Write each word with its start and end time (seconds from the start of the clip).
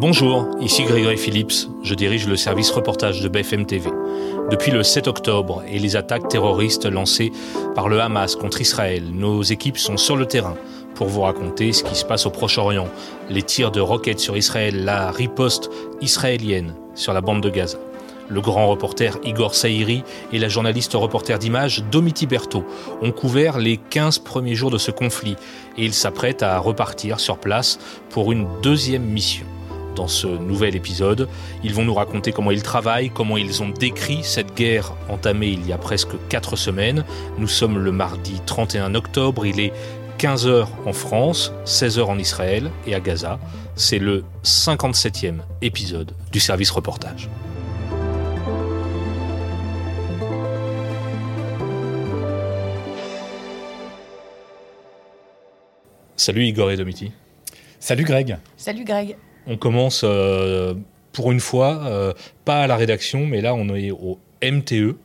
Bonjour, 0.00 0.46
ici 0.60 0.84
Grégory 0.84 1.16
Phillips, 1.16 1.68
je 1.82 1.94
dirige 1.94 2.28
le 2.28 2.36
service 2.36 2.70
reportage 2.70 3.20
de 3.20 3.28
BFM 3.28 3.66
TV. 3.66 3.90
Depuis 4.50 4.70
le 4.70 4.84
7 4.84 5.08
octobre 5.08 5.64
et 5.66 5.78
les 5.80 5.96
attaques 5.96 6.28
terroristes 6.28 6.86
lancées 6.86 7.32
par 7.74 7.88
le 7.88 8.00
Hamas 8.00 8.36
contre 8.36 8.60
Israël, 8.60 9.02
nos 9.12 9.42
équipes 9.42 9.78
sont 9.78 9.96
sur 9.96 10.16
le 10.16 10.26
terrain 10.26 10.54
pour 10.94 11.08
vous 11.08 11.22
raconter 11.22 11.72
ce 11.72 11.82
qui 11.82 11.96
se 11.96 12.04
passe 12.04 12.26
au 12.26 12.30
Proche-Orient, 12.30 12.88
les 13.28 13.42
tirs 13.42 13.72
de 13.72 13.80
roquettes 13.80 14.20
sur 14.20 14.36
Israël, 14.36 14.84
la 14.84 15.10
riposte 15.10 15.70
israélienne 16.00 16.74
sur 16.94 17.12
la 17.12 17.20
bande 17.20 17.42
de 17.42 17.50
Gaza. 17.50 17.78
Le 18.28 18.40
grand 18.40 18.68
reporter 18.68 19.18
Igor 19.24 19.54
Saïri 19.54 20.04
et 20.32 20.38
la 20.38 20.48
journaliste 20.48 20.92
reporter 20.94 21.38
d'image 21.38 21.82
Domiti 21.90 22.26
Berthaud 22.26 22.64
ont 23.00 23.10
couvert 23.10 23.58
les 23.58 23.78
15 23.78 24.18
premiers 24.18 24.54
jours 24.54 24.70
de 24.70 24.78
ce 24.78 24.90
conflit 24.90 25.36
et 25.78 25.84
ils 25.84 25.94
s'apprêtent 25.94 26.42
à 26.42 26.58
repartir 26.58 27.20
sur 27.20 27.38
place 27.38 27.78
pour 28.10 28.32
une 28.32 28.46
deuxième 28.62 29.04
mission 29.04 29.46
dans 29.96 30.08
ce 30.08 30.26
nouvel 30.26 30.76
épisode. 30.76 31.28
Ils 31.64 31.74
vont 31.74 31.84
nous 31.84 31.94
raconter 31.94 32.32
comment 32.32 32.50
ils 32.50 32.62
travaillent, 32.62 33.10
comment 33.10 33.36
ils 33.36 33.62
ont 33.62 33.70
décrit 33.70 34.20
cette 34.22 34.54
guerre 34.54 34.92
entamée 35.08 35.48
il 35.48 35.66
y 35.66 35.72
a 35.72 35.78
presque 35.78 36.10
4 36.28 36.54
semaines. 36.54 37.04
Nous 37.38 37.48
sommes 37.48 37.78
le 37.78 37.92
mardi 37.92 38.40
31 38.46 38.94
octobre, 38.94 39.46
il 39.46 39.58
est 39.58 39.72
15h 40.18 40.66
en 40.84 40.92
France, 40.92 41.52
16h 41.64 42.02
en 42.02 42.18
Israël 42.18 42.70
et 42.86 42.94
à 42.94 43.00
Gaza. 43.00 43.38
C'est 43.74 43.98
le 43.98 44.24
57e 44.44 45.38
épisode 45.62 46.12
du 46.30 46.40
service 46.40 46.70
reportage. 46.70 47.28
Salut 56.18 56.44
Igor 56.44 56.72
et 56.72 56.76
Domiti. 56.76 57.12
Salut 57.78 58.02
Greg. 58.02 58.38
Salut 58.56 58.82
Greg. 58.82 59.16
On 59.46 59.56
commence 59.56 60.00
euh, 60.02 60.74
pour 61.12 61.30
une 61.30 61.38
fois, 61.38 61.80
euh, 61.86 62.12
pas 62.44 62.62
à 62.62 62.66
la 62.66 62.74
rédaction, 62.74 63.24
mais 63.24 63.40
là 63.40 63.54
on 63.54 63.72
est 63.72 63.92
au 63.92 64.18
MTE, 64.42 64.96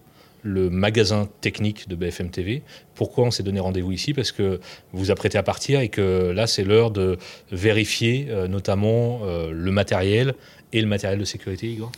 le 0.42 0.70
magasin 0.72 1.30
technique 1.40 1.88
de 1.88 1.96
BFM 1.96 2.32
TV. 2.32 2.64
Pourquoi 2.96 3.26
on 3.26 3.32
s'est 3.32 3.44
donné 3.44 3.60
rendez-vous 3.60 3.92
ici? 3.92 4.16
Parce 4.16 4.32
que 4.32 4.60
vous 4.92 5.06
vous 5.06 5.12
apprêtez 5.12 5.38
à 5.38 5.44
partir 5.44 5.82
et 5.82 5.90
que 5.90 6.32
là 6.32 6.48
c'est 6.48 6.64
l'heure 6.64 6.90
de 6.90 7.20
vérifier 7.52 8.26
euh, 8.30 8.48
notamment 8.48 9.22
le 9.24 9.72
matériel 9.72 10.34
et 10.72 10.82
le 10.82 10.88
matériel 10.88 11.20
de 11.20 11.26
sécurité, 11.26 11.68
Igor? 11.68 11.92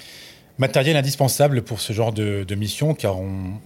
Matériel 0.58 0.96
indispensable 0.96 1.64
pour 1.64 1.82
ce 1.82 1.92
genre 1.92 2.14
de, 2.14 2.56
mission, 2.56 2.94
car 2.94 3.20
on, 3.20 3.60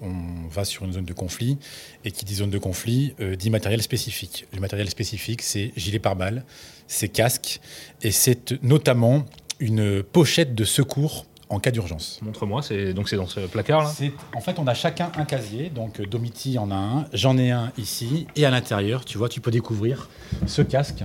va 0.49 0.65
sur 0.65 0.85
une 0.85 0.93
zone 0.93 1.05
de 1.05 1.13
conflit, 1.13 1.57
et 2.03 2.11
qui 2.11 2.25
dit 2.25 2.35
zone 2.35 2.49
de 2.49 2.57
conflit 2.57 3.13
dit 3.37 3.49
matériel 3.49 3.81
spécifique. 3.81 4.47
Le 4.53 4.59
matériel 4.59 4.89
spécifique, 4.89 5.41
c'est 5.43 5.71
gilet 5.75 5.99
pare-balles, 5.99 6.43
c'est 6.87 7.09
casques, 7.09 7.61
et 8.01 8.11
c'est 8.11 8.61
notamment 8.63 9.25
une 9.59 10.01
pochette 10.01 10.55
de 10.55 10.63
secours 10.63 11.25
en 11.49 11.59
cas 11.59 11.71
d'urgence. 11.71 12.19
Montre-moi, 12.21 12.61
c'est 12.61 12.93
donc 12.93 13.09
c'est 13.09 13.15
dans 13.15 13.27
ce 13.27 13.41
placard 13.41 13.83
là? 13.83 13.93
En 14.35 14.41
fait, 14.41 14.59
on 14.59 14.67
a 14.67 14.73
chacun 14.73 15.11
un 15.17 15.25
casier, 15.25 15.69
donc 15.69 16.01
Domiti 16.01 16.57
en 16.57 16.71
a 16.71 16.75
un, 16.75 17.05
j'en 17.13 17.37
ai 17.37 17.51
un 17.51 17.71
ici, 17.77 18.27
et 18.35 18.45
à 18.45 18.51
l'intérieur, 18.51 19.03
tu 19.03 19.17
vois, 19.17 19.29
tu 19.29 19.41
peux 19.41 19.51
découvrir 19.51 20.09
ce 20.45 20.61
casque. 20.61 21.03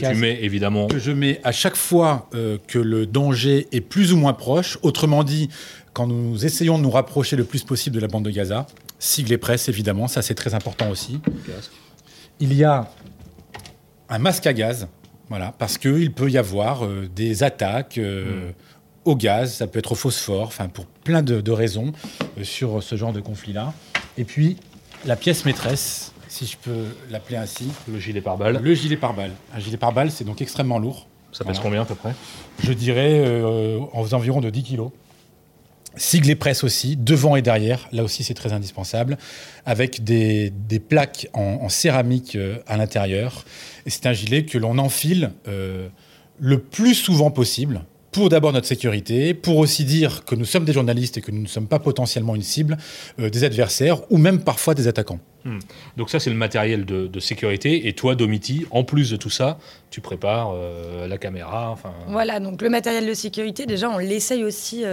Que 0.00 0.12
tu 0.12 0.14
mets 0.14 0.42
évidemment. 0.42 0.86
Que 0.86 0.98
je 0.98 1.12
mets 1.12 1.40
à 1.44 1.52
chaque 1.52 1.76
fois 1.76 2.28
euh, 2.34 2.58
que 2.66 2.78
le 2.78 3.06
danger 3.06 3.68
est 3.72 3.80
plus 3.80 4.12
ou 4.12 4.16
moins 4.16 4.32
proche. 4.32 4.78
Autrement 4.82 5.24
dit, 5.24 5.48
quand 5.92 6.06
nous 6.06 6.44
essayons 6.44 6.78
de 6.78 6.82
nous 6.82 6.90
rapprocher 6.90 7.36
le 7.36 7.44
plus 7.44 7.62
possible 7.64 7.96
de 7.96 8.00
la 8.00 8.08
bande 8.08 8.24
de 8.24 8.30
Gaza, 8.30 8.66
sigle 8.98 9.32
et 9.32 9.38
presse 9.38 9.68
évidemment, 9.68 10.08
ça 10.08 10.22
c'est 10.22 10.34
très 10.34 10.54
important 10.54 10.88
aussi. 10.90 11.20
Il 12.40 12.54
y 12.54 12.64
a 12.64 12.88
un 14.08 14.18
masque 14.18 14.46
à 14.46 14.52
gaz, 14.52 14.88
voilà, 15.28 15.54
parce 15.58 15.78
qu'il 15.78 16.12
peut 16.12 16.30
y 16.30 16.38
avoir 16.38 16.84
euh, 16.84 17.08
des 17.14 17.42
attaques 17.42 17.98
euh, 17.98 18.50
hmm. 18.50 18.52
au 19.06 19.16
gaz, 19.16 19.54
ça 19.54 19.66
peut 19.66 19.78
être 19.78 19.92
au 19.92 19.94
phosphore, 19.96 20.46
enfin 20.48 20.68
pour 20.68 20.86
plein 20.86 21.22
de, 21.22 21.50
raisons 21.50 21.92
euh, 22.38 22.44
sur 22.44 22.82
ce 22.82 22.96
genre 22.96 23.12
de 23.12 23.20
conflit-là. 23.20 23.72
Et 24.18 24.24
puis 24.24 24.56
la 25.04 25.16
pièce 25.16 25.44
maîtresse, 25.44 26.11
si 26.32 26.46
je 26.46 26.56
peux 26.56 26.86
l'appeler 27.10 27.36
ainsi. 27.36 27.68
Le 27.86 27.98
gilet 28.00 28.22
pare-balles. 28.22 28.60
Le 28.62 28.74
gilet 28.74 28.96
pare-balles. 28.96 29.32
Un 29.54 29.60
gilet 29.60 29.76
pare-balles, 29.76 30.10
c'est 30.10 30.24
donc 30.24 30.40
extrêmement 30.40 30.78
lourd. 30.78 31.06
Ça 31.30 31.44
pèse 31.44 31.58
combien 31.60 31.82
à 31.82 31.84
peu 31.84 31.94
près? 31.94 32.14
Je 32.62 32.72
dirais 32.72 33.42
en 33.92 34.12
environ 34.12 34.40
de 34.40 34.50
10 34.50 34.62
kilos. 34.62 34.90
Sigle 35.96 36.36
presse 36.36 36.64
aussi, 36.64 36.96
devant 36.96 37.36
et 37.36 37.42
derrière, 37.42 37.86
là 37.92 38.02
aussi 38.02 38.24
c'est 38.24 38.34
très 38.34 38.54
indispensable, 38.54 39.18
avec 39.66 40.02
des, 40.02 40.50
plaques 40.88 41.28
en, 41.34 41.68
céramique 41.68 42.36
euh, 42.36 42.58
à 42.66 42.78
l'intérieur. 42.78 43.44
Et 43.84 43.90
c'est 43.90 44.06
un 44.06 44.14
gilet 44.14 44.44
que 44.44 44.56
l'on 44.56 44.78
enfile 44.78 45.32
euh, 45.48 45.88
le 46.38 46.58
plus 46.58 46.94
souvent 46.94 47.30
possible, 47.30 47.84
pour 48.12 48.28
d'abord 48.28 48.52
notre 48.52 48.66
sécurité, 48.66 49.34
pour 49.34 49.56
aussi 49.56 49.84
dire 49.84 50.24
que 50.24 50.34
nous 50.34 50.44
sommes 50.44 50.64
des 50.64 50.72
journalistes 50.72 51.18
et 51.18 51.20
que 51.20 51.30
nous 51.30 51.42
ne 51.42 51.48
sommes 51.48 51.66
pas 51.66 51.78
potentiellement 51.78 52.36
une 52.36 52.42
cible 52.42 52.76
euh, 53.18 53.30
des 53.30 53.44
adversaires 53.44 54.00
ou 54.10 54.18
même 54.18 54.44
parfois 54.44 54.74
des 54.74 54.86
attaquants. 54.86 55.18
Hmm. 55.44 55.58
Donc 55.96 56.10
ça 56.10 56.20
c'est 56.20 56.30
le 56.30 56.36
matériel 56.36 56.84
de, 56.84 57.20
sécurité 57.20 57.88
et 57.88 57.94
toi 57.94 58.14
Domiti, 58.14 58.66
en 58.70 58.84
plus 58.84 59.10
de 59.10 59.16
tout 59.16 59.30
ça, 59.30 59.58
tu 59.90 60.00
prépares 60.00 60.54
la 61.08 61.18
caméra. 61.18 61.70
Enfin... 61.70 61.92
Voilà, 62.06 62.38
donc 62.38 62.62
le 62.62 62.70
matériel 62.70 63.06
de 63.08 63.14
sécurité 63.14 63.66
déjà 63.66 63.90
on 63.90 63.98
l'essaye 63.98 64.44
aussi 64.44 64.84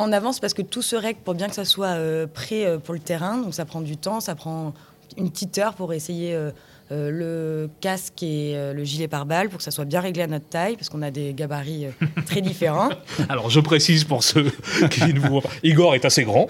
en 0.00 0.12
avance 0.12 0.40
parce 0.40 0.54
que 0.54 0.62
tout 0.62 0.82
se 0.82 0.96
règle 0.96 1.20
pour 1.20 1.34
bien 1.34 1.48
que 1.48 1.54
ça 1.54 1.64
soit 1.64 1.88
euh, 1.88 2.26
prêt 2.26 2.64
euh, 2.64 2.78
pour 2.78 2.94
le 2.94 3.00
terrain. 3.00 3.38
Donc 3.38 3.54
ça 3.54 3.64
prend 3.64 3.80
du 3.80 3.96
temps, 3.96 4.20
ça 4.20 4.34
prend 4.34 4.72
une 5.16 5.30
petite 5.30 5.56
heure 5.58 5.74
pour 5.74 5.92
essayer 5.92 6.34
euh, 6.34 6.50
le 6.90 7.68
casque 7.80 8.22
et 8.22 8.54
le 8.74 8.84
gilet 8.84 9.08
pare-balles 9.08 9.48
pour 9.48 9.58
que 9.58 9.64
ça 9.64 9.70
soit 9.70 9.84
bien 9.84 10.00
réglé 10.00 10.22
à 10.22 10.26
notre 10.26 10.48
taille 10.48 10.76
parce 10.76 10.88
qu'on 10.88 11.02
a 11.02 11.10
des 11.10 11.34
gabarits 11.34 11.86
très 12.26 12.40
différents. 12.40 12.90
Alors 13.28 13.50
je 13.50 13.60
précise 13.60 14.04
pour 14.04 14.22
ceux 14.22 14.50
qui 14.90 15.14
ne 15.14 15.20
voient 15.20 15.42
Igor 15.62 15.94
est 15.94 16.04
assez 16.04 16.24
grand 16.24 16.48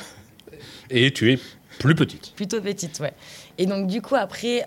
et 0.88 1.12
tu 1.12 1.32
es 1.32 1.38
plus 1.78 1.94
petite. 1.94 2.32
Plutôt 2.34 2.60
petite, 2.60 3.00
ouais. 3.00 3.12
Et 3.58 3.66
donc 3.66 3.86
du 3.86 4.02
coup 4.02 4.16
après, 4.16 4.60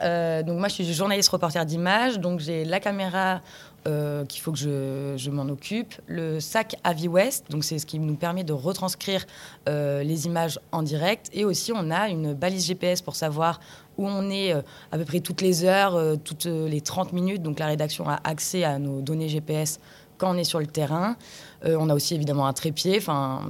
donc 0.43 0.59
moi 0.59 0.67
je 0.67 0.73
suis 0.75 0.93
journaliste 0.93 1.29
reporter 1.29 1.65
d'image, 1.65 2.19
donc 2.19 2.39
j'ai 2.39 2.65
la 2.65 2.79
caméra 2.79 3.41
euh, 3.85 4.23
qu'il 4.25 4.41
faut 4.41 4.53
que 4.53 4.57
je, 4.57 5.29
m'en 5.29 5.43
occupe. 5.49 5.95
Le 6.07 6.39
sac 6.39 6.77
Avi 6.85 7.09
West, 7.09 7.47
donc 7.49 7.65
c'est 7.65 7.79
ce 7.79 7.85
qui 7.85 7.99
nous 7.99 8.15
permet 8.15 8.45
de 8.45 8.53
retranscrire 8.53 9.25
euh, 9.67 10.03
les 10.03 10.25
images 10.25 10.57
en 10.71 10.83
direct. 10.83 11.29
Et 11.33 11.43
aussi, 11.43 11.73
on 11.75 11.91
a 11.91 12.07
une 12.07 12.33
balise 12.33 12.65
GPS 12.65 13.01
pour 13.01 13.17
savoir 13.17 13.59
où 13.97 14.07
on 14.07 14.29
est 14.29 14.53
euh, 14.53 14.61
à 14.93 14.97
peu 14.97 15.03
près 15.03 15.19
toutes 15.19 15.41
les 15.41 15.65
heures, 15.65 15.99
toutes 16.23 16.45
les 16.45 16.79
30 16.79 17.11
minutes. 17.11 17.41
Donc 17.41 17.59
la 17.59 17.67
rédaction 17.67 18.07
a 18.07 18.21
accès 18.23 18.63
à 18.63 18.79
nos 18.79 19.01
données 19.01 19.27
GPS 19.27 19.81
quand 20.17 20.33
on 20.33 20.37
est 20.37 20.45
sur 20.45 20.59
le 20.59 20.67
terrain. 20.67 21.17
on 21.65 21.89
a 21.89 21.93
aussi 21.93 22.15
évidemment 22.15 22.47
un 22.47 22.53
trépied, 22.53 22.97
enfin 22.97 23.41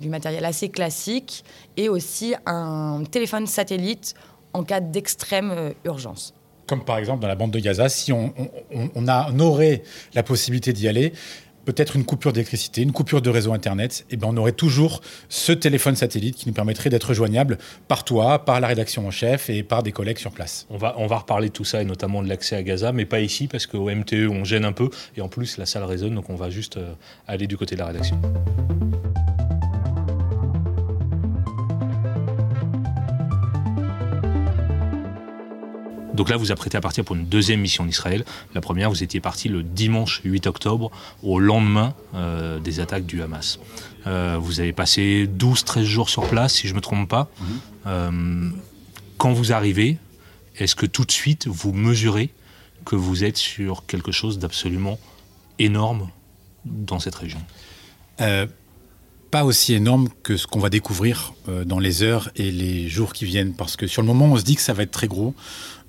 du 0.00 0.08
matériel 0.08 0.44
assez 0.46 0.70
classique, 0.70 1.44
et 1.76 1.90
aussi 1.90 2.34
un 2.46 3.02
téléphone 3.10 3.46
satellite 3.46 4.14
en 4.54 4.62
cas 4.62 4.80
d'extrême 4.80 5.74
urgence 5.84 6.32
comme 6.72 6.84
par 6.84 6.96
exemple 6.96 7.20
dans 7.20 7.28
la 7.28 7.34
bande 7.34 7.50
de 7.50 7.58
Gaza, 7.58 7.90
si 7.90 8.14
on, 8.14 8.32
aurait 9.38 9.82
la 10.14 10.22
possibilité 10.22 10.72
d'y 10.72 10.88
aller, 10.88 11.12
peut-être 11.66 11.96
une 11.96 12.06
coupure 12.06 12.32
d'électricité, 12.32 12.80
une 12.80 12.92
coupure 12.92 13.20
de 13.20 13.28
réseau 13.28 13.52
Internet, 13.52 14.06
et 14.08 14.14
eh 14.14 14.16
ben 14.16 14.28
on 14.30 14.36
aurait 14.38 14.52
toujours 14.52 15.02
ce 15.28 15.52
téléphone 15.52 15.96
satellite 15.96 16.34
qui 16.34 16.48
nous 16.48 16.54
permettrait 16.54 16.88
d'être 16.88 17.12
joignable 17.12 17.58
par 17.88 18.04
toi, 18.04 18.46
par 18.46 18.58
la 18.58 18.68
rédaction 18.68 19.06
en 19.06 19.10
chef 19.10 19.50
et 19.50 19.62
par 19.62 19.82
des 19.82 19.92
collègues 19.92 20.16
sur 20.16 20.30
place. 20.30 20.66
On 20.70 20.78
va, 20.78 20.94
on 20.96 21.06
va 21.06 21.18
reparler 21.18 21.48
de 21.48 21.52
tout 21.52 21.64
ça 21.64 21.82
et 21.82 21.84
notamment 21.84 22.22
de 22.22 22.28
l'accès 22.30 22.56
à 22.56 22.62
Gaza, 22.62 22.92
mais 22.92 23.04
pas 23.04 23.20
ici 23.20 23.48
parce 23.48 23.66
qu'au 23.66 23.90
MTE 23.90 24.30
on 24.30 24.44
gêne 24.44 24.64
un 24.64 24.72
peu 24.72 24.88
et 25.14 25.20
en 25.20 25.28
plus 25.28 25.58
la 25.58 25.66
salle 25.66 25.84
résonne, 25.84 26.14
donc 26.14 26.30
on 26.30 26.36
va 26.36 26.48
juste 26.48 26.78
euh, 26.78 26.94
aller 27.28 27.46
du 27.46 27.58
côté 27.58 27.74
de 27.74 27.80
la 27.80 27.88
rédaction. 27.88 28.18
Donc 36.14 36.28
là, 36.28 36.36
vous 36.36 36.52
apprêtez 36.52 36.76
à 36.76 36.80
partir 36.80 37.04
pour 37.04 37.16
une 37.16 37.26
deuxième 37.26 37.60
mission 37.60 37.84
d'Israël. 37.84 38.24
La 38.54 38.60
première, 38.60 38.90
vous 38.90 39.02
étiez 39.02 39.20
parti 39.20 39.48
le 39.48 39.62
dimanche 39.62 40.20
8 40.24 40.46
octobre, 40.46 40.90
au 41.22 41.38
lendemain 41.38 41.94
euh, 42.14 42.58
des 42.58 42.80
attaques 42.80 43.06
du 43.06 43.22
Hamas. 43.22 43.58
Euh, 44.06 44.36
vous 44.40 44.60
avez 44.60 44.72
passé 44.72 45.28
12-13 45.38 45.82
jours 45.84 46.08
sur 46.08 46.26
place, 46.28 46.54
si 46.54 46.68
je 46.68 46.72
ne 46.72 46.76
me 46.76 46.80
trompe 46.80 47.08
pas. 47.08 47.30
Mhm. 47.40 47.46
Euh, 47.86 48.50
quand 49.16 49.32
vous 49.32 49.52
arrivez, 49.52 49.98
est-ce 50.58 50.74
que 50.74 50.86
tout 50.86 51.04
de 51.04 51.12
suite, 51.12 51.46
vous 51.46 51.72
mesurez 51.72 52.30
que 52.84 52.96
vous 52.96 53.24
êtes 53.24 53.36
sur 53.36 53.86
quelque 53.86 54.12
chose 54.12 54.38
d'absolument 54.38 54.98
énorme 55.58 56.08
dans 56.64 56.98
cette 56.98 57.14
région? 57.14 57.40
Pas 59.32 59.44
aussi 59.44 59.74
énorme 59.74 60.08
que 60.22 60.36
ce 60.36 60.46
qu'on 60.46 60.60
va 60.60 60.68
découvrir 60.68 61.34
dans 61.64 61.80
les 61.80 62.04
heures 62.04 62.30
et 62.36 62.52
les 62.52 62.88
jours 62.88 63.12
qui 63.12 63.24
viennent. 63.24 63.54
Parce 63.54 63.76
que 63.76 63.88
sur 63.88 64.02
le 64.02 64.06
moment, 64.06 64.26
on 64.26 64.36
se 64.36 64.44
dit 64.44 64.54
que 64.54 64.62
ça 64.62 64.74
va 64.74 64.84
être 64.84 64.92
très 64.92 65.08
gros. 65.08 65.34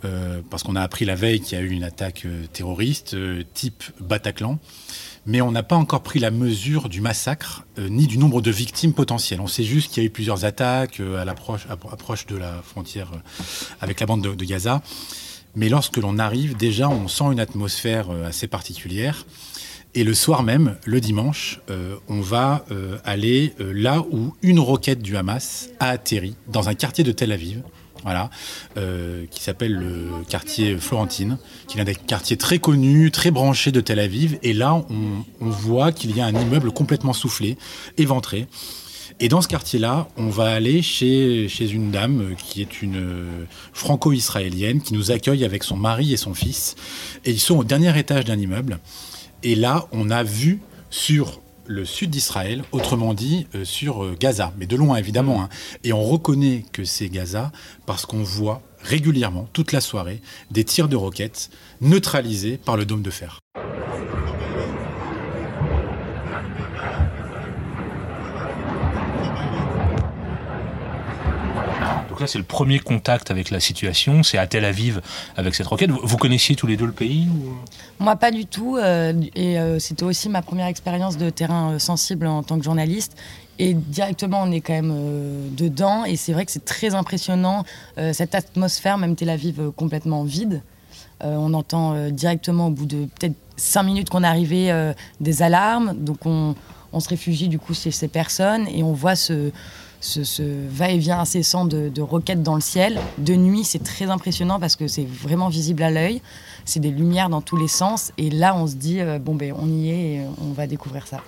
Euh, 0.05 0.41
parce 0.49 0.63
qu'on 0.63 0.75
a 0.75 0.81
appris 0.81 1.05
la 1.05 1.15
veille 1.15 1.39
qu'il 1.39 1.57
y 1.57 1.61
a 1.61 1.63
eu 1.63 1.69
une 1.69 1.83
attaque 1.83 2.23
euh, 2.25 2.45
terroriste 2.51 3.13
euh, 3.13 3.43
type 3.53 3.83
Bataclan, 4.01 4.59
mais 5.25 5.39
on 5.39 5.51
n'a 5.51 5.63
pas 5.63 5.77
encore 5.77 6.03
pris 6.03 6.19
la 6.19 6.29
mesure 6.29 6.89
du 6.89 6.99
massacre 6.99 7.63
ni 7.77 8.07
du 8.07 8.17
nombre 8.17 8.41
de 8.41 8.51
victimes 8.51 8.93
potentielles. 8.93 9.39
On 9.39 9.47
sait 9.47 9.63
juste 9.63 9.93
qu'il 9.93 10.03
y 10.03 10.05
a 10.05 10.07
eu 10.07 10.11
plusieurs 10.11 10.43
attaques 10.43 10.99
à 10.99 11.23
l'approche 11.23 11.65
approche 11.69 12.25
de 12.25 12.35
la 12.35 12.61
frontière 12.61 13.09
avec 13.79 14.01
la 14.01 14.05
bande 14.05 14.21
de, 14.21 14.45
Gaza. 14.45 14.81
Mais 15.55 15.69
lorsque 15.69 15.95
l'on 15.95 16.19
arrive, 16.19 16.57
déjà, 16.57 16.89
on 16.89 17.07
sent 17.07 17.25
une 17.31 17.39
atmosphère 17.39 18.09
assez 18.25 18.47
particulière. 18.47 19.25
Et 19.95 20.03
le 20.03 20.13
soir 20.13 20.43
même, 20.43 20.75
le 20.85 20.99
dimanche, 20.99 21.59
on 22.07 22.21
va 22.21 22.65
aller 23.05 23.53
là 23.59 24.03
où 24.11 24.33
une 24.41 24.59
roquette 24.59 25.01
du 25.01 25.15
Hamas 25.17 25.69
a 25.79 25.89
atterri, 25.89 26.35
dans 26.47 26.67
un 26.67 26.73
quartier 26.73 27.03
de 27.03 27.11
Tel 27.11 27.31
Aviv, 27.31 27.61
voilà, 28.03 28.29
euh, 28.77 29.25
qui 29.31 29.41
s'appelle 29.41 29.73
le 29.73 30.23
quartier 30.27 30.77
Florentine, 30.77 31.37
qui 31.67 31.77
est 31.77 31.81
un 31.81 31.85
des 31.85 31.95
quartiers 31.95 32.37
très 32.37 32.59
connus, 32.59 33.11
très 33.11 33.31
branchés 33.31 33.71
de 33.71 33.81
Tel 33.81 33.99
Aviv. 33.99 34.37
Et 34.43 34.53
là, 34.53 34.85
on, 34.89 35.49
voit 35.49 35.91
qu'il 35.91 36.15
y 36.15 36.21
a 36.21 36.25
un 36.25 36.35
immeuble 36.35 36.71
complètement 36.71 37.13
soufflé, 37.13 37.57
éventré. 37.97 38.47
Et 39.19 39.29
dans 39.29 39.41
ce 39.41 39.47
quartier-là, 39.47 40.07
on 40.17 40.29
va 40.29 40.51
aller 40.51 40.81
chez, 40.81 41.47
chez 41.47 41.69
une 41.69 41.91
dame 41.91 42.35
qui 42.37 42.61
est 42.61 42.81
une 42.81 42.97
euh, 42.97 43.45
franco-israélienne 43.71 44.81
qui 44.81 44.93
nous 44.93 45.11
accueille 45.11 45.45
avec 45.45 45.63
son 45.63 45.77
mari 45.77 46.13
et 46.13 46.17
son 46.17 46.33
fils. 46.33 46.75
Et 47.23 47.31
ils 47.31 47.39
sont 47.39 47.57
au 47.57 47.63
dernier 47.63 47.97
étage 47.97 48.25
d'un 48.25 48.39
immeuble. 48.39 48.79
Et 49.43 49.55
là, 49.55 49.87
on 49.91 50.09
a 50.09 50.23
vu 50.23 50.61
sur 50.89 51.41
le 51.65 51.83
sud 51.85 52.09
d'Israël, 52.09 52.63
autrement 52.71 53.13
dit 53.13 53.47
euh, 53.55 53.65
sur 53.65 54.03
euh, 54.03 54.15
Gaza, 54.17 54.53
mais 54.57 54.65
de 54.65 54.75
loin 54.75 54.95
évidemment. 54.95 55.41
Hein. 55.41 55.49
Et 55.83 55.91
on 55.93 56.03
reconnaît 56.03 56.63
que 56.71 56.85
c'est 56.85 57.09
Gaza 57.09 57.51
parce 57.85 58.05
qu'on 58.05 58.23
voit 58.23 58.61
régulièrement, 58.81 59.47
toute 59.53 59.71
la 59.71 59.81
soirée, 59.81 60.21
des 60.51 60.63
tirs 60.63 60.87
de 60.87 60.95
roquettes 60.95 61.49
neutralisés 61.81 62.57
par 62.57 62.77
le 62.77 62.85
dôme 62.85 63.01
de 63.01 63.11
fer. 63.11 63.42
C'est 72.27 72.37
le 72.37 72.43
premier 72.43 72.79
contact 72.79 73.31
avec 73.31 73.49
la 73.49 73.59
situation. 73.59 74.23
C'est 74.23 74.37
à 74.37 74.47
Tel 74.47 74.65
Aviv 74.65 75.01
avec 75.35 75.55
cette 75.55 75.67
roquette. 75.67 75.91
Vous 75.91 76.17
connaissiez 76.17 76.55
tous 76.55 76.67
les 76.67 76.77
deux 76.77 76.85
le 76.85 76.91
pays 76.91 77.27
Moi, 77.99 78.15
pas 78.15 78.31
du 78.31 78.45
tout. 78.45 78.77
Euh, 78.77 79.13
et 79.35 79.59
euh, 79.59 79.79
c'était 79.79 80.03
aussi 80.03 80.29
ma 80.29 80.41
première 80.41 80.67
expérience 80.67 81.17
de 81.17 81.29
terrain 81.29 81.73
euh, 81.73 81.79
sensible 81.79 82.27
en 82.27 82.43
tant 82.43 82.57
que 82.57 82.63
journaliste. 82.63 83.15
Et 83.59 83.73
directement, 83.73 84.41
on 84.43 84.51
est 84.51 84.61
quand 84.61 84.73
même 84.73 85.53
dedans. 85.55 86.05
Et 86.05 86.15
c'est 86.15 86.33
vrai 86.33 86.45
que 86.45 86.51
c'est 86.51 86.65
très 86.65 86.95
impressionnant, 86.95 87.65
cette 88.11 88.33
atmosphère, 88.33 88.97
même 88.97 89.15
Tel 89.15 89.29
Aviv 89.29 89.69
complètement 89.75 90.23
vide. 90.23 90.63
on 91.21 91.53
entend 91.53 92.09
directement 92.09 92.67
au 92.67 92.69
bout 92.71 92.87
de 92.87 93.05
peut-être 93.19 93.35
cinq 93.55 93.83
minutes 93.83 94.09
qu'on 94.09 94.23
arrivé 94.23 94.91
des 95.21 95.43
alarmes. 95.43 95.93
Donc 95.95 96.25
on, 96.25 96.55
on, 96.93 96.99
se 96.99 97.09
réfugie 97.09 97.47
du 97.47 97.59
coup 97.59 97.75
chez 97.75 97.91
ces 97.91 98.07
personnes 98.07 98.67
et 98.69 98.81
on 98.81 98.93
voit 98.93 99.15
ce, 99.15 99.51
ce, 100.03 100.43
va-et-vient 100.69 101.19
incessant 101.19 101.65
de, 101.65 102.01
roquettes 102.01 102.43
dans 102.43 102.55
le 102.55 102.61
ciel. 102.61 102.99
De 103.17 103.35
nuit, 103.35 103.63
c'est 103.63 103.83
très 103.83 104.05
impressionnant 104.05 104.59
parce 104.59 104.75
que 104.75 104.87
c'est 104.87 105.07
vraiment 105.07 105.49
visible 105.49 105.83
à 105.83 105.91
l'œil. 105.91 106.21
C'est 106.65 106.79
des 106.79 106.91
lumières 106.91 107.29
dans 107.29 107.41
tous 107.41 107.57
les 107.57 107.67
sens. 107.67 108.11
Et 108.17 108.29
là, 108.29 108.55
on 108.55 108.67
se 108.67 108.75
dit, 108.75 108.99
euh, 108.99 109.19
bon, 109.19 109.35
ben, 109.35 109.53
on 109.57 109.67
y 109.67 109.89
est 109.89 110.13
et 110.15 110.21
on 110.41 110.51
va 110.51 110.67
découvrir 110.67 111.07
ça. 111.07 111.21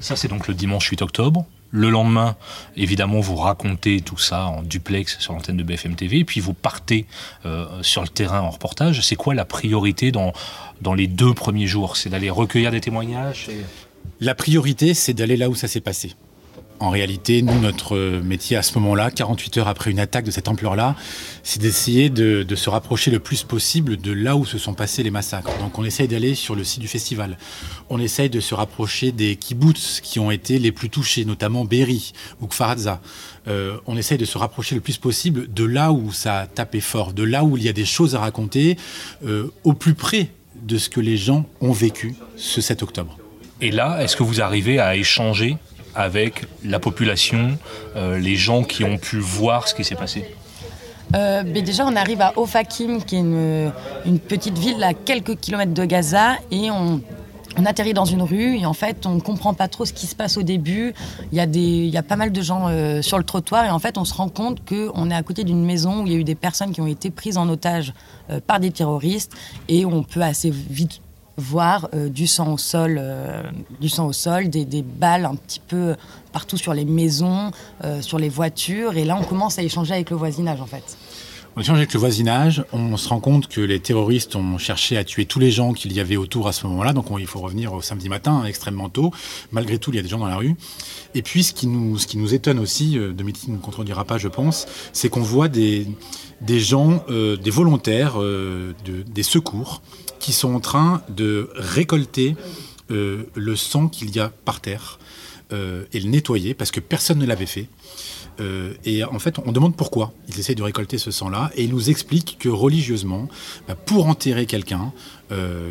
Ça, 0.00 0.16
c'est 0.16 0.28
donc 0.28 0.48
le 0.48 0.54
dimanche 0.54 0.88
8 0.88 1.02
octobre. 1.02 1.44
Le 1.70 1.90
lendemain, 1.90 2.36
évidemment, 2.76 3.18
vous 3.18 3.34
racontez 3.34 4.00
tout 4.00 4.18
ça 4.18 4.46
en 4.46 4.62
duplex 4.62 5.18
sur 5.18 5.32
l'antenne 5.32 5.56
de 5.56 5.64
BFM 5.64 5.96
TV, 5.96 6.18
et 6.18 6.24
puis 6.24 6.38
vous 6.38 6.52
partez 6.52 7.04
euh, 7.46 7.66
sur 7.82 8.02
le 8.02 8.08
terrain 8.08 8.42
en 8.42 8.50
reportage. 8.50 9.00
C'est 9.00 9.16
quoi 9.16 9.34
la 9.34 9.44
priorité 9.44 10.12
dans, 10.12 10.32
dans 10.82 10.94
les 10.94 11.08
deux 11.08 11.34
premiers 11.34 11.66
jours? 11.66 11.96
C'est 11.96 12.10
d'aller 12.10 12.30
recueillir 12.30 12.70
des 12.70 12.80
témoignages 12.80 13.50
La 14.20 14.36
priorité, 14.36 14.94
c'est 14.94 15.14
d'aller 15.14 15.36
là 15.36 15.50
où 15.50 15.56
ça 15.56 15.66
s'est 15.66 15.80
passé. 15.80 16.14
En 16.80 16.90
réalité, 16.90 17.40
nous, 17.40 17.58
notre 17.60 17.96
métier 18.20 18.56
à 18.56 18.62
ce 18.62 18.76
moment-là, 18.78 19.10
48 19.10 19.58
heures 19.58 19.68
après 19.68 19.90
une 19.92 20.00
attaque 20.00 20.24
de 20.24 20.30
cette 20.30 20.48
ampleur-là, 20.48 20.96
c'est 21.44 21.60
d'essayer 21.60 22.10
de, 22.10 22.44
se 22.54 22.68
rapprocher 22.68 23.10
le 23.10 23.20
plus 23.20 23.42
possible 23.44 23.96
de 23.96 24.12
là 24.12 24.36
où 24.36 24.44
se 24.44 24.58
sont 24.58 24.74
passés 24.74 25.02
les 25.02 25.10
massacres. 25.10 25.56
Donc 25.60 25.78
on 25.78 25.84
essaye 25.84 26.08
d'aller 26.08 26.34
sur 26.34 26.56
le 26.56 26.64
site 26.64 26.80
du 26.80 26.88
festival. 26.88 27.38
On 27.90 28.00
essaye 28.00 28.28
de 28.28 28.40
se 28.40 28.54
rapprocher 28.54 29.12
des 29.12 29.36
kibbutz 29.36 30.00
qui 30.02 30.18
ont 30.18 30.30
été 30.30 30.58
les 30.58 30.72
plus 30.72 30.90
touchés, 30.90 31.24
notamment 31.24 31.64
Berry 31.64 32.12
ou 32.40 32.48
Kfaradza. 32.48 33.00
Euh, 33.46 33.76
on 33.86 33.96
essaye 33.96 34.18
de 34.18 34.24
se 34.24 34.36
rapprocher 34.36 34.74
le 34.74 34.80
plus 34.80 34.98
possible 34.98 35.52
de 35.52 35.64
là 35.64 35.92
où 35.92 36.12
ça 36.12 36.40
a 36.40 36.46
tapé 36.46 36.80
fort, 36.80 37.12
de 37.12 37.22
là 37.22 37.44
où 37.44 37.56
il 37.56 37.62
y 37.62 37.68
a 37.68 37.72
des 37.72 37.84
choses 37.84 38.14
à 38.14 38.20
raconter, 38.20 38.76
euh, 39.24 39.52
au 39.62 39.74
plus 39.74 39.94
près 39.94 40.28
de 40.62 40.78
ce 40.78 40.88
que 40.88 41.00
les 41.00 41.16
gens 41.16 41.46
ont 41.60 41.72
vécu 41.72 42.14
ce 42.36 42.60
7 42.60 42.82
octobre. 42.82 43.18
Et 43.60 43.70
là, 43.70 44.02
est-ce 44.02 44.16
que 44.16 44.22
vous 44.22 44.40
arrivez 44.40 44.78
à 44.78 44.96
échanger 44.96 45.56
avec 45.94 46.46
la 46.64 46.78
population, 46.78 47.58
euh, 47.96 48.18
les 48.18 48.36
gens 48.36 48.62
qui 48.62 48.84
ont 48.84 48.98
pu 48.98 49.18
voir 49.18 49.68
ce 49.68 49.74
qui 49.74 49.84
s'est 49.84 49.94
passé 49.94 50.24
euh, 51.14 51.44
mais 51.46 51.62
déjà, 51.62 51.86
on 51.86 51.94
arrive 51.94 52.22
à 52.22 52.32
Ofakim, 52.36 53.04
qui 53.04 53.16
est 53.16 53.20
une, 53.20 54.18
petite 54.26 54.58
ville 54.58 54.82
à 54.82 54.94
quelques 54.94 55.36
kilomètres 55.36 55.74
de 55.74 55.84
Gaza, 55.84 56.36
et 56.50 56.70
on, 56.70 57.02
atterrit 57.66 57.92
dans 57.92 58.06
une 58.06 58.22
rue 58.22 58.56
et 58.56 58.66
en 58.66 58.72
fait 58.72 59.06
on 59.06 59.20
comprend 59.20 59.54
pas 59.54 59.68
trop 59.68 59.84
ce 59.84 59.92
qui 59.92 60.06
se 60.08 60.16
passe 60.16 60.36
au 60.36 60.42
début. 60.42 60.92
Il 61.30 61.38
y 61.38 61.40
a, 61.40 61.44
y 61.46 61.96
a 61.96 62.02
pas 62.02 62.16
mal 62.16 62.32
de 62.32 62.42
gens 62.42 62.66
euh, 62.68 63.00
sur 63.00 63.16
le 63.16 63.22
trottoir 63.22 63.64
et 63.64 63.70
en 63.70 63.78
fait 63.78 63.96
on 63.96 64.04
se 64.04 64.12
rend 64.12 64.28
compte 64.28 64.68
qu'on 64.68 65.08
est 65.08 65.14
à 65.14 65.22
côté 65.22 65.44
d'une 65.44 65.64
maison 65.64 66.02
où 66.02 66.06
il 66.06 66.12
y 66.12 66.16
a 66.16 66.18
eu 66.18 66.24
des 66.24 66.34
personnes 66.34 66.72
qui 66.72 66.80
ont 66.80 66.88
été 66.88 67.10
prises 67.10 67.38
en 67.38 67.48
otage 67.48 67.94
par 68.48 68.58
des 68.58 68.72
terroristes 68.72 69.32
et 69.68 69.86
on 69.86 70.02
peut 70.02 70.22
assez 70.22 70.50
vite 70.50 71.00
voir 71.36 71.88
euh, 71.94 72.08
du 72.08 72.26
sang 72.26 72.52
au 72.52 72.58
sol, 72.58 72.98
euh, 73.00 73.42
du 73.80 73.88
sang 73.88 74.06
au 74.06 74.12
sol, 74.12 74.48
des, 74.48 74.82
balles 74.82 75.24
un 75.24 75.34
petit 75.34 75.60
peu 75.60 75.96
partout 76.32 76.56
sur 76.56 76.74
les 76.74 76.84
maisons, 76.84 77.50
euh, 77.84 78.00
sur 78.02 78.18
les 78.18 78.28
voitures. 78.28 78.96
Et 78.96 79.04
là, 79.04 79.16
on 79.20 79.24
commence 79.24 79.58
à 79.58 79.62
échanger 79.62 79.94
avec 79.94 80.10
le 80.10 80.16
voisinage, 80.16 80.60
en 80.60 80.66
fait. 80.66 80.96
On 81.56 81.60
échange 81.60 81.78
avec 81.78 81.92
le 81.92 82.00
voisinage, 82.00 82.64
on 82.72 82.96
se 82.96 83.08
rend 83.08 83.20
compte 83.20 83.46
que 83.46 83.60
les 83.60 83.78
terroristes 83.78 84.34
ont 84.34 84.58
cherché 84.58 84.96
à 84.96 85.04
tuer 85.04 85.24
tous 85.24 85.38
les 85.38 85.52
gens 85.52 85.72
qu'il 85.72 85.92
y 85.92 86.00
avait 86.00 86.16
autour 86.16 86.48
à 86.48 86.52
ce 86.52 86.66
moment-là, 86.66 86.92
donc 86.92 87.06
il 87.16 87.28
faut 87.28 87.38
revenir 87.38 87.72
au 87.72 87.80
samedi 87.80 88.08
matin, 88.08 88.40
hein, 88.42 88.46
extrêmement 88.46 88.88
tôt. 88.88 89.12
Malgré 89.52 89.78
tout, 89.78 89.92
il 89.92 89.96
y 89.96 90.00
a 90.00 90.02
des 90.02 90.08
gens 90.08 90.18
dans 90.18 90.26
la 90.26 90.34
rue. 90.34 90.56
Et 91.14 91.22
puis, 91.22 91.44
ce 91.44 91.52
qui 91.52 91.68
nous, 91.68 91.96
ce 91.96 92.08
qui 92.08 92.18
nous 92.18 92.34
étonne 92.34 92.58
aussi, 92.58 92.98
Dominique 92.98 93.46
ne 93.46 93.58
contredira 93.58 94.04
pas, 94.04 94.18
je 94.18 94.26
pense, 94.26 94.66
c'est 94.92 95.08
qu'on 95.08 95.22
voit 95.22 95.46
des, 95.46 95.86
des 96.46 96.60
gens, 96.60 97.04
des 97.08 97.50
volontaires, 97.50 98.14
des 98.86 99.22
secours, 99.22 99.82
qui 100.24 100.32
sont 100.32 100.54
en 100.54 100.60
train 100.60 101.02
de 101.10 101.50
récolter 101.54 102.34
euh, 102.90 103.24
le 103.34 103.56
sang 103.56 103.88
qu'il 103.88 104.14
y 104.14 104.20
a 104.20 104.30
par 104.44 104.60
terre 104.60 104.98
euh, 105.52 105.84
et 105.94 106.00
le 106.00 106.08
nettoyer 106.08 106.52
parce 106.52 106.70
que 106.70 106.80
personne 106.80 107.18
ne 107.18 107.26
l'avait 107.26 107.46
fait. 107.46 107.68
Euh, 108.40 108.74
et 108.84 109.04
en 109.04 109.18
fait, 109.18 109.38
on 109.44 109.52
demande 109.52 109.76
pourquoi 109.76 110.12
ils 110.28 110.38
essayent 110.38 110.54
de 110.54 110.62
récolter 110.62 110.96
ce 110.96 111.10
sang-là 111.10 111.50
et 111.56 111.64
ils 111.64 111.70
nous 111.70 111.88
expliquent 111.88 112.36
que 112.38 112.48
religieusement, 112.48 113.28
bah, 113.68 113.74
pour 113.74 114.06
enterrer 114.06 114.46
quelqu'un 114.46 114.92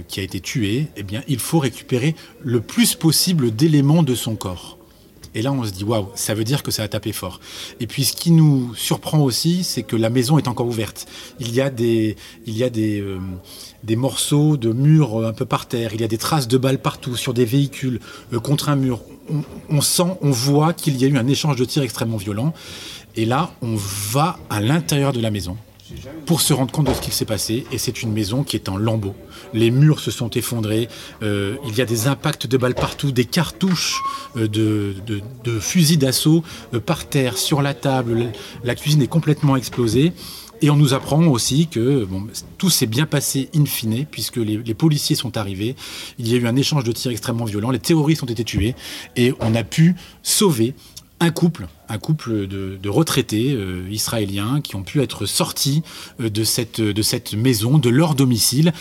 qui 0.10 0.19
a 0.19 0.24
été 0.24 0.42
tué, 0.42 0.88
eh 0.98 1.04
bien, 1.04 1.24
il 1.30 1.40
faut 1.40 1.60
récupérer 1.60 2.16
le 2.42 2.60
plus 2.60 2.95
possible 2.95 3.56
d'éléments 3.56 4.04
de 4.04 4.14
son 4.14 4.36
corps. 4.36 4.78
Et 5.35 5.42
là, 5.42 5.52
on 5.52 5.63
se 5.63 5.71
dit, 5.71 5.83
waouh, 5.83 6.09
ça 6.16 6.33
veut 6.33 6.44
dire 6.44 6.63
que 6.63 6.71
ça 6.71 6.83
a 6.83 6.87
tapé 6.87 7.11
fort. 7.11 7.40
Et 7.80 7.87
puis, 7.87 8.06
ce 8.06 8.13
qui 8.13 8.31
nous 8.31 8.73
surprend 8.75 9.19
aussi, 9.19 9.63
c'est 9.63 9.83
que 9.83 9.95
la 9.95 10.09
maison 10.09 10.37
est 10.37 10.47
encore 10.47 10.68
ouverte. 10.68 11.07
Il 11.40 11.54
y 11.54 11.61
a 11.61 11.69
des, 11.69 12.16
euh, 12.47 13.19
morceaux 13.95 14.57
de 14.57 14.71
murs 14.71 15.21
euh, 15.21 15.28
un 15.28 15.33
peu 15.33 15.45
par 15.45 15.68
terre. 15.68 15.92
Il 15.94 16.02
y 16.02 16.04
a 16.04 16.07
des 16.07 16.18
traces 16.18 16.47
de 16.47 16.57
balles 16.57 16.80
partout 16.80 17.16
sur 17.16 17.33
des 17.33 17.45
véhicules 17.45 17.99
euh, 18.33 18.40
contre 18.40 18.69
un 18.69 18.75
mur. 18.75 19.02
On, 19.69 19.81
sent, 19.81 20.18
on 20.21 20.31
voit 20.31 20.73
qu'il 20.73 20.97
y 20.97 21.06
a 21.06 21.07
eu 21.07 21.18
un 21.18 21.28
échange 21.28 21.56
de 21.56 21.66
tirs 21.66 21.83
extrêmement 21.83 22.18
violent. 22.18 22.54
Et 23.16 23.25
là, 23.25 23.52
on 23.61 23.75
va 23.75 24.37
à 24.49 24.59
l'intérieur 24.61 25.13
de 25.13 25.21
la 25.21 25.31
maison 25.31 25.57
pour 26.25 26.42
se 26.42 26.54
rendre 26.54 26.71
compte 26.71 26.87
de 26.87 26.94
ce 26.94 27.02
qui 27.02 27.11
s'est 27.11 27.25
passé. 27.25 27.66
Et 27.71 27.78
c'est 27.78 28.02
une 28.02 28.11
maison 28.11 28.44
qui 28.44 28.56
est 28.56 28.69
en 28.69 28.78
lambeaux. 28.78 29.16
Les 29.54 29.71
murs 29.71 29.99
se 29.99 30.11
sont 30.11 30.30
effondrés. 30.31 30.87
Euh, 31.21 31.57
il 31.68 31.75
y 31.75 31.81
a 31.81 31.85
des 31.85 32.07
impacts 32.07 32.47
de 32.47 32.57
balles 32.57 32.75
partout, 32.75 33.11
des 33.11 33.25
cartouches 33.25 34.02
euh, 34.37 34.47
de, 34.47 35.59
fusils 35.59 35.97
d'assaut 35.97 36.44
euh, 36.73 36.80
par 36.80 37.07
terre, 37.07 37.37
sur 37.37 37.61
la 37.61 37.73
table. 37.73 38.31
La 38.63 38.75
cuisine 38.75 39.02
est 39.02 39.07
complètement 39.07 39.56
explosée. 39.56 40.13
Et 40.61 40.69
on 40.69 40.78
nous 40.78 40.94
apprend 40.94 41.25
aussi 41.25 41.68
que 41.68 42.07
tout 42.57 42.69
s'est 42.69 42.85
bien 42.85 43.06
passé 43.06 43.49
in 43.54 43.66
fine, 43.66 44.06
puisque 44.09 44.37
les, 44.37 44.56
les, 44.56 44.73
policiers 44.73 45.16
sont 45.16 45.35
arrivés. 45.35 45.75
Il 46.19 46.30
y 46.30 46.35
a 46.35 46.37
eu 46.37 46.47
un 46.47 46.56
échange 46.56 46.85
de 46.85 46.94
tirs 46.94 47.11
extrêmement 47.11 47.44
violent. 47.44 47.69
Les 47.69 47.80
terroristes 47.80 48.23
ont 48.23 48.28
été 48.28 48.45
tués. 48.45 48.73
Et 49.18 49.33
on 49.42 49.56
a 49.56 49.63
pu 49.66 49.95
sauver 50.21 50.73
un 51.23 51.31
couple, 51.31 51.68
un 51.87 51.97
couple 51.97 52.47
de, 52.47 52.89
retraités 52.89 53.53
euh, 53.53 53.87
israéliens 53.89 54.59
qui 54.61 54.75
ont 54.75 54.83
pu 54.83 55.01
être 55.01 55.25
sortis 55.25 55.81
euh, 56.19 56.30
de, 56.30 56.44
cette, 56.44 57.33
maison, 57.33 57.77
de 57.77 57.89
leur 57.89 58.13
domicile. 58.13 58.73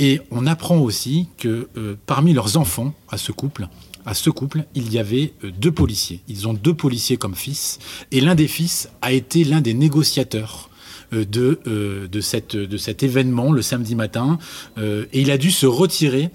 Et 0.00 0.20
on 0.32 0.46
apprend 0.46 0.78
aussi 0.78 1.28
que 1.38 1.68
euh, 1.76 1.94
parmi 2.06 2.32
leurs 2.32 2.56
enfants, 2.56 2.92
à 3.08 3.16
ce 3.16 3.30
couple, 3.30 3.68
à 4.04 4.14
ce 4.14 4.28
couple, 4.28 4.64
il 4.74 4.92
y 4.92 4.98
avait 4.98 5.32
deux 5.60 5.70
policiers. 5.70 6.20
Ils 6.26 6.48
ont 6.48 6.52
deux 6.52 6.74
policiers 6.74 7.16
comme 7.16 7.36
fils, 7.36 7.78
et 8.10 8.20
l'un 8.20 8.34
des 8.34 8.48
fils 8.48 8.90
a 9.00 9.12
été 9.12 9.44
l'un 9.44 9.60
des 9.60 9.72
négociateurs 9.72 10.68
de 11.12 12.20
cet 12.20 13.02
événement 13.02 13.52
le 13.52 13.62
samedi 13.62 13.94
matin, 13.94 14.38
et 14.76 15.20
il 15.22 15.30
a 15.30 15.38
dû 15.38 15.50
se 15.50 15.64
retirer 15.64 16.28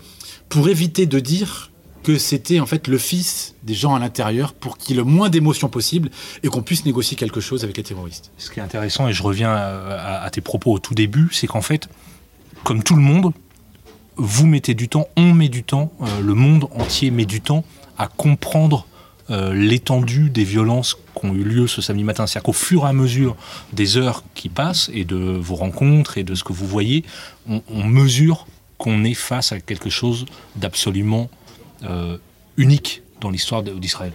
pour 0.47 0.67
éviter 0.67 1.05
de 1.05 1.19
dire 1.19 1.68
que 2.09 2.17
c'était 2.17 2.59
en 2.59 2.65
fait 2.65 2.87
le 2.87 2.97
fils 2.97 3.53
des 3.61 3.75
gens 3.75 3.93
à 3.93 3.99
l'intérieur 3.99 4.53
pour 4.53 4.79
qu'il 4.79 4.95
y 4.95 4.99
ait 4.99 5.03
le 5.03 5.07
moins 5.07 5.29
d'émotions 5.29 5.69
possible 5.69 6.09
et 6.41 6.47
qu'on 6.47 6.63
puisse 6.63 6.83
négocier 6.83 7.15
quelque 7.15 7.39
chose 7.39 7.63
avec 7.63 7.77
les 7.77 7.83
terroristes. 7.83 8.31
Ce 8.39 8.49
qui 8.49 8.59
est 8.59 8.63
intéressant, 8.63 9.07
et 9.07 9.13
je 9.13 9.21
reviens 9.21 9.53
à, 9.53 10.27
tes 10.31 10.41
propos 10.41 10.73
au 10.73 10.79
tout 10.79 10.95
début, 10.95 11.29
c'est 11.31 11.45
qu'en 11.45 11.61
fait, 11.61 11.87
comme 12.63 12.81
tout 12.81 12.95
le 12.95 13.03
monde, 13.03 13.31
vous 14.15 14.47
mettez 14.47 14.73
du 14.73 14.89
temps, 14.89 15.07
on 15.17 15.33
met 15.35 15.49
du 15.49 15.63
temps, 15.63 15.91
euh, 16.01 16.21
le 16.21 16.33
monde 16.33 16.67
entier 16.75 17.11
met 17.11 17.25
du 17.25 17.41
temps 17.41 17.63
à 17.99 18.07
comprendre 18.07 18.87
euh, 19.29 19.53
l'étendue 19.53 20.31
des 20.31 20.43
violences 20.43 20.97
qui 21.13 21.27
ont 21.27 21.35
eu 21.35 21.43
lieu 21.43 21.67
ce 21.67 21.79
samedi 21.79 22.03
matin. 22.03 22.25
C'est-à-dire 22.25 22.45
qu'au 22.45 22.53
fur 22.53 22.85
et 22.85 22.87
à 22.87 22.93
mesure 22.93 23.35
des 23.71 23.97
heures 23.97 24.23
qui 24.33 24.49
passent 24.49 24.89
et 24.95 25.05
de 25.05 25.15
vos 25.15 25.55
rencontres 25.55 26.17
et 26.17 26.23
de 26.23 26.33
ce 26.33 26.43
que 26.43 26.53
vous 26.53 26.65
voyez, 26.65 27.05
on, 27.47 27.83
mesure 27.83 28.47
qu'on 28.79 29.03
est 29.03 29.13
face 29.13 29.51
à 29.51 29.59
quelque 29.59 29.91
chose 29.91 30.25
d'absolument 30.55 31.29
euh, 31.29 31.48
unique 32.57 33.01
dans 33.21 33.29
l'histoire 33.29 33.63
d'Israël. 33.63 34.13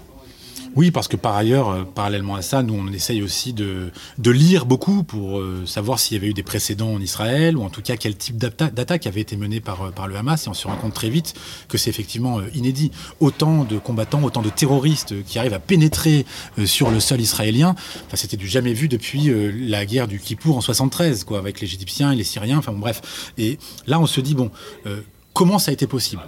Oui, 0.76 0.90
parce 0.90 1.06
que 1.06 1.16
par 1.16 1.36
ailleurs, 1.36 1.68
euh, 1.68 1.84
parallèlement 1.84 2.34
à 2.34 2.42
ça, 2.42 2.64
nous, 2.64 2.74
on 2.74 2.92
essaye 2.92 3.22
aussi 3.22 3.52
de, 3.52 3.92
lire 4.24 4.66
beaucoup 4.66 5.04
pour 5.04 5.38
euh, 5.38 5.62
savoir 5.66 6.00
s'il 6.00 6.16
y 6.16 6.20
avait 6.20 6.28
eu 6.28 6.34
des 6.34 6.42
précédents 6.42 6.92
en 6.92 7.00
Israël, 7.00 7.56
ou 7.56 7.62
en 7.62 7.70
tout 7.70 7.80
cas 7.80 7.96
quel 7.96 8.16
type 8.16 8.36
d'attaque 8.36 9.06
avait 9.06 9.20
été 9.20 9.36
menée 9.36 9.60
par, 9.60 9.82
euh, 9.82 10.06
le 10.08 10.16
Hamas, 10.16 10.46
et 10.46 10.50
on 10.50 10.54
se 10.54 10.66
rend 10.66 10.74
compte 10.76 10.94
très 10.94 11.10
vite 11.10 11.34
que 11.68 11.78
c'est 11.78 11.90
effectivement 11.90 12.40
inédit. 12.54 12.90
Autant 13.20 13.62
de 13.64 13.78
combattants, 13.78 14.22
autant 14.24 14.42
de 14.42 14.50
terroristes 14.50 15.14
qui 15.24 15.38
arrivent 15.38 15.54
à 15.54 15.60
pénétrer 15.60 16.26
sur 16.66 16.90
le 16.90 16.98
sol 16.98 17.20
israélien, 17.20 17.76
enfin, 18.06 18.16
c'était 18.16 18.36
du 18.36 18.48
jamais 18.48 18.72
vu 18.72 18.88
depuis 18.88 19.32
la 19.68 19.86
guerre 19.86 20.08
du 20.08 20.18
Kippour 20.18 20.56
en 20.56 20.60
73, 20.60 21.24
quoi, 21.24 21.38
avec 21.38 21.60
les 21.60 21.66
Égyptiens 21.66 22.12
et 22.12 22.16
les 22.16 22.24
Syriens, 22.24 22.58
enfin 22.58 22.72
bref. 22.72 23.32
Et 23.38 23.58
là, 23.86 24.00
on 24.00 24.06
se 24.06 24.20
dit, 24.20 24.34
bon, 24.34 24.50
comment 25.32 25.58
ça 25.58 25.70
a 25.70 25.74
été 25.74 25.86
possible? 25.86 26.22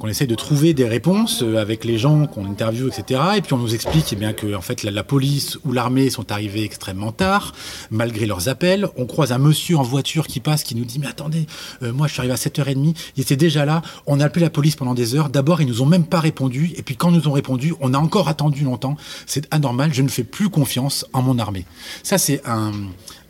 On 0.00 0.08
essaie 0.08 0.26
de 0.26 0.34
trouver 0.34 0.74
des 0.74 0.86
réponses 0.86 1.42
euh, 1.42 1.56
avec 1.56 1.84
les 1.84 1.98
gens 1.98 2.26
qu'on 2.26 2.46
interviewe, 2.46 2.88
etc. 2.88 3.20
Et 3.36 3.42
puis 3.42 3.52
on 3.52 3.58
nous 3.58 3.74
explique 3.74 4.06
eh 4.12 4.16
bien, 4.16 4.32
que 4.32 4.54
en 4.54 4.60
fait, 4.60 4.82
la, 4.82 5.02
police 5.02 5.58
ou 5.64 5.72
l'armée 5.72 6.10
sont 6.10 6.32
arrivés 6.32 6.64
extrêmement 6.64 7.12
tard, 7.12 7.52
malgré 7.90 8.26
leurs 8.26 8.48
appels. 8.48 8.88
On 8.96 9.06
croise 9.06 9.32
un 9.32 9.38
monsieur 9.38 9.76
en 9.76 9.82
voiture 9.82 10.26
qui 10.26 10.40
passe, 10.40 10.62
qui 10.62 10.74
nous 10.74 10.84
dit 10.84 10.98
Mais 10.98 11.06
attendez, 11.06 11.46
euh, 11.82 11.92
moi 11.92 12.06
je 12.06 12.12
suis 12.12 12.20
arrivé 12.20 12.32
à 12.32 12.36
7h30, 12.36 12.94
il 13.16 13.22
était 13.22 13.36
déjà 13.36 13.64
là. 13.64 13.82
On 14.06 14.20
a 14.20 14.24
appelé 14.24 14.44
la 14.44 14.50
police 14.50 14.76
pendant 14.76 14.94
des 14.94 15.14
heures. 15.14 15.28
D'abord, 15.28 15.60
ils 15.60 15.68
nous 15.68 15.82
ont 15.82 15.86
même 15.86 16.06
pas 16.06 16.20
répondu. 16.20 16.72
Et 16.76 16.82
puis 16.82 16.96
quand 16.96 17.10
nous 17.10 17.28
ont 17.28 17.32
répondu, 17.32 17.74
on 17.80 17.94
a 17.94 17.98
encore 17.98 18.28
attendu 18.28 18.64
longtemps. 18.64 18.96
C'est 19.26 19.46
anormal, 19.52 19.92
je 19.92 20.02
ne 20.02 20.08
fais 20.08 20.24
plus 20.24 20.48
confiance 20.48 21.06
en 21.12 21.22
mon 21.22 21.38
armée. 21.38 21.66
Ça, 22.02 22.18
c'est 22.18 22.40
un, 22.46 22.72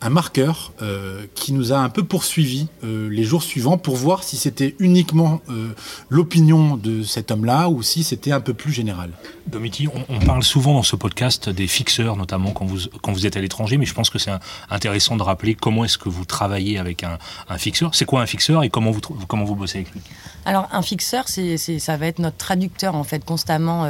un 0.02 0.10
marqueur 0.10 0.72
euh, 0.82 1.26
qui 1.34 1.52
nous 1.52 1.72
a 1.72 1.78
un 1.78 1.88
peu 1.88 2.04
poursuivi 2.04 2.68
euh, 2.84 3.08
les 3.10 3.24
jours 3.24 3.42
suivants 3.42 3.76
pour 3.76 3.96
voir 3.96 4.22
si 4.22 4.36
c'était 4.36 4.74
uniquement 4.78 5.40
euh, 5.50 5.74
l'opinion 6.08 6.76
de 6.76 7.02
cet 7.02 7.30
homme-là 7.30 7.68
ou 7.68 7.82
si 7.82 8.02
c'était 8.02 8.32
un 8.32 8.40
peu 8.40 8.54
plus 8.54 8.72
général. 8.72 9.10
Domiti, 9.46 9.88
on, 10.08 10.20
parle 10.20 10.42
souvent 10.42 10.74
dans 10.74 10.82
ce 10.82 10.96
podcast 10.96 11.48
des 11.48 11.66
fixeurs, 11.66 12.16
notamment 12.16 12.52
quand 12.52 12.64
vous, 12.64 12.78
quand 13.02 13.12
vous 13.12 13.26
êtes 13.26 13.36
à 13.36 13.40
l'étranger, 13.40 13.76
mais 13.78 13.86
je 13.86 13.94
pense 13.94 14.10
que 14.10 14.18
c'est 14.18 14.30
intéressant 14.70 15.16
de 15.16 15.22
rappeler 15.22 15.54
comment 15.54 15.84
est-ce 15.84 15.98
que 15.98 16.08
vous 16.08 16.24
travaillez 16.24 16.78
avec 16.78 17.04
un, 17.04 17.18
fixeur. 17.58 17.94
C'est 17.94 18.04
quoi 18.04 18.22
un 18.22 18.26
fixeur 18.26 18.62
et 18.62 18.70
comment 18.70 18.92
vous, 18.92 19.00
comment 19.00 19.44
vous 19.44 19.56
bossez 19.56 19.78
avec 19.78 19.92
lui? 19.92 20.00
Alors 20.44 20.68
un 20.72 20.82
fixeur, 20.82 21.24
c'est, 21.26 21.56
ça 21.56 21.96
va 21.96 22.06
être 22.06 22.20
notre 22.20 22.36
traducteur 22.36 22.94
en 22.94 23.04
fait 23.04 23.24
constamment 23.24 23.86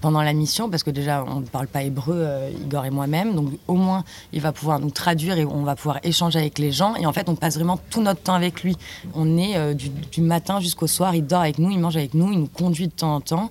pendant 0.00 0.22
la 0.22 0.32
mission, 0.32 0.70
parce 0.70 0.82
que 0.82 0.90
déjà 0.90 1.24
on 1.24 1.40
ne 1.40 1.46
parle 1.46 1.68
pas 1.68 1.82
hébreu, 1.82 2.26
Igor 2.62 2.84
et 2.84 2.90
moi-même, 2.90 3.34
donc 3.34 3.50
au 3.68 3.74
moins 3.74 4.04
il 4.32 4.40
va 4.40 4.52
pouvoir 4.52 4.80
nous 4.80 4.90
traduire 4.90 5.38
et 5.38 5.44
on 5.44 5.62
va 5.62 5.76
pouvoir 5.76 5.98
échanger 6.02 6.38
avec 6.38 6.58
les 6.58 6.72
gens. 6.72 6.94
Et 6.96 7.06
en 7.06 7.12
fait, 7.12 7.28
on 7.28 7.36
passe 7.36 7.56
vraiment 7.56 7.78
tout 7.90 8.02
notre 8.02 8.20
temps 8.20 8.34
avec 8.34 8.62
lui. 8.62 8.76
On 9.14 9.36
est 9.36 9.56
euh, 9.56 9.74
du, 9.74 10.20
matin 10.20 10.60
jusqu'au 10.60 10.86
soir, 10.86 11.14
il 11.14 11.26
dort 11.26 11.42
avec 11.42 11.58
nous, 11.58 11.70
il 11.70 11.78
mange 11.78 11.96
avec 11.96 12.14
nous, 12.14 12.32
il 12.32 12.38
nous 12.40 12.48
conduit 12.48 12.88
de 12.88 12.92
temps 12.92 13.14
en 13.14 13.20
temps. 13.20 13.50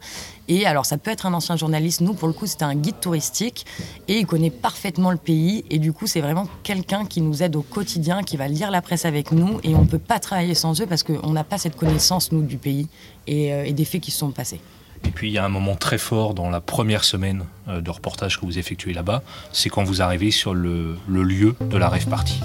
Et 0.49 0.65
alors, 0.65 0.85
ça 0.85 0.97
peut 0.97 1.11
être 1.11 1.25
un 1.25 1.33
ancien 1.33 1.57
journaliste. 1.57 2.01
Nous, 2.01 2.13
pour 2.13 2.27
le 2.27 2.33
coup, 2.33 2.45
c'était 2.45 2.63
un 2.63 2.75
guide 2.75 2.99
touristique 2.99 3.65
et 4.07 4.19
il 4.19 4.25
connaît 4.25 4.49
parfaitement 4.49 5.11
le 5.11 5.17
pays. 5.17 5.65
Et 5.69 5.79
du 5.79 5.91
coup, 5.91 6.07
c'est 6.07 6.21
vraiment 6.21 6.47
quelqu'un 6.63 7.05
qui 7.05 7.21
nous 7.21 7.43
aide 7.43 7.55
au 7.55 7.61
quotidien, 7.61 8.23
qui 8.23 8.37
va 8.37 8.47
lire 8.47 8.71
la 8.71 8.81
presse 8.81 9.05
avec 9.05 9.31
nous. 9.31 9.59
Et 9.63 9.75
on 9.75 9.81
ne 9.81 9.87
peut 9.87 9.99
pas 9.99 10.19
travailler 10.19 10.55
sans 10.55 10.79
eux 10.81 10.85
parce 10.85 11.03
qu'on 11.03 11.31
n'a 11.31 11.43
pas 11.43 11.57
cette 11.57 11.75
connaissance, 11.75 12.31
nous, 12.31 12.43
du 12.43 12.57
pays 12.57 12.87
et, 13.27 13.53
euh, 13.53 13.65
et 13.65 13.73
des 13.73 13.85
faits 13.85 14.01
qui 14.01 14.11
se 14.11 14.19
sont 14.19 14.31
passés. 14.31 14.61
Et 15.05 15.11
puis 15.11 15.29
il 15.29 15.33
y 15.33 15.37
a 15.37 15.45
un 15.45 15.49
moment 15.49 15.75
très 15.75 15.97
fort 15.97 16.33
dans 16.33 16.49
la 16.49 16.61
première 16.61 17.03
semaine 17.03 17.45
euh, 17.67 17.81
de 17.81 17.89
reportage 17.89 18.39
que 18.39 18.45
vous 18.45 18.57
effectuez 18.57 18.93
là-bas, 18.93 19.23
c'est 19.51 19.69
quand 19.69 19.83
vous 19.83 20.01
arrivez 20.01 20.31
sur 20.31 20.53
le, 20.53 20.97
lieu 21.07 21.55
de 21.59 21.77
la 21.77 21.89
rêve 21.89 22.07
partie. 22.07 22.39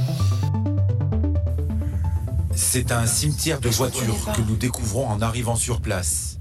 C'est 2.55 2.93
un 2.93 3.07
cimetière 3.07 3.61
de 3.61 3.69
voitures 3.69 4.33
que 4.35 4.43
nous 4.43 4.57
découvrons 4.57 5.09
en 5.09 5.21
arrivant 5.21 5.57
sur 5.57 5.81
place. 5.81 6.39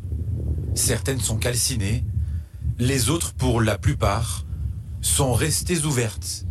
Certaines 0.76 1.20
sont 1.20 1.38
calcinées, 1.38 2.04
les 2.80 3.10
autres, 3.10 3.34
pour 3.34 3.62
la 3.62 3.78
plupart, 3.78 4.46
sont 5.02 5.34
restées 5.34 5.86
ouvertes, 5.86 6.46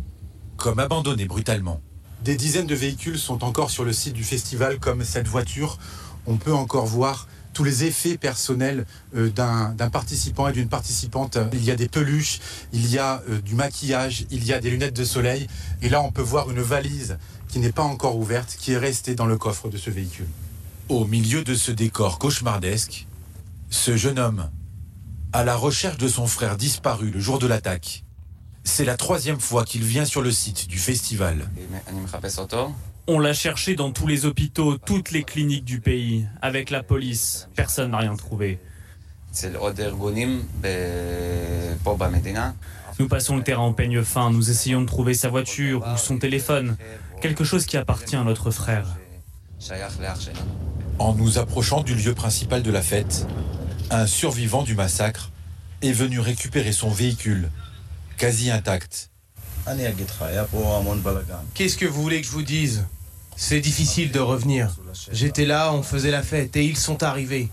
comme 0.57 0.79
abandonnées 0.79 1.25
brutalement. 1.25 1.81
Des 2.23 2.35
dizaines 2.35 2.67
de 2.67 2.75
véhicules 2.75 3.17
sont 3.17 3.43
encore 3.43 3.71
sur 3.71 3.83
le 3.83 3.93
site 3.93 4.13
du 4.13 4.23
festival, 4.23 4.79
comme 4.79 5.03
cette 5.03 5.27
voiture. 5.27 5.77
On 6.27 6.37
peut 6.37 6.53
encore 6.53 6.85
voir 6.85 7.27
tous 7.53 7.63
les 7.63 7.83
effets 7.83 8.17
personnels 8.17 8.85
euh, 9.15 9.29
d'un 9.29 9.89
participant 9.89 10.47
et 10.47 10.53
d'une 10.53 10.69
participante. 10.69 11.37
Il 11.53 11.63
y 11.63 11.71
a 11.71 11.75
des 11.75 11.87
peluches, 11.87 12.39
il 12.73 12.89
y 12.91 12.97
a 12.97 13.21
euh, 13.29 13.41
du 13.41 13.55
maquillage, 13.55 14.25
il 14.31 14.43
y 14.45 14.53
a 14.53 14.59
des 14.59 14.69
lunettes 14.69 14.95
de 14.95 15.03
soleil. 15.03 15.47
Et 15.81 15.89
là, 15.89 16.01
on 16.01 16.11
peut 16.11 16.21
voir 16.21 16.49
une 16.49 16.61
valise 16.61 17.17
qui 17.47 17.59
n'est 17.59 17.71
pas 17.71 17.83
encore 17.83 18.17
ouverte, 18.17 18.55
qui 18.59 18.73
est 18.73 18.77
restée 18.77 19.15
dans 19.15 19.25
le 19.25 19.37
coffre 19.37 19.69
de 19.69 19.77
ce 19.77 19.89
véhicule. 19.89 20.27
Au 20.89 21.05
milieu 21.05 21.43
de 21.43 21.55
ce 21.55 21.71
décor 21.71 22.19
cauchemardesque, 22.19 23.07
ce 23.69 23.97
jeune 23.97 24.19
homme, 24.19 24.49
à 25.33 25.43
la 25.43 25.55
recherche 25.55 25.97
de 25.97 26.07
son 26.07 26.27
frère 26.27 26.57
disparu 26.57 27.09
le 27.09 27.19
jour 27.19 27.39
de 27.39 27.47
l'attaque, 27.47 28.03
c'est 28.63 28.85
la 28.85 28.97
troisième 28.97 29.39
fois 29.39 29.65
qu'il 29.65 29.83
vient 29.83 30.05
sur 30.05 30.21
le 30.21 30.31
site 30.31 30.67
du 30.67 30.77
festival. 30.77 31.49
On 33.07 33.19
l'a 33.19 33.33
cherché 33.33 33.75
dans 33.75 33.91
tous 33.91 34.07
les 34.07 34.25
hôpitaux, 34.25 34.77
toutes 34.77 35.11
les 35.11 35.23
cliniques 35.23 35.65
du 35.65 35.79
pays, 35.79 36.25
avec 36.41 36.69
la 36.69 36.83
police. 36.83 37.49
Personne 37.55 37.91
n'a 37.91 37.97
rien 37.97 38.15
trouvé. 38.15 38.59
Nous 42.99 43.07
passons 43.07 43.37
le 43.37 43.43
terrain 43.43 43.63
en 43.63 43.73
peigne 43.73 44.03
fin, 44.03 44.29
nous 44.29 44.51
essayons 44.51 44.81
de 44.81 44.85
trouver 44.85 45.13
sa 45.13 45.29
voiture 45.29 45.85
ou 45.93 45.97
son 45.97 46.17
téléphone, 46.19 46.77
quelque 47.21 47.43
chose 47.43 47.65
qui 47.65 47.77
appartient 47.77 48.15
à 48.15 48.23
notre 48.23 48.51
frère. 48.51 48.97
En 50.99 51.15
nous 51.15 51.39
approchant 51.39 51.81
du 51.81 51.95
lieu 51.95 52.13
principal 52.13 52.61
de 52.61 52.71
la 52.71 52.81
fête, 52.81 53.25
un 53.89 54.05
survivant 54.05 54.63
du 54.63 54.75
massacre 54.75 55.31
est 55.81 55.93
venu 55.93 56.19
récupérer 56.19 56.71
son 56.71 56.89
véhicule, 56.89 57.49
quasi 58.21 58.51
intact. 58.51 59.09
Qu'est-ce 61.55 61.75
que 61.75 61.87
vous 61.87 62.03
voulez 62.03 62.21
que 62.21 62.27
je 62.27 62.31
vous 62.31 62.43
dise? 62.43 62.85
C'est 63.35 63.59
difficile 63.59 64.11
de 64.11 64.19
revenir. 64.19 64.75
J'étais 65.11 65.45
là, 65.45 65.73
on 65.73 65.81
faisait 65.81 66.11
la 66.11 66.21
fête 66.21 66.55
et 66.55 66.63
ils 66.63 66.77
sont 66.77 67.01
arrivés. 67.01 67.49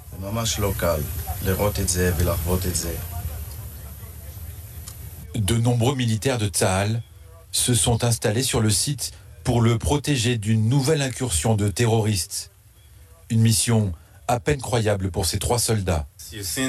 De 5.34 5.56
nombreux 5.56 5.96
militaires 5.96 6.36
de 6.36 6.48
Tsahal 6.48 7.02
se 7.50 7.72
sont 7.72 8.04
installés 8.04 8.42
sur 8.42 8.60
le 8.60 8.68
site 8.68 9.12
pour 9.44 9.62
le 9.62 9.78
protéger 9.78 10.36
d'une 10.36 10.68
nouvelle 10.68 11.00
incursion 11.00 11.54
de 11.54 11.68
terroristes. 11.68 12.50
Une 13.30 13.40
mission 13.40 13.94
à 14.28 14.38
peine 14.40 14.60
croyable 14.60 15.10
pour 15.10 15.26
ces 15.26 15.38
trois 15.38 15.58
soldats. 15.58 16.06
Ce 16.18 16.60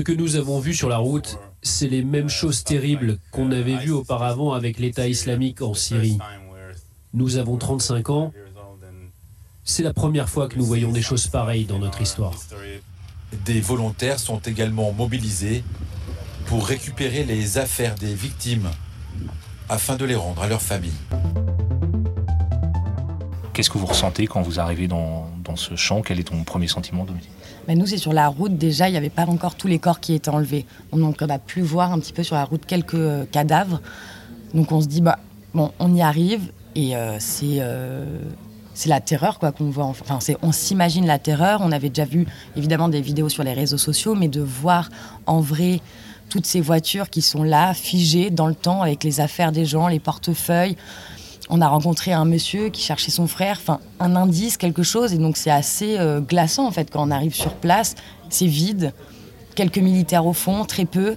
que 0.00 0.12
nous 0.12 0.36
avons 0.36 0.60
vu 0.60 0.74
sur 0.74 0.88
la 0.90 0.98
route, 0.98 1.38
c'est 1.62 1.88
les 1.88 2.04
mêmes 2.04 2.28
choses 2.28 2.62
terribles 2.62 3.18
qu'on 3.30 3.50
avait 3.50 3.78
vues 3.78 3.92
auparavant 3.92 4.52
avec 4.52 4.78
l'État 4.78 5.08
islamique 5.08 5.62
en 5.62 5.72
Syrie. 5.74 6.18
Nous 7.14 7.38
avons 7.38 7.56
35 7.56 8.10
ans. 8.10 8.32
C'est 9.64 9.82
la 9.82 9.94
première 9.94 10.28
fois 10.28 10.48
que 10.48 10.58
nous 10.58 10.64
voyons 10.64 10.92
des 10.92 11.02
choses 11.02 11.26
pareilles 11.28 11.64
dans 11.64 11.78
notre 11.78 12.02
histoire. 12.02 12.34
Des 13.44 13.60
volontaires 13.60 14.18
sont 14.18 14.40
également 14.40 14.92
mobilisés 14.92 15.64
pour 16.46 16.66
récupérer 16.66 17.24
les 17.24 17.56
affaires 17.58 17.94
des 17.94 18.14
victimes 18.14 18.68
afin 19.68 19.96
de 19.96 20.04
les 20.04 20.16
rendre 20.16 20.42
à 20.42 20.48
leur 20.48 20.60
famille. 20.60 20.92
Qu'est-ce 23.52 23.68
que 23.68 23.76
vous 23.76 23.86
ressentez 23.86 24.26
quand 24.26 24.40
vous 24.40 24.60
arrivez 24.60 24.88
dans, 24.88 25.26
ce 25.56 25.76
champ? 25.76 26.00
Quel 26.00 26.18
est 26.18 26.24
ton 26.24 26.42
premier 26.42 26.68
sentiment, 26.68 27.04
Dominique? 27.04 27.28
Nous, 27.68 27.86
c'est 27.86 27.98
sur 27.98 28.12
la 28.12 28.28
route. 28.28 28.56
Déjà, 28.56 28.88
il 28.88 28.92
n'y 28.92 28.98
avait 28.98 29.10
pas 29.10 29.26
encore 29.26 29.54
tous 29.54 29.68
les 29.68 29.78
corps 29.78 30.00
qui 30.00 30.14
étaient 30.14 30.30
enlevés. 30.30 30.64
On 30.90 31.12
a 31.12 31.38
pu 31.38 31.60
voir 31.60 31.92
un 31.92 32.00
petit 32.00 32.12
peu 32.12 32.22
sur 32.22 32.34
la 32.34 32.44
route 32.44 32.64
quelques 32.66 32.94
euh, 32.94 33.24
cadavres. 33.30 33.80
Donc, 34.54 34.72
on 34.72 34.80
se 34.80 34.86
dit, 34.86 35.02
bah, 35.02 35.18
bon, 35.54 35.70
on 35.78 35.94
y 35.94 36.00
arrive. 36.00 36.50
Et 36.74 36.96
euh, 36.96 37.16
c'est. 37.18 37.58
Euh, 37.60 38.04
c'est 38.74 38.88
la 38.88 39.02
terreur 39.02 39.38
quoi 39.38 39.52
qu'on 39.52 39.68
voit. 39.68 39.84
Enfin, 39.84 40.18
on 40.40 40.50
s'imagine 40.50 41.06
la 41.06 41.18
terreur. 41.18 41.60
On 41.62 41.72
avait 41.72 41.90
déjà 41.90 42.06
vu 42.06 42.26
évidemment 42.56 42.88
des 42.88 43.02
vidéos 43.02 43.28
sur 43.28 43.44
les 43.44 43.52
réseaux 43.52 43.76
sociaux, 43.76 44.14
mais 44.14 44.28
de 44.28 44.40
voir 44.40 44.88
en 45.26 45.40
vrai 45.40 45.80
toutes 46.30 46.46
ces 46.46 46.62
voitures 46.62 47.10
qui 47.10 47.20
sont 47.20 47.42
là, 47.42 47.74
figées 47.74 48.30
dans 48.30 48.46
le 48.46 48.54
temps, 48.54 48.80
avec 48.80 49.04
les 49.04 49.20
affaires 49.20 49.52
des 49.52 49.66
gens, 49.66 49.88
les 49.88 49.98
portefeuilles, 49.98 50.76
on 51.54 51.60
a 51.60 51.68
rencontré 51.68 52.14
un 52.14 52.24
monsieur 52.24 52.70
qui 52.70 52.80
cherchait 52.80 53.10
son 53.10 53.26
frère, 53.26 53.60
un 54.00 54.16
indice, 54.16 54.56
quelque 54.56 54.82
chose, 54.82 55.12
et 55.12 55.18
donc 55.18 55.36
c'est 55.36 55.50
assez 55.50 55.98
euh, 55.98 56.18
glaçant 56.18 56.66
en 56.66 56.70
fait 56.70 56.90
quand 56.90 57.06
on 57.06 57.10
arrive 57.10 57.34
sur 57.34 57.52
place, 57.52 57.94
c'est 58.30 58.46
vide, 58.46 58.94
quelques 59.54 59.78
militaires 59.78 60.24
au 60.24 60.32
fond, 60.32 60.64
très 60.64 60.86
peu. 60.86 61.16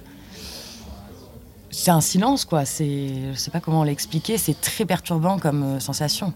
C'est 1.70 1.90
un 1.90 2.02
silence 2.02 2.44
quoi, 2.44 2.66
c'est, 2.66 3.32
je 3.32 3.38
sais 3.38 3.50
pas 3.50 3.60
comment 3.60 3.82
l'expliquer, 3.82 4.36
c'est 4.36 4.60
très 4.60 4.84
perturbant 4.84 5.38
comme 5.38 5.62
euh, 5.62 5.80
sensation. 5.80 6.34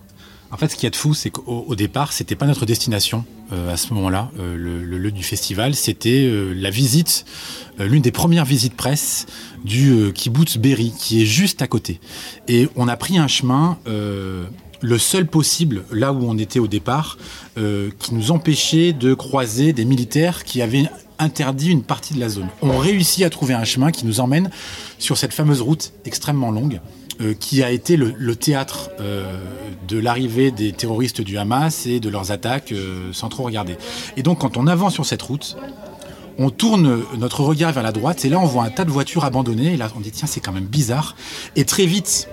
En 0.53 0.57
fait, 0.57 0.69
ce 0.69 0.77
qui 0.77 0.87
est 0.87 0.91
de 0.91 0.97
fou, 0.97 1.15
c'est 1.15 1.31
qu'au 1.31 1.65
au 1.67 1.75
départ, 1.77 2.13
c'était 2.13 2.35
pas 2.35 2.47
notre 2.47 2.67
destination 2.67 3.25
euh, 3.53 3.73
à 3.73 3.77
ce 3.77 3.95
moment-là, 3.95 4.31
euh, 4.39 4.57
le, 4.57 4.99
lieu 4.99 5.13
du 5.13 5.23
festival. 5.23 5.75
C'était 5.75 6.25
euh, 6.25 6.53
la 6.55 6.71
visite, 6.71 7.25
l'une 7.79 8.03
des 8.03 8.11
premières 8.11 8.45
visites 8.45 8.75
presse 8.75 9.27
du 9.65 10.13
kibbutz 10.13 10.59
Berry, 10.59 10.93
qui 10.99 11.23
est 11.23 11.27
juste 11.27 11.63
à 11.63 11.67
côté. 11.67 12.01
Et 12.49 12.69
on 12.75 12.89
a 12.89 12.97
pris 12.97 13.19
un 13.19 13.29
chemin, 13.29 13.79
le 13.87 14.99
seul 14.99 15.27
possible, 15.27 15.85
là 15.93 16.13
où 16.13 16.23
on 16.23 16.37
était 16.37 16.59
au 16.59 16.67
départ, 16.67 17.17
qui 17.57 18.15
nous 18.15 18.31
empêchait 18.31 18.93
de 18.93 19.15
croiser 19.15 19.73
des 19.73 19.85
militaires 19.85 20.45
qui 20.45 20.61
avaient 20.61 20.85
interdit 21.19 21.71
une 21.71 21.83
partie 21.83 22.15
de 22.15 22.21
la 22.21 22.29
zone. 22.29 22.49
On 22.63 22.79
réussit 22.79 23.25
à 23.25 23.31
trouver 23.31 23.55
un 23.55 23.65
chemin 23.65 23.91
qui 23.93 24.07
nous 24.07 24.21
emmène 24.21 24.51
sur 24.99 25.17
cette 25.17 25.33
fameuse 25.33 25.61
route 25.61 25.93
extrêmement 26.05 26.51
longue 26.51 26.81
qui 27.39 27.63
a 27.63 27.71
été 27.71 27.97
le, 27.97 28.35
théâtre 28.35 28.91
euh, 29.01 29.25
de 29.87 29.99
l'arrivée 29.99 30.51
des 30.51 30.73
terroristes 30.73 31.21
du 31.21 31.37
Hamas 31.37 31.87
et 31.87 32.01
de 32.01 32.09
leurs 32.09 32.33
attaques 32.33 32.73
euh, 32.73 33.13
sans 33.13 33.29
trop 33.29 33.43
regarder. 33.43 33.77
Et 34.17 34.23
donc 34.23 34.41
quand 34.41 34.57
on 34.57 34.67
avance 34.67 34.95
sur 34.95 35.05
cette 35.05 35.23
route, 35.23 35.57
on 36.39 36.51
tourne 36.51 37.03
notre 37.19 37.43
regard 37.43 37.73
vers 37.73 37.83
la 37.83 37.93
droite 37.93 38.25
et 38.25 38.29
là 38.29 38.39
on 38.39 38.47
voit 38.47 38.65
un 38.65 38.71
tas 38.71 38.85
de 38.85 38.91
voitures 38.91 39.25
abandonnées. 39.25 39.75
Et 39.75 39.77
là 39.77 39.91
on 39.97 40.01
dit 40.01 40.11
tiens 40.11 40.27
c'est 40.27 40.41
quand 40.41 40.53
même 40.53 40.65
bizarre. 40.65 41.15
Et 41.57 41.65
très 41.65 41.87
vite 41.87 42.29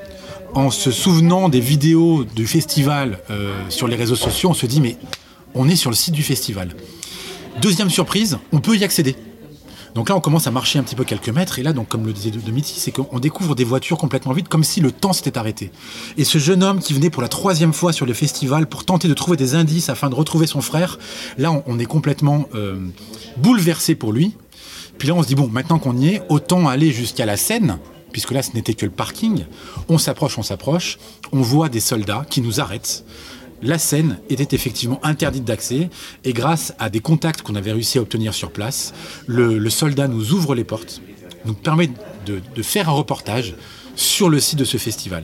en 0.54 0.72
se 0.72 0.92
souvenant 0.92 1.50
des 1.50 1.60
vidéos 1.60 2.24
du 2.24 2.48
festival 2.48 3.20
euh, 3.30 3.54
sur 3.70 3.88
les 3.88 3.96
réseaux 3.98 4.16
sociaux 4.16 4.52
on 4.52 4.54
se 4.54 4.66
dit 4.66 4.80
mais 4.80 4.96
on 5.54 5.68
est 5.68 5.76
sur 5.76 5.90
le 5.90 5.96
site 5.96 6.14
du 6.14 6.24
festival. 6.24 6.70
Deuxième 7.62 7.90
surprise 7.90 8.38
on 8.54 8.60
peut 8.60 8.78
y 8.78 8.84
accéder 8.84 9.16
donc 9.98 10.10
là, 10.10 10.16
on 10.16 10.20
commence 10.20 10.46
à 10.46 10.52
marcher 10.52 10.78
un 10.78 10.84
petit 10.84 10.94
peu 10.94 11.04
quelques 11.04 11.30
mètres, 11.30 11.58
et 11.58 11.64
là, 11.64 11.74
donc, 11.74 11.88
comme 11.88 12.06
le 12.06 12.14
disait 12.14 12.30
Domiti, 12.30 12.80
c'est 12.80 12.92
qu'on 12.92 13.18
découvre 13.18 13.56
des 13.56 13.64
voitures 13.64 13.98
complètement 13.98 14.32
vides, 14.32 14.48
comme 14.48 14.64
si 14.64 14.80
le 14.80 14.92
temps 14.92 15.12
s'était 15.12 15.40
arrêté. 15.40 15.72
Et 16.18 16.24
ce 16.24 16.38
jeune 16.38 16.62
homme 16.62 16.78
qui 16.78 16.94
venait 16.94 17.10
pour 17.10 17.24
la 17.24 17.28
troisième 17.28 17.74
fois 17.74 17.92
sur 17.94 18.06
le 18.06 18.14
festival 18.14 18.68
pour 18.68 18.86
tenter 18.86 19.08
de 19.08 19.16
trouver 19.16 19.38
des 19.38 19.56
indices 19.56 19.90
afin 19.90 20.12
de 20.12 20.14
retrouver 20.14 20.46
son 20.46 20.62
frère, 20.62 21.00
là, 21.40 21.64
on, 21.66 21.80
est 21.80 21.86
complètement 21.86 22.48
euh, 22.54 22.78
bouleversé 23.38 23.96
pour 23.96 24.14
lui. 24.14 24.36
Puis 25.00 25.08
là, 25.08 25.16
on 25.16 25.24
se 25.24 25.30
dit, 25.30 25.36
bon, 25.36 25.48
maintenant 25.48 25.80
qu'on 25.80 25.98
y 25.98 26.10
est, 26.10 26.22
autant 26.30 26.68
aller 26.68 26.92
jusqu'à 26.92 27.26
la 27.26 27.36
scène, 27.36 27.80
puisque 28.12 28.34
là, 28.34 28.44
ce 28.44 28.52
n'était 28.54 28.76
que 28.76 28.86
le 28.86 28.92
parking. 28.92 29.46
On 29.90 29.98
s'approche, 29.98 30.38
on 30.38 30.44
s'approche, 30.44 31.00
on 31.32 31.42
voit 31.42 31.70
des 31.70 31.80
soldats 31.80 32.24
qui 32.30 32.42
nous 32.42 32.62
arrêtent. 32.62 33.04
La 33.62 33.80
scène 33.80 34.20
était 34.30 34.56
effectivement 34.56 35.00
interdite 35.04 35.44
d'accès 35.44 35.90
et 36.24 36.34
grâce 36.34 36.74
à 36.80 36.90
des 36.90 37.00
contacts 37.00 37.42
qu'on 37.42 37.56
avait 37.56 37.72
réussi 37.72 37.98
à 37.98 38.02
obtenir 38.02 38.34
sur 38.34 38.52
place, 38.52 38.94
le, 39.26 39.70
soldat 39.70 40.08
nous 40.08 40.34
ouvre 40.34 40.54
les 40.54 40.64
portes, 40.64 41.02
nous 41.46 41.54
permet 41.54 41.90
de 42.26 42.62
faire 42.62 42.90
un 42.90 42.94
reportage 42.94 43.56
sur 43.96 44.30
le 44.30 44.40
site 44.40 44.60
de 44.60 44.66
ce 44.66 44.78
festival. 44.78 45.24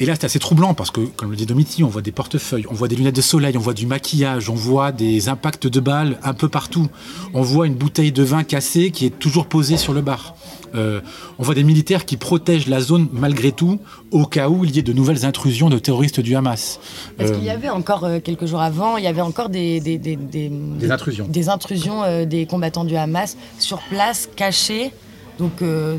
Et 0.00 0.06
là, 0.06 0.14
c'est 0.14 0.24
assez 0.24 0.38
troublant 0.38 0.74
parce 0.74 0.90
que, 0.92 1.00
comme 1.00 1.30
le 1.30 1.36
dit 1.36 1.44
Domiti, 1.46 1.82
on 1.82 1.88
voit 1.88 2.02
des 2.02 2.12
portefeuilles, 2.12 2.64
on 2.70 2.74
voit 2.74 2.86
des 2.88 2.94
lunettes 2.96 3.16
de 3.16 3.20
soleil, 3.20 3.56
on 3.56 3.60
voit 3.60 3.74
du 3.74 3.86
maquillage, 3.86 4.48
on 4.48 4.54
voit 4.54 4.92
des 4.92 5.28
impacts 5.28 5.66
de 5.66 5.80
balles 5.80 6.18
un 6.22 6.34
peu 6.34 6.48
partout. 6.48 6.88
On 7.34 7.42
voit 7.42 7.66
une 7.66 7.74
bouteille 7.74 8.12
de 8.12 8.22
vin 8.22 8.44
cassée 8.44 8.90
qui 8.92 9.06
est 9.06 9.18
toujours 9.18 9.46
posée 9.46 9.76
sur 9.76 9.92
le 9.92 10.00
bar. 10.00 10.36
Euh, 10.74 11.00
on 11.38 11.42
voit 11.42 11.54
des 11.54 11.64
militaires 11.64 12.04
qui 12.04 12.16
protègent 12.18 12.68
la 12.68 12.80
zone 12.80 13.08
malgré 13.12 13.52
tout, 13.52 13.80
au 14.10 14.26
cas 14.26 14.48
où 14.50 14.64
il 14.64 14.76
y 14.76 14.78
ait 14.78 14.82
de 14.82 14.92
nouvelles 14.92 15.24
intrusions 15.24 15.68
de 15.70 15.78
terroristes 15.78 16.20
du 16.20 16.36
Hamas. 16.36 16.78
Parce 17.16 17.30
Euh, 17.30 17.34
qu'il 17.34 17.44
y 17.44 17.50
avait 17.50 17.70
encore 17.70 18.04
euh, 18.04 18.20
quelques 18.20 18.44
jours 18.46 18.60
avant, 18.60 18.98
il 18.98 19.04
y 19.04 19.06
avait 19.08 19.22
encore 19.22 19.48
des, 19.48 19.80
des, 19.80 19.96
des, 19.98 20.14
des- 20.16 20.48
Des 20.50 20.90
intrusions. 20.90 21.26
des 21.28 21.48
intrusions, 21.48 22.02
euh, 22.04 22.24
des 22.26 22.44
combattants 22.46 22.84
du 22.84 22.96
Hamas 22.96 23.36
sur 23.58 23.80
place, 23.88 24.28
cachés. 24.36 24.92
Donc, 25.38 25.62
euh, 25.62 25.96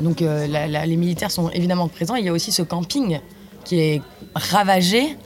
donc 0.00 0.22
euh, 0.22 0.46
la- 0.46 0.66
la- 0.66 0.86
les 0.86 0.96
militaires 0.96 1.30
sont 1.30 1.50
évidemment 1.50 1.88
présents. 1.88 2.14
Il 2.16 2.24
y 2.24 2.28
a 2.28 2.32
aussi 2.32 2.52
ce 2.52 2.62
camping 2.62 3.20
qui 3.64 3.80
est 3.80 4.02
ravagé 4.34 5.16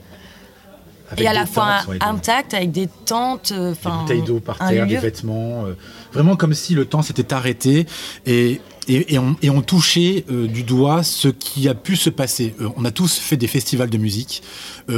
avec 1.11 1.25
et 1.25 1.27
à 1.27 1.33
la 1.33 1.45
fois 1.47 1.79
ouais, 1.87 1.97
intact 2.01 2.53
avec 2.53 2.71
des 2.71 2.87
tentes. 3.05 3.51
euh, 3.51 3.73
des 3.73 3.89
bouteilles 3.89 4.21
d'eau 4.21 4.39
par 4.39 4.57
terre, 4.59 4.85
des 4.85 4.97
vêtements, 4.97 5.65
euh, 5.65 5.73
vraiment 6.13 6.35
comme 6.35 6.53
si 6.53 6.75
le 6.75 6.85
temps 6.85 7.01
s'était 7.01 7.33
arrêté 7.33 7.87
et, 8.27 8.61
et, 8.87 9.15
et 9.15 9.19
on, 9.19 9.35
et 9.41 9.49
on 9.49 9.61
touchait 9.61 10.23
du 10.29 10.61
doigt 10.63 11.01
ce 11.03 11.27
qui 11.29 11.67
a 11.67 11.73
pu 11.73 11.95
se 11.95 12.09
passer. 12.11 12.53
On 12.77 12.85
a 12.85 12.91
tous 12.91 13.17
fait 13.17 13.37
des 13.37 13.47
festivals 13.47 13.89
de 13.89 13.97
musique, 13.97 14.43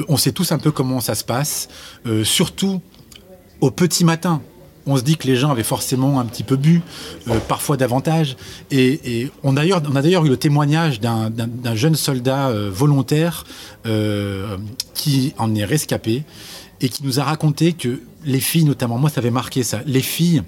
on 0.10 0.18
sait 0.18 0.32
tous 0.34 0.52
un 0.52 0.58
peu 0.60 0.72
comment 0.72 1.00
ça 1.00 1.16
se 1.16 1.24
passe, 1.24 1.70
surtout 2.24 2.82
au 3.62 3.72
petit 3.72 4.04
matin. 4.04 4.42
On 4.88 4.98
se 4.98 5.04
dit 5.04 5.18
que 5.18 5.28
les 5.28 5.36
gens 5.36 5.52
avaient 5.52 5.64
forcément 5.64 6.20
un 6.20 6.26
petit 6.26 6.44
peu 6.44 6.56
bu, 6.56 6.82
euh, 7.30 7.40
parfois 7.48 7.78
davantage. 7.78 8.36
Et, 8.72 9.30
on, 9.44 9.56
a 9.58 9.66
d'ailleurs 10.02 10.26
eu 10.26 10.30
le 10.30 10.38
témoignage 10.38 11.00
d'un 11.00 11.76
jeune 11.76 11.96
soldat 11.96 12.50
euh, 12.50 12.70
volontaire 12.72 13.46
euh, 13.86 14.58
qui 14.94 15.34
en 15.38 15.54
est 15.56 15.66
rescapé 15.66 16.24
et 16.82 16.90
qui 16.90 17.04
nous 17.04 17.20
a 17.20 17.24
raconté 17.24 17.74
que 17.74 18.02
les 18.26 18.40
filles, 18.40 18.66
notamment, 18.66 18.98
moi 18.98 19.10
ça 19.10 19.20
avait 19.20 19.32
marqué 19.32 19.64
ça, 19.64 19.82
les 19.86 20.02
filles 20.02 20.44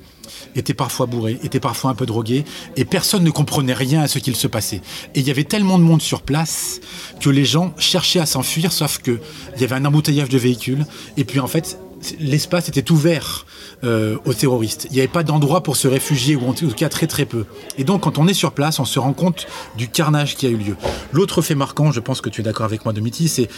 étaient 0.55 0.73
parfois 0.73 1.05
bourrées, 1.05 1.39
étaient 1.43 1.59
parfois 1.59 1.91
un 1.91 1.95
peu 1.95 2.05
droguées, 2.05 2.43
et 2.75 2.85
personne 2.85 3.23
ne 3.23 3.29
comprenait 3.29 3.73
rien 3.73 4.01
à 4.01 4.07
ce 4.07 4.19
qu'il 4.19 4.35
se 4.35 4.47
passait. 4.47 4.81
Et 5.15 5.19
il 5.19 5.27
y 5.27 5.31
avait 5.31 5.43
tellement 5.43 5.77
de 5.77 5.83
monde 5.83 6.01
sur 6.01 6.21
place 6.21 6.79
que 7.19 7.29
les 7.29 7.45
gens 7.45 7.73
cherchaient 7.77 8.19
à 8.19 8.25
s'enfuir, 8.25 8.71
sauf 8.71 8.99
qu'il 8.99 9.19
y 9.59 9.63
avait 9.63 9.75
un 9.75 9.85
embouteillage 9.85 10.29
de 10.29 10.37
véhicules, 10.37 10.85
et 11.17 11.23
puis 11.23 11.39
en 11.39 11.47
fait, 11.47 11.77
l'espace 12.19 12.69
était 12.69 12.91
ouvert 12.91 13.45
euh, 13.83 14.17
aux 14.25 14.33
terroristes. 14.33 14.87
Il 14.89 14.93
n'y 14.93 14.99
avait 14.99 15.07
pas 15.07 15.23
d'endroit 15.23 15.63
pour 15.63 15.75
se 15.75 15.87
réfugier, 15.87 16.35
ou 16.35 16.47
en 16.47 16.53
tout 16.53 16.69
cas 16.69 16.89
très 16.89 17.07
très 17.07 17.25
peu. 17.25 17.45
Et 17.77 17.83
donc 17.83 18.01
quand 18.01 18.17
on 18.17 18.27
est 18.27 18.33
sur 18.33 18.51
place, 18.51 18.79
on 18.79 18.85
se 18.85 18.99
rend 18.99 19.13
compte 19.13 19.47
du 19.77 19.87
carnage 19.89 20.35
qui 20.35 20.45
a 20.45 20.49
eu 20.49 20.57
lieu. 20.57 20.75
L'autre 21.11 21.41
fait 21.41 21.55
marquant, 21.55 21.91
je 21.91 21.99
pense 21.99 22.21
que 22.21 22.29
tu 22.29 22.41
es 22.41 22.43
d'accord 22.43 22.65
avec 22.65 22.85
moi, 22.85 22.93
Domiti, 22.93 23.27
c'est 23.27 23.49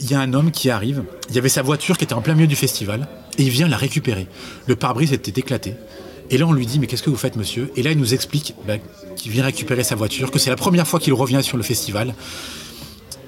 il 0.00 0.10
y 0.10 0.14
a 0.14 0.20
un 0.20 0.32
homme 0.34 0.50
qui 0.50 0.70
arrive, 0.70 1.04
il 1.28 1.36
y 1.36 1.38
avait 1.38 1.48
sa 1.48 1.62
voiture 1.62 1.96
qui 1.96 2.04
était 2.04 2.14
en 2.14 2.20
plein 2.20 2.34
milieu 2.34 2.48
du 2.48 2.56
festival, 2.56 3.08
et 3.38 3.44
il 3.44 3.50
vient 3.50 3.68
la 3.68 3.76
récupérer. 3.76 4.26
Le 4.66 4.76
pare-brise 4.76 5.12
était 5.12 5.38
éclaté. 5.40 5.74
Et 6.30 6.38
là, 6.38 6.46
on 6.46 6.52
lui 6.52 6.66
dit, 6.66 6.78
mais 6.78 6.86
qu'est-ce 6.86 7.02
que 7.02 7.10
vous 7.10 7.16
faites, 7.16 7.36
monsieur? 7.36 7.70
Et 7.76 7.82
là, 7.82 7.92
il 7.92 7.98
nous 7.98 8.14
explique 8.14 8.54
bah, 8.66 8.74
qu'il 9.16 9.30
vient 9.30 9.44
récupérer 9.44 9.84
sa 9.84 9.94
voiture, 9.94 10.30
que 10.30 10.38
c'est 10.38 10.50
la 10.50 10.56
première 10.56 10.86
fois 10.86 10.98
qu'il 10.98 11.12
revient 11.12 11.42
sur 11.42 11.56
le 11.56 11.62
festival, 11.62 12.14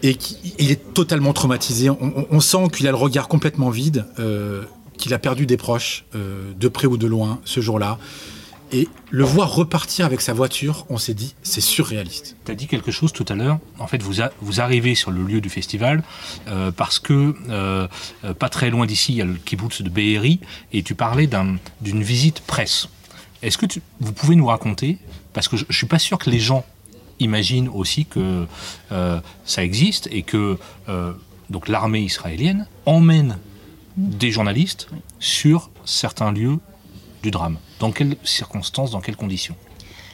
et 0.02 0.14
qu'il 0.14 0.70
est 0.70 0.92
totalement 0.94 1.32
traumatisé. 1.32 1.90
On, 1.90 2.40
sent 2.40 2.68
qu'il 2.72 2.86
a 2.86 2.90
le 2.90 2.96
regard 2.96 3.28
complètement 3.28 3.70
vide, 3.70 4.06
euh, 4.18 4.62
qu'il 4.98 5.12
a 5.14 5.18
perdu 5.18 5.46
des 5.46 5.56
proches, 5.56 6.04
euh, 6.14 6.52
de 6.58 6.68
près 6.68 6.86
ou 6.86 6.96
de 6.96 7.06
loin, 7.06 7.40
ce 7.44 7.60
jour-là. 7.60 7.98
Et 8.72 8.88
le 9.10 9.22
voir 9.24 9.54
repartir 9.54 10.06
avec 10.06 10.20
sa 10.20 10.32
voiture, 10.32 10.86
on 10.88 10.98
s'est 10.98 11.14
dit, 11.14 11.34
c'est 11.44 11.60
surréaliste. 11.60 12.36
Tu 12.44 12.50
as 12.50 12.54
dit 12.56 12.66
quelque 12.66 12.90
chose 12.90 13.12
tout 13.12 13.24
à 13.28 13.34
l'heure. 13.36 13.58
En 13.78 13.86
fait, 13.86 14.02
vous, 14.02 14.14
vous 14.42 14.60
arrivez 14.60 14.96
sur 14.96 15.12
le 15.12 15.22
lieu 15.22 15.40
du 15.40 15.48
festival 15.50 16.02
euh, 16.48 16.72
parce 16.72 16.98
que 16.98 17.34
pas 18.38 18.48
très 18.48 18.70
loin 18.70 18.86
d'ici, 18.86 19.12
il 19.12 19.16
y 19.18 19.22
a 19.22 19.24
le 19.24 19.34
kibbutz 19.34 19.82
de 19.82 19.88
Be'eri 19.88 20.40
et 20.72 20.82
tu 20.82 20.94
parlais 20.96 21.28
d'un- 21.28 21.56
d'une 21.80 22.02
visite 22.02 22.40
presse. 22.40 22.88
Est-ce 23.42 23.56
que 23.58 23.66
tu- 23.66 23.82
vous 24.00 24.12
pouvez 24.12 24.34
nous 24.34 24.46
raconter 24.46 24.98
Parce 25.32 25.46
que 25.46 25.56
je, 25.56 25.64
je 25.68 25.76
suis 25.76 25.86
pas 25.86 25.98
sûr 26.00 26.18
que 26.18 26.28
les 26.30 26.40
gens 26.40 26.64
imaginent 27.20 27.68
aussi 27.68 28.04
que 28.04 28.46
euh, 28.92 29.20
ça 29.44 29.64
existe 29.64 30.08
et 30.12 30.22
que 30.22 30.58
euh, 30.88 31.12
donc 31.50 31.68
l'armée 31.68 32.00
israélienne 32.00 32.66
emmène 32.84 33.38
des 33.96 34.30
journalistes 34.30 34.88
sur 35.20 35.70
certains 35.84 36.32
lieux 36.32 36.58
du 37.22 37.30
drame. 37.30 37.58
Dans 37.78 37.92
quelles 37.92 38.16
circonstances, 38.24 38.90
dans 38.90 39.00
quelles 39.00 39.16
conditions? 39.16 39.56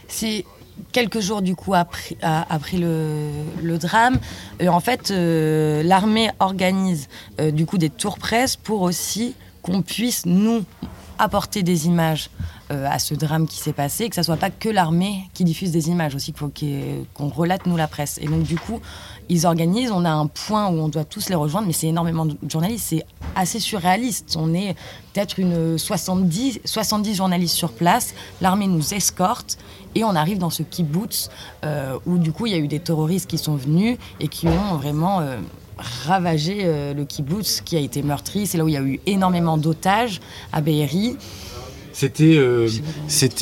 C'est 0.08 0.44
quelques 0.92 1.20
jours 1.20 1.42
du 1.42 1.54
coup 1.54 1.74
après, 1.74 2.16
le, 2.76 3.30
le 3.62 3.78
drame. 3.78 4.18
Euh, 4.60 4.68
en 4.68 4.80
fait, 4.80 5.10
euh, 5.10 5.82
l'armée 5.82 6.30
organise 6.38 7.08
euh, 7.40 7.50
du 7.50 7.66
coup 7.66 7.78
des 7.78 7.90
tours 7.90 8.18
presse 8.18 8.56
pour 8.56 8.82
aussi 8.82 9.34
qu'on 9.62 9.82
puisse 9.82 10.26
nous 10.26 10.64
apporter 11.18 11.62
des 11.62 11.86
images 11.86 12.30
euh, 12.70 12.86
à 12.90 12.98
ce 12.98 13.14
drame 13.14 13.46
qui 13.46 13.58
s'est 13.58 13.72
passé, 13.72 14.08
que 14.08 14.14
ça 14.14 14.22
soit 14.22 14.36
pas 14.36 14.50
que 14.50 14.68
l'armée 14.68 15.24
qui 15.34 15.44
diffuse 15.44 15.70
des 15.72 15.88
images 15.88 16.14
aussi, 16.14 16.32
qu'il 16.32 16.38
faut 16.38 16.48
qu'il 16.48 16.68
y 16.68 16.74
ait- 16.74 17.04
qu'on 17.14 17.28
relate 17.28 17.66
nous 17.66 17.76
la 17.76 17.88
presse. 17.88 18.18
Et 18.22 18.26
donc 18.26 18.42
du 18.44 18.56
coup, 18.56 18.80
ils 19.28 19.46
organisent, 19.46 19.90
on 19.92 20.04
a 20.04 20.10
un 20.10 20.26
point 20.26 20.68
où 20.68 20.74
on 20.80 20.88
doit 20.88 21.04
tous 21.04 21.28
les 21.28 21.34
rejoindre, 21.34 21.66
mais 21.66 21.72
c'est 21.72 21.88
énormément 21.88 22.24
de 22.26 22.36
journalistes, 22.48 22.86
c'est 22.88 23.04
assez 23.36 23.60
surréaliste. 23.60 24.36
On 24.38 24.54
est 24.54 24.74
peut-être 25.12 25.38
une 25.38 25.78
70, 25.78 26.60
70 26.64 27.14
journalistes 27.14 27.54
sur 27.56 27.72
place, 27.72 28.14
l'armée 28.40 28.66
nous 28.66 28.94
escorte 28.94 29.58
et 29.94 30.04
on 30.04 30.14
arrive 30.14 30.38
dans 30.38 30.50
ce 30.50 30.62
kibbutz 30.62 31.28
euh, 31.64 31.98
où 32.06 32.16
du 32.16 32.32
coup 32.32 32.46
il 32.46 32.52
y 32.52 32.54
a 32.54 32.58
eu 32.58 32.68
des 32.68 32.80
terroristes 32.80 33.28
qui 33.28 33.36
sont 33.38 33.56
venus 33.56 33.98
et 34.20 34.28
qui 34.28 34.48
ont 34.48 34.76
vraiment 34.76 35.20
euh, 35.20 35.36
ravagé 35.78 36.60
euh, 36.62 36.94
le 36.94 37.04
kibbutz 37.04 37.60
qui 37.64 37.76
a 37.76 37.80
été 37.80 38.02
meurtri. 38.02 38.46
C'est 38.46 38.58
là 38.58 38.64
où 38.64 38.68
il 38.68 38.74
y 38.74 38.76
a 38.76 38.82
eu 38.82 39.00
énormément 39.06 39.56
d'otages 39.58 40.20
à 40.52 40.60
Be'eri. 40.60 41.16
C'était, 41.92 42.36
euh, 42.36 42.68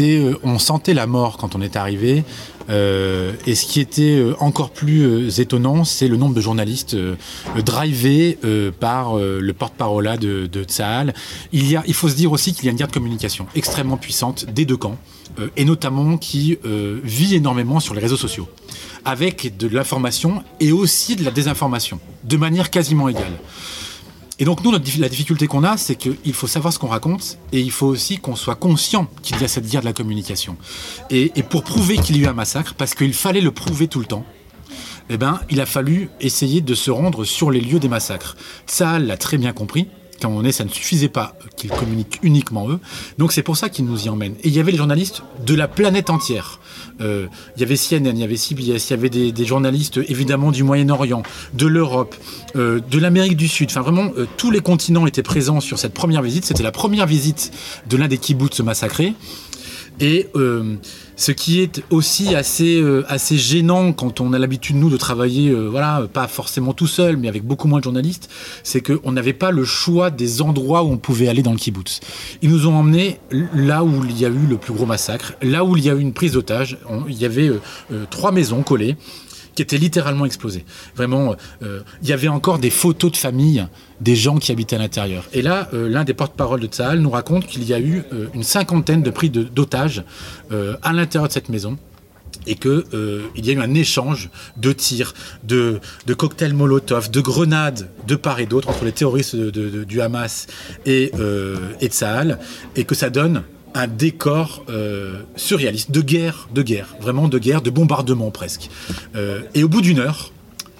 euh, 0.00 0.34
on 0.42 0.58
sentait 0.58 0.92
la 0.94 1.06
mort 1.06 1.36
quand 1.36 1.54
on 1.54 1.60
est 1.60 1.76
arrivé. 1.76 2.24
Et 2.68 3.54
ce 3.56 3.66
qui 3.66 3.80
était 3.80 4.24
encore 4.38 4.70
plus 4.70 5.40
étonnant, 5.40 5.82
c'est 5.82 6.06
le 6.06 6.16
nombre 6.16 6.36
de 6.36 6.40
journalistes 6.40 6.96
drivés 7.64 8.38
par 8.78 9.16
le 9.16 9.52
porte-parole 9.52 10.16
de, 10.20 10.46
de. 10.46 10.66
Il, 11.52 11.68
y 11.68 11.74
a, 11.74 11.82
il 11.88 11.94
faut 11.94 12.08
se 12.08 12.14
dire 12.14 12.30
aussi 12.30 12.54
qu'il 12.54 12.66
y 12.66 12.68
a 12.68 12.70
une 12.70 12.76
guerre 12.76 12.86
de 12.86 12.92
communication 12.92 13.48
extrêmement 13.56 13.96
puissante 13.96 14.46
des 14.46 14.66
deux 14.66 14.76
camps, 14.76 14.98
et 15.56 15.64
notamment 15.64 16.16
qui 16.16 16.58
vit 17.02 17.34
énormément 17.34 17.80
sur 17.80 17.92
les 17.92 18.00
réseaux 18.00 18.16
sociaux, 18.16 18.48
avec 19.04 19.56
de 19.56 19.68
l'information 19.68 20.42
et 20.60 20.72
aussi 20.72 21.16
de 21.16 21.24
la 21.24 21.30
désinformation, 21.30 22.00
de 22.24 22.36
manière 22.36 22.70
quasiment 22.70 23.08
égale. 23.08 23.38
Et 24.40 24.44
donc 24.44 24.64
nous, 24.64 24.72
la 24.72 24.78
difficulté 24.78 25.46
qu'on 25.46 25.64
a, 25.64 25.76
c'est 25.76 25.96
qu'il 25.96 26.32
faut 26.32 26.46
savoir 26.46 26.72
ce 26.72 26.78
qu'on 26.78 26.88
raconte 26.88 27.36
et 27.52 27.60
il 27.60 27.70
faut 27.70 27.86
aussi 27.86 28.16
qu'on 28.16 28.36
soit 28.36 28.54
conscient 28.54 29.06
qu'il 29.22 29.38
y 29.38 29.44
a 29.44 29.48
cette 29.48 29.68
guerre 29.68 29.82
de 29.82 29.86
la 29.86 29.92
communication. 29.92 30.56
Et, 31.10 31.30
pour 31.42 31.62
prouver 31.62 31.98
qu'il 31.98 32.16
y 32.16 32.20
a 32.20 32.22
eu 32.22 32.26
un 32.26 32.32
massacre, 32.32 32.72
parce 32.74 32.94
qu'il 32.94 33.12
fallait 33.12 33.42
le 33.42 33.50
prouver 33.50 33.86
tout 33.86 33.98
le 33.98 34.06
temps, 34.06 34.24
eh 35.10 35.18
ben, 35.18 35.40
il 35.50 35.60
a 35.60 35.66
fallu 35.66 36.08
essayer 36.20 36.62
de 36.62 36.74
se 36.74 36.90
rendre 36.90 37.24
sur 37.24 37.50
les 37.50 37.60
lieux 37.60 37.80
des 37.80 37.88
massacres. 37.88 38.36
Tsahal 38.66 39.06
l'a 39.06 39.18
très 39.18 39.36
bien 39.36 39.52
compris. 39.52 39.88
Quand 40.20 40.30
on 40.30 40.44
est, 40.44 40.52
ça 40.52 40.64
ne 40.64 40.68
suffisait 40.68 41.08
pas 41.08 41.36
qu'ils 41.56 41.70
communiquent 41.70 42.18
uniquement 42.22 42.68
eux. 42.70 42.80
Donc 43.18 43.32
c'est 43.32 43.42
pour 43.42 43.56
ça 43.56 43.68
qu'ils 43.68 43.84
nous 43.84 44.06
y 44.06 44.08
emmènent. 44.08 44.34
Et 44.42 44.48
il 44.48 44.54
y 44.54 44.60
avait 44.60 44.72
les 44.72 44.78
journalistes 44.78 45.22
de 45.46 45.54
la 45.54 45.68
planète 45.68 46.10
entière. 46.10 46.60
Euh, 47.00 47.26
il 47.56 47.60
y 47.60 47.64
avait 47.64 47.76
CNN, 47.76 48.10
il 48.14 48.18
y 48.18 48.24
avait 48.24 48.36
CBS, 48.36 48.88
il 48.88 48.90
y 48.90 48.92
avait 48.92 49.08
des, 49.08 49.32
des 49.32 49.44
journalistes 49.44 49.98
évidemment 50.08 50.50
du 50.50 50.62
Moyen-Orient, 50.62 51.22
de 51.54 51.66
l'Europe, 51.66 52.14
euh, 52.56 52.80
de 52.90 52.98
l'Amérique 52.98 53.36
du 53.36 53.48
Sud. 53.48 53.70
Enfin 53.70 53.80
vraiment, 53.80 54.10
euh, 54.16 54.26
tous 54.36 54.50
les 54.50 54.60
continents 54.60 55.06
étaient 55.06 55.22
présents 55.22 55.60
sur 55.60 55.78
cette 55.78 55.94
première 55.94 56.22
visite. 56.22 56.44
C'était 56.44 56.62
la 56.62 56.72
première 56.72 57.06
visite 57.06 57.52
de 57.88 57.96
l'un 57.96 58.08
des 58.08 58.18
kibbutz 58.18 58.60
massacrés. 58.60 59.14
Et 60.00 60.28
euh, 60.34 60.76
ce 61.16 61.30
qui 61.30 61.60
est 61.60 61.82
aussi 61.90 62.34
assez, 62.34 62.80
euh, 62.80 63.04
assez 63.08 63.36
gênant 63.36 63.92
quand 63.92 64.20
on 64.20 64.32
a 64.32 64.38
l'habitude, 64.38 64.76
nous, 64.76 64.88
de 64.88 64.96
travailler, 64.96 65.50
euh, 65.50 65.68
voilà, 65.68 66.08
pas 66.10 66.26
forcément 66.26 66.72
tout 66.72 66.86
seul, 66.86 67.18
mais 67.18 67.28
avec 67.28 67.44
beaucoup 67.44 67.68
moins 67.68 67.80
de 67.80 67.84
journalistes, 67.84 68.30
c'est 68.62 68.80
qu'on 68.80 69.12
n'avait 69.12 69.34
pas 69.34 69.50
le 69.50 69.64
choix 69.64 70.10
des 70.10 70.40
endroits 70.40 70.82
où 70.82 70.90
on 70.90 70.96
pouvait 70.96 71.28
aller 71.28 71.42
dans 71.42 71.52
le 71.52 71.58
kibbutz. 71.58 72.00
Ils 72.40 72.50
nous 72.50 72.66
ont 72.66 72.74
emmenés 72.74 73.20
là 73.54 73.84
où 73.84 74.02
il 74.04 74.18
y 74.18 74.24
a 74.24 74.28
eu 74.28 74.46
le 74.48 74.56
plus 74.56 74.72
gros 74.72 74.86
massacre, 74.86 75.34
là 75.42 75.64
où 75.64 75.76
il 75.76 75.84
y 75.84 75.90
a 75.90 75.94
eu 75.94 76.00
une 76.00 76.14
prise 76.14 76.32
d'otage. 76.32 76.78
Il 77.08 77.18
y 77.18 77.26
avait 77.26 77.50
trois 78.08 78.32
maisons 78.32 78.62
collées 78.62 78.96
qui 79.54 79.62
étaient 79.62 79.78
littéralement 79.78 80.24
explosées. 80.26 80.64
Vraiment, 80.96 81.34
euh, 81.62 81.80
il 82.02 82.08
y 82.08 82.12
avait 82.12 82.28
encore 82.28 82.58
des 82.58 82.70
photos 82.70 83.12
de 83.12 83.16
famille 83.16 83.66
des 84.00 84.16
gens 84.16 84.38
qui 84.38 84.52
habitaient 84.52 84.76
à 84.76 84.78
l'intérieur. 84.78 85.24
Et 85.32 85.42
là, 85.42 85.68
euh, 85.74 85.88
l'un 85.88 86.04
des 86.04 86.14
porte-parole 86.14 86.60
de 86.60 86.66
Tsahal 86.66 87.00
nous 87.00 87.10
raconte 87.10 87.46
qu'il 87.46 87.64
y 87.64 87.74
a 87.74 87.80
eu 87.80 88.02
euh, 88.12 88.26
une 88.34 88.42
cinquantaine 88.44 89.02
de 89.02 89.10
prises 89.10 89.32
de- 89.32 89.42
d'otages 89.42 90.02
euh, 90.52 90.76
à 90.82 90.92
l'intérieur 90.92 91.28
de 91.28 91.32
cette 91.32 91.48
maison 91.48 91.78
et 92.46 92.54
que 92.54 92.86
euh, 92.94 93.22
il 93.36 93.44
y 93.44 93.50
a 93.50 93.52
eu 93.52 93.60
un 93.60 93.74
échange 93.74 94.30
de 94.56 94.72
tirs, 94.72 95.12
de, 95.44 95.80
cocktails 96.16 96.54
Molotov, 96.54 97.10
de 97.10 97.20
grenades 97.20 97.90
de 98.06 98.14
part 98.16 98.40
et 98.40 98.46
d'autre 98.46 98.70
entre 98.70 98.84
les 98.86 98.92
terroristes 98.92 99.36
du 99.36 100.00
Hamas 100.00 100.46
et, 100.86 101.10
euh, 101.18 101.56
et 101.82 101.88
Tsahal, 101.88 102.38
et 102.76 102.84
que 102.84 102.94
ça 102.94 103.10
donne 103.10 103.42
un 103.74 103.86
décor 103.86 104.64
euh, 104.68 105.22
surréaliste 105.36 105.90
de 105.90 106.00
guerre, 106.00 106.48
de 106.54 106.62
guerre, 106.62 106.96
vraiment 107.00 107.28
de 107.28 107.38
guerre, 107.38 107.62
de 107.62 107.70
bombardement 107.70 108.30
presque. 108.30 108.68
Euh, 109.14 109.42
et 109.54 109.62
au 109.62 109.68
bout 109.68 109.80
d'une 109.80 109.98
heure, 109.98 110.32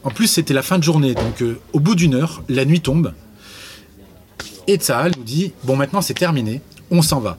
en 0.02 0.10
plus 0.10 0.26
c'était 0.26 0.54
la 0.54 0.62
fin 0.62 0.78
de 0.78 0.84
journée, 0.84 1.14
donc 1.14 1.42
euh, 1.42 1.58
au 1.72 1.80
bout 1.80 1.94
d'une 1.94 2.14
heure, 2.14 2.42
la 2.48 2.64
nuit 2.64 2.80
tombe, 2.80 3.12
et 4.66 4.76
Tsahal 4.76 5.12
nous 5.16 5.24
dit 5.24 5.52
bon 5.64 5.76
maintenant 5.76 6.00
c'est 6.00 6.14
terminé, 6.14 6.60
on 6.90 7.02
s'en 7.02 7.20
va. 7.20 7.38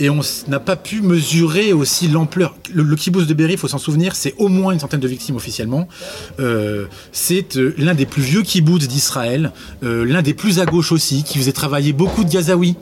Et 0.00 0.10
on 0.10 0.20
n'a 0.46 0.60
pas 0.60 0.76
pu 0.76 1.00
mesurer 1.00 1.72
aussi 1.72 2.06
l'ampleur. 2.06 2.54
Le, 2.72 2.84
le 2.84 2.94
kibbutz 2.94 3.26
de 3.26 3.34
Be'eri, 3.34 3.54
il 3.54 3.58
faut 3.58 3.66
s'en 3.66 3.78
souvenir, 3.78 4.14
c'est 4.14 4.32
au 4.38 4.46
moins 4.46 4.72
une 4.72 4.78
centaine 4.78 5.00
de 5.00 5.08
victimes 5.08 5.34
officiellement. 5.34 5.88
C'est 7.10 7.56
l'un 7.56 7.94
des 7.94 8.06
plus 8.06 8.22
vieux 8.22 8.42
kibbutz 8.42 8.86
d'Israël, 8.86 9.50
l'un 9.82 10.22
des 10.22 10.34
plus 10.34 10.60
à 10.60 10.66
gauche 10.66 10.92
aussi, 10.92 11.24
qui 11.24 11.36
faisait 11.38 11.50
travailler 11.50 11.92
beaucoup 11.92 12.22
de 12.22 12.30
Gazaouis 12.30 12.76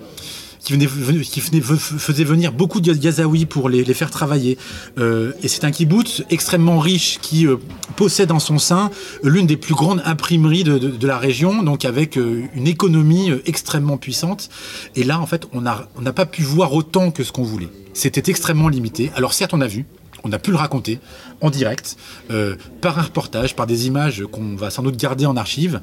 qui, 0.66 0.72
venait, 0.72 1.60
faisait 1.62 2.24
venir 2.24 2.52
beaucoup 2.52 2.80
de 2.80 2.92
Gazaouis 2.92 3.46
pour 3.46 3.68
les, 3.68 3.84
faire 3.94 4.10
travailler. 4.10 4.58
Euh, 4.98 5.32
et 5.42 5.48
c'est 5.48 5.62
un 5.62 5.70
kibbutz 5.70 6.24
extrêmement 6.28 6.80
riche 6.80 7.20
qui 7.22 7.46
euh, 7.46 7.56
possède 7.94 8.32
en 8.32 8.40
son 8.40 8.58
sein 8.58 8.90
euh, 9.24 9.30
l'une 9.30 9.46
des 9.46 9.56
plus 9.56 9.74
grandes 9.74 10.02
imprimeries 10.04 10.64
de, 10.64 11.06
la 11.06 11.18
région, 11.18 11.62
donc 11.62 11.84
avec 11.84 12.16
une 12.16 12.66
économie 12.66 13.30
extrêmement 13.46 13.96
puissante. 13.96 14.48
Et 14.96 15.04
là, 15.04 15.20
en 15.20 15.26
fait, 15.26 15.46
on 15.52 15.60
n'a 15.60 16.12
pas 16.12 16.26
pu 16.26 16.42
voir 16.42 16.74
autant 16.74 17.12
que 17.12 17.22
ce 17.22 17.30
qu'on 17.30 17.44
voulait. 17.44 17.68
C'était 17.94 18.28
extrêmement 18.28 18.68
limité. 18.68 19.12
Alors 19.14 19.34
certes, 19.34 19.54
on 19.54 19.60
a 19.60 19.68
vu, 19.68 19.86
on 20.24 20.32
a 20.32 20.40
pu 20.40 20.50
le 20.50 20.56
raconter 20.56 20.98
en 21.40 21.50
direct, 21.50 21.96
par 22.80 22.98
un 22.98 23.02
reportage, 23.02 23.54
par 23.54 23.68
des 23.68 23.86
images 23.86 24.24
qu'on 24.32 24.56
va 24.56 24.70
sans 24.70 24.82
doute 24.82 24.96
garder 24.96 25.26
en 25.26 25.36
archive, 25.36 25.80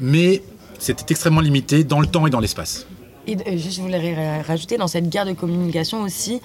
mais 0.00 0.42
c'était 0.80 1.04
extrêmement 1.10 1.40
limité 1.40 1.84
dans 1.84 2.00
le 2.00 2.08
temps 2.08 2.26
et 2.26 2.30
dans 2.30 2.40
l'espace. 2.40 2.86
Et 3.26 3.36
euh, 3.36 3.56
juste, 3.56 3.76
je 3.76 3.82
voulais 3.82 4.14
ra- 4.14 4.42
rajouter, 4.42 4.76
dans 4.76 4.88
cette 4.88 5.08
guerre 5.08 5.26
de 5.26 5.32
communication 5.32 6.02
aussi, 6.02 6.40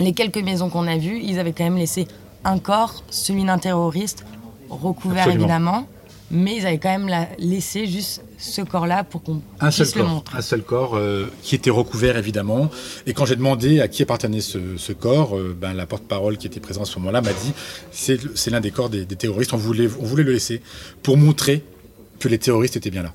les 0.00 0.12
quelques 0.12 0.38
maisons 0.38 0.68
qu'on 0.68 0.86
a 0.86 0.96
vues, 0.96 1.20
ils 1.22 1.38
avaient 1.38 1.52
quand 1.52 1.64
même 1.64 1.76
laissé 1.76 2.06
un 2.44 2.58
corps, 2.58 3.02
celui 3.10 3.44
d'un 3.44 3.58
terroriste, 3.58 4.24
recouvert 4.68 5.24
Absolument. 5.24 5.44
évidemment, 5.44 5.88
mais 6.30 6.56
ils 6.56 6.66
avaient 6.66 6.78
quand 6.78 6.90
même 6.90 7.08
la- 7.08 7.28
laissé 7.38 7.86
juste 7.86 8.22
ce 8.36 8.60
corps-là 8.62 9.02
pour 9.02 9.22
qu'on 9.22 9.40
Un 9.60 9.70
seul 9.70 9.86
puisse 9.86 9.96
le 9.96 10.02
corps, 10.02 10.10
montrer. 10.12 10.38
un 10.38 10.42
seul 10.42 10.62
corps 10.62 10.94
euh, 10.96 11.26
qui 11.42 11.54
était 11.54 11.70
recouvert 11.70 12.16
évidemment. 12.16 12.68
Et 13.06 13.12
quand 13.14 13.24
j'ai 13.24 13.34
demandé 13.36 13.80
à 13.80 13.88
qui 13.88 14.02
appartenait 14.02 14.40
ce, 14.40 14.76
ce 14.76 14.92
corps, 14.92 15.36
euh, 15.36 15.56
ben, 15.58 15.72
la 15.72 15.86
porte-parole 15.86 16.36
qui 16.36 16.46
était 16.46 16.60
présente 16.60 16.82
à 16.82 16.86
ce 16.86 16.98
moment-là 16.98 17.20
m'a 17.22 17.32
dit 17.32 17.52
c'est 17.90 18.18
c'est 18.36 18.50
l'un 18.50 18.60
des 18.60 18.70
corps 18.70 18.90
des, 18.90 19.04
des 19.06 19.16
terroristes. 19.16 19.52
On 19.54 19.56
voulait, 19.56 19.88
on 20.00 20.04
voulait 20.04 20.22
le 20.22 20.32
laisser 20.32 20.60
pour 21.02 21.16
montrer 21.16 21.64
que 22.20 22.28
les 22.28 22.38
terroristes 22.38 22.76
étaient 22.76 22.90
bien 22.90 23.02
là. 23.04 23.14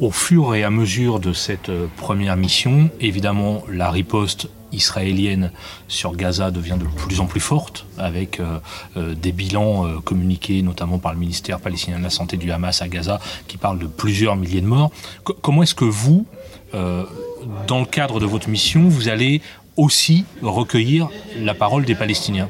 Au 0.00 0.12
fur 0.12 0.54
et 0.54 0.62
à 0.62 0.70
mesure 0.70 1.18
de 1.18 1.32
cette 1.32 1.70
euh, 1.70 1.88
première 1.96 2.36
mission, 2.36 2.88
évidemment, 3.00 3.64
la 3.68 3.90
riposte 3.90 4.48
israélienne 4.70 5.50
sur 5.88 6.14
Gaza 6.14 6.52
devient 6.52 6.76
de 6.78 6.84
plus 6.84 7.18
en 7.18 7.26
plus 7.26 7.40
forte, 7.40 7.84
avec 7.98 8.38
euh, 8.38 8.58
euh, 8.96 9.14
des 9.14 9.32
bilans 9.32 10.00
communiqués 10.02 10.62
notamment 10.62 10.98
par 10.98 11.14
le 11.14 11.18
ministère 11.18 11.58
palestinien 11.58 11.98
de 11.98 12.04
la 12.04 12.10
Santé 12.10 12.36
du 12.36 12.52
Hamas 12.52 12.80
à 12.80 12.86
Gaza, 12.86 13.18
qui 13.48 13.56
parle 13.56 13.80
de 13.80 13.86
plusieurs 13.86 14.36
milliers 14.36 14.60
de 14.60 14.66
morts. 14.66 14.92
Co- 15.24 15.36
comment 15.40 15.64
est-ce 15.64 15.74
que 15.74 15.84
vous, 15.84 16.26
dans 17.66 17.80
le 17.80 17.86
cadre 17.86 18.20
de 18.20 18.26
votre 18.26 18.48
mission, 18.48 18.88
vous 18.88 19.08
allez 19.08 19.40
aussi 19.76 20.24
recueillir 20.42 21.08
la 21.40 21.54
parole 21.54 21.84
des 21.84 21.94
Palestiniens? 21.96 22.48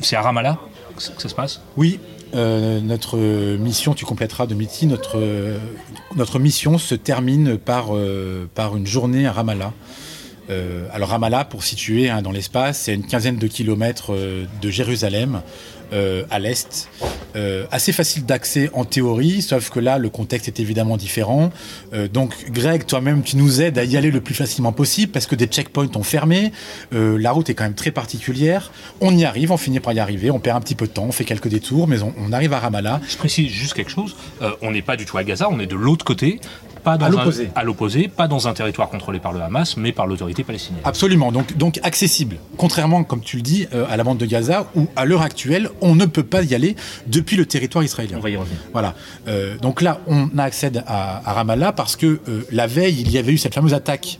C'est 0.00 0.16
à 0.16 0.22
Ramallah 0.22 0.58
que 0.96 1.02
ça 1.02 1.28
se 1.28 1.34
passe? 1.34 1.60
Oui, 1.76 2.00
euh, 2.34 2.80
notre 2.80 3.18
mission, 3.56 3.94
tu 3.94 4.04
compléteras 4.04 4.46
de 4.46 4.54
Mitty, 4.54 4.86
notre, 4.86 5.20
notre 6.16 6.38
mission 6.38 6.78
se 6.78 6.94
termine 6.94 7.58
par, 7.58 7.88
euh, 7.96 8.46
une 8.76 8.86
journée 8.86 9.26
à 9.26 9.32
Ramallah. 9.32 9.72
Euh, 10.50 10.88
alors 10.92 11.10
Ramallah, 11.10 11.44
pour 11.44 11.62
situer 11.62 12.08
hein, 12.08 12.22
dans 12.22 12.32
l'espace, 12.32 12.78
c'est 12.80 12.94
une 12.94 13.06
quinzaine 13.06 13.36
de 13.36 13.46
kilomètres 13.46 14.16
de 14.62 14.70
Jérusalem, 14.70 15.42
euh, 15.92 16.24
à 16.30 16.38
l'est. 16.38 16.88
Euh, 17.36 17.66
assez 17.70 17.92
facile 17.92 18.24
d'accès 18.24 18.70
en 18.72 18.84
théorie, 18.84 19.42
sauf 19.42 19.70
que 19.70 19.80
là, 19.80 19.98
le 19.98 20.08
contexte 20.08 20.48
est 20.48 20.60
évidemment 20.60 20.96
différent. 20.96 21.50
Euh, 21.92 22.08
donc 22.08 22.34
Greg, 22.50 22.84
toi-même, 22.86 23.22
tu 23.22 23.36
nous 23.36 23.60
aides 23.60 23.78
à 23.78 23.84
y 23.84 23.96
aller 23.96 24.10
le 24.10 24.20
plus 24.20 24.34
facilement 24.34 24.72
possible, 24.72 25.12
parce 25.12 25.26
que 25.26 25.34
des 25.34 25.46
checkpoints 25.46 25.94
ont 25.94 26.02
fermé. 26.02 26.52
La 26.92 27.32
route 27.32 27.48
est 27.50 27.54
quand 27.54 27.64
même 27.64 27.74
très 27.74 27.90
particulière. 27.90 28.72
On 29.00 29.16
y 29.16 29.24
arrive, 29.24 29.52
on 29.52 29.56
finit 29.56 29.80
par 29.80 29.92
y 29.92 30.00
arriver, 30.00 30.30
on 30.30 30.40
perd 30.40 30.56
un 30.56 30.60
petit 30.60 30.74
peu 30.74 30.86
de 30.86 30.92
temps, 30.92 31.04
on 31.04 31.12
fait 31.12 31.24
quelques 31.24 31.48
détours, 31.48 31.86
mais 31.86 32.02
on, 32.02 32.12
on 32.18 32.32
arrive 32.32 32.52
à 32.52 32.58
Ramallah. 32.58 33.00
Je 33.08 33.16
précise 33.16 33.50
juste 33.50 33.74
quelque 33.74 33.90
chose. 33.90 34.16
On 34.62 34.70
n'est 34.70 34.82
pas 34.82 34.96
du 34.96 35.04
tout 35.04 35.18
à 35.18 35.24
Gaza, 35.24 35.48
on 35.50 35.60
est 35.60 35.66
de 35.66 35.76
l'autre 35.76 36.04
côté, 36.04 36.40
pas 36.88 36.96
dans 36.96 37.06
À 37.06 37.10
l'opposé. 37.10 37.50
à 37.54 37.64
l'opposé, 37.64 38.08
pas 38.08 38.28
dans 38.28 38.48
un 38.48 38.54
territoire 38.54 38.88
contrôlé 38.88 39.18
par 39.20 39.32
le 39.34 39.42
Hamas, 39.42 39.76
mais 39.76 39.92
par 39.92 40.06
l'autorité 40.06 40.42
palestinienne. 40.42 40.80
Absolument, 40.84 41.30
donc, 41.32 41.56
donc 41.56 41.78
accessible. 41.82 42.36
Contrairement, 42.56 43.04
comme 43.04 43.20
tu 43.20 43.36
le 43.36 43.42
dis, 43.42 43.66
euh, 43.74 43.84
à 43.90 43.96
la 43.98 44.04
bande 44.04 44.16
de 44.18 44.24
Gaza, 44.26 44.66
où 44.74 44.86
à 44.96 45.04
l'heure 45.04 45.20
actuelle, 45.22 45.68
on 45.82 45.94
ne 45.94 46.06
peut 46.06 46.22
pas 46.22 46.42
y 46.42 46.54
aller 46.54 46.76
depuis 47.06 47.36
le 47.36 47.44
territoire 47.44 47.84
israélien. 47.84 48.16
On 48.18 48.20
va 48.22 48.30
y 48.30 48.36
revenir. 48.36 48.58
Voilà. 48.72 48.94
Euh, 49.26 49.58
donc 49.58 49.82
là, 49.82 50.00
on 50.06 50.30
accède 50.38 50.82
à, 50.86 51.28
à 51.28 51.32
Ramallah 51.34 51.72
parce 51.72 51.94
que 51.96 52.20
euh, 52.28 52.42
la 52.50 52.66
veille, 52.66 53.00
il 53.00 53.10
y 53.10 53.18
avait 53.18 53.32
eu 53.32 53.38
cette 53.38 53.54
fameuse 53.54 53.74
attaque, 53.74 54.18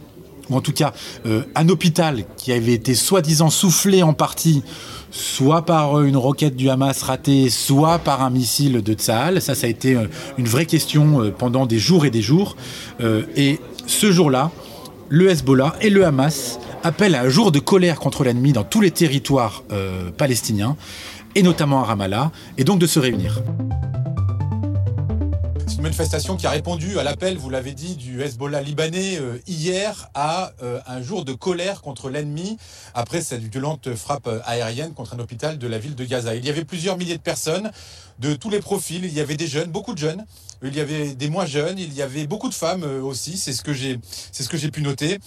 ou 0.51 0.57
en 0.57 0.61
tout 0.61 0.73
cas 0.73 0.93
euh, 1.27 1.43
un 1.55 1.69
hôpital 1.69 2.25
qui 2.37 2.53
avait 2.53 2.73
été 2.73 2.95
soi-disant 2.95 3.51
soufflé 3.51 4.03
en 4.03 4.13
partie, 4.13 4.63
soit 5.11 5.63
par 5.63 5.99
euh, 5.99 6.05
une 6.05 6.17
roquette 6.17 6.57
du 6.57 6.71
Hamas 6.71 7.03
ratée, 7.03 7.51
soit 7.51 7.99
par 7.99 8.23
un 8.23 8.31
missile 8.31 8.83
de 8.83 8.93
Tsahal. 8.95 9.41
Ça, 9.41 9.55
ça 9.55 9.67
a 9.67 9.71
été 9.71 9.95
euh, 9.95 10.07
une 10.39 10.47
vraie 10.47 10.67
question 10.67 11.33
pendant 11.39 11.67
des 11.67 11.79
jours 11.79 12.05
et 12.05 12.11
des 12.11 12.23
jours. 12.23 12.57
Et 13.37 13.61
ce 13.87 14.13
jour-là, 14.13 14.51
le 15.09 15.31
Hezbollah 15.31 15.75
et 15.81 15.91
le 15.91 16.05
Hamas 16.05 16.59
appellent 16.83 17.15
à 17.15 17.23
un 17.23 17.29
jour 17.29 17.53
de 17.53 17.59
colère 17.59 17.99
contre 17.99 18.25
l'ennemi 18.25 18.53
dans 18.53 18.65
tous 18.65 18.81
les 18.81 18.91
territoires 18.91 19.63
palestiniens, 20.17 20.77
et 21.35 21.43
notamment 21.43 21.81
à 21.81 21.85
Ramallah, 21.85 22.31
et 22.57 22.65
donc 22.65 22.79
de 22.79 22.87
se 22.87 22.99
réunir. 22.99 23.43
Manifestation 25.83 26.37
qui 26.37 26.47
a 26.47 26.51
répondu 26.51 26.99
à 26.99 27.05
l'appel, 27.05 27.37
vous 27.37 27.51
l'avez 27.51 27.73
dit, 27.73 27.97
du 27.97 28.21
Hezbollah 28.23 28.63
libanais 28.63 29.17
euh, 29.19 29.39
hier 29.47 30.11
à 30.15 30.53
euh, 30.63 30.81
un 30.87 31.03
jour 31.03 31.25
de 31.25 31.33
colère 31.33 31.83
contre 31.83 32.11
l'ennemi 32.11 32.57
après 32.95 33.21
cette 33.21 33.43
violente 33.43 33.95
frappe 33.95 34.29
aérienne 34.45 34.93
contre 34.93 35.15
un 35.15 35.19
hôpital 35.21 35.59
de 35.59 35.67
la 35.69 35.79
ville 35.79 35.95
de 35.95 36.05
Gaza. 36.05 36.35
Il 36.35 36.45
y 36.45 36.51
avait 36.51 36.65
plusieurs 36.65 36.97
milliers 36.97 37.17
de 37.17 37.23
personnes 37.23 37.71
de 38.19 38.35
tous 38.35 38.51
les 38.51 38.61
profils. 38.61 39.05
Il 39.05 39.13
y 39.13 39.21
avait 39.21 39.37
des 39.37 39.47
jeunes, 39.47 39.71
beaucoup 39.71 39.95
de 39.95 39.99
jeunes. 39.99 40.25
Il 40.63 40.75
y 40.75 40.81
avait 40.81 41.15
des 41.15 41.31
moins 41.31 41.47
jeunes. 41.47 41.79
Il 41.79 41.95
y 41.95 42.03
avait 42.03 42.27
beaucoup 42.27 42.49
de 42.49 42.55
femmes 42.55 42.83
euh, 42.83 43.01
aussi. 43.01 43.37
C'est 43.37 43.53
ce 43.53 43.63
que 43.63 43.73
j'ai, 43.73 43.99
c'est 44.33 44.43
ce 44.43 44.49
que 44.49 44.57
j'ai 44.57 44.71
pu 44.71 44.83
noter. 44.83 45.19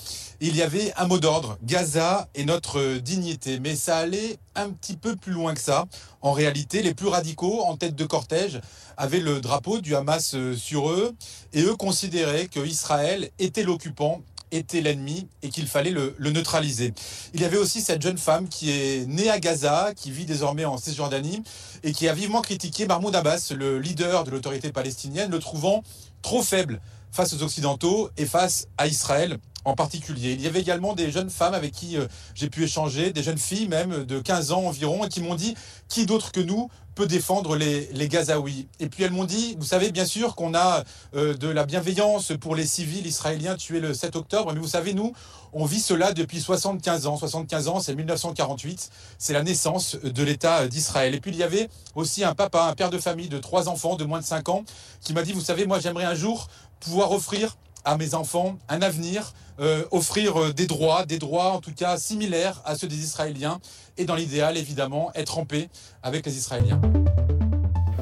Il 0.41 0.55
y 0.55 0.61
avait 0.61 0.93
un 0.97 1.07
mot 1.07 1.19
d'ordre. 1.19 1.57
Gaza 1.63 2.27
est 2.35 2.43
notre 2.43 2.97
dignité. 2.97 3.59
Mais 3.59 3.75
ça 3.75 3.97
allait 3.97 4.37
un 4.55 4.69
petit 4.69 4.97
peu 4.97 5.15
plus 5.15 5.31
loin 5.31 5.53
que 5.53 5.61
ça. 5.61 5.85
En 6.21 6.33
réalité, 6.33 6.81
les 6.81 6.93
plus 6.93 7.07
radicaux, 7.07 7.61
en 7.61 7.77
tête 7.77 7.95
de 7.95 8.05
cortège, 8.05 8.59
avaient 8.97 9.19
le 9.19 9.39
drapeau 9.39 9.79
du 9.79 9.95
Hamas 9.95 10.35
euh, 10.35 10.55
sur 10.55 10.89
eux. 10.89 11.13
Et 11.53 11.63
eux 11.63 11.75
considéraient 11.75 12.47
que 12.47 12.59
Israël 12.59 13.29
était 13.39 13.63
l'occupant 13.63 14.21
était 14.51 14.81
l'ennemi 14.81 15.27
et 15.41 15.49
qu'il 15.49 15.67
fallait 15.67 15.91
le, 15.91 16.15
neutraliser. 16.19 16.93
Il 17.33 17.41
y 17.41 17.45
avait 17.45 17.57
aussi 17.57 17.81
cette 17.81 18.01
jeune 18.01 18.17
femme 18.17 18.47
qui 18.47 18.71
est 18.71 19.05
née 19.07 19.29
à 19.29 19.39
Gaza, 19.39 19.93
qui 19.95 20.11
vit 20.11 20.25
désormais 20.25 20.65
en 20.65 20.77
Cisjordanie 20.77 21.43
et 21.83 21.91
qui 21.91 22.07
a 22.07 22.13
vivement 22.13 22.41
critiqué 22.41 22.85
Mahmoud 22.85 23.15
Abbas, 23.15 23.53
le 23.55 23.79
leader 23.79 24.23
de 24.23 24.31
l'autorité 24.31 24.71
palestinienne, 24.71 25.31
le 25.31 25.39
trouvant 25.39 25.83
trop 26.21 26.43
faible 26.43 26.81
face 27.11 27.33
aux 27.33 27.43
Occidentaux 27.43 28.09
et 28.17 28.25
face 28.25 28.67
à 28.77 28.87
Israël 28.87 29.37
en 29.65 29.75
particulier. 29.75 30.33
Il 30.33 30.41
y 30.41 30.47
avait 30.47 30.61
également 30.61 30.93
des 30.93 31.11
jeunes 31.11 31.29
femmes 31.29 31.53
avec 31.53 31.71
qui 31.71 31.97
euh, 31.97 32.07
j'ai 32.35 32.49
pu 32.49 32.63
échanger, 32.63 33.13
des 33.13 33.23
jeunes 33.23 33.37
filles 33.37 33.67
même 33.67 34.05
de 34.05 34.19
15 34.19 34.51
ans 34.51 34.65
environ, 34.65 35.05
et 35.05 35.09
qui 35.09 35.21
m'ont 35.21 35.35
dit 35.35 35.55
qui 35.87 36.05
d'autre 36.05 36.31
que 36.31 36.39
nous 36.39 36.69
peut 36.95 37.05
défendre 37.07 37.55
les, 37.55 38.07
Gazaouis? 38.09 38.67
Et 38.79 38.89
puis 38.89 39.03
elles 39.03 39.11
m'ont 39.11 39.23
dit, 39.23 39.55
vous 39.59 39.65
savez 39.65 39.91
bien 39.91 40.05
sûr 40.05 40.35
qu'on 40.35 40.53
a 40.53 40.83
euh, 41.15 41.35
de 41.35 41.47
la 41.47 41.65
bienveillance 41.65 42.33
pour 42.39 42.55
les 42.55 42.65
civils 42.65 43.05
israéliens 43.05 43.55
tués 43.55 43.79
le 43.79 43.93
7 43.93 44.15
octobre, 44.15 44.51
mais 44.53 44.59
vous 44.59 44.67
savez, 44.67 44.93
nous, 44.93 45.13
on 45.53 45.65
vit 45.65 45.79
cela 45.79 46.11
depuis 46.13 46.41
75 46.41 47.07
ans. 47.07 47.17
75 47.17 47.67
ans, 47.67 47.79
c'est 47.79 47.95
1948, 47.95 48.89
c'est 49.17 49.33
la 49.33 49.43
naissance 49.43 49.95
de 49.95 50.23
l'État 50.23 50.67
d'Israël. 50.67 51.15
Et 51.15 51.19
puis 51.19 51.31
il 51.31 51.37
y 51.37 51.43
avait 51.43 51.69
aussi 51.95 52.23
un 52.23 52.35
papa, 52.35 52.63
un 52.65 52.73
père 52.73 52.89
de 52.89 52.99
famille 52.99 53.29
de 53.29 53.37
trois 53.37 53.69
enfants 53.69 53.95
de 53.95 54.03
moins 54.03 54.19
de 54.19 54.25
5 54.25 54.49
ans, 54.49 54.63
qui 55.01 55.13
m'a 55.13 55.23
dit, 55.23 55.33
vous 55.33 55.41
savez, 55.41 55.65
moi 55.65 55.79
j'aimerais 55.79 56.05
un 56.05 56.15
jour 56.15 56.47
pouvoir 56.79 57.11
offrir 57.11 57.55
à 57.85 57.97
mes 57.97 58.13
enfants 58.13 58.57
un 58.69 58.81
avenir, 58.81 59.33
euh, 59.59 59.83
offrir 59.91 60.39
euh, 60.39 60.53
des 60.53 60.67
droits, 60.67 61.05
des 61.05 61.19
droits 61.19 61.51
en 61.51 61.59
tout 61.59 61.73
cas 61.73 61.97
similaires 61.97 62.61
à 62.65 62.75
ceux 62.75 62.87
des 62.87 63.03
Israéliens, 63.03 63.59
et 63.97 64.05
dans 64.05 64.15
l'idéal 64.15 64.57
évidemment 64.57 65.11
être 65.15 65.37
en 65.37 65.45
paix 65.45 65.69
avec 66.03 66.25
les 66.25 66.37
Israéliens. 66.37 66.81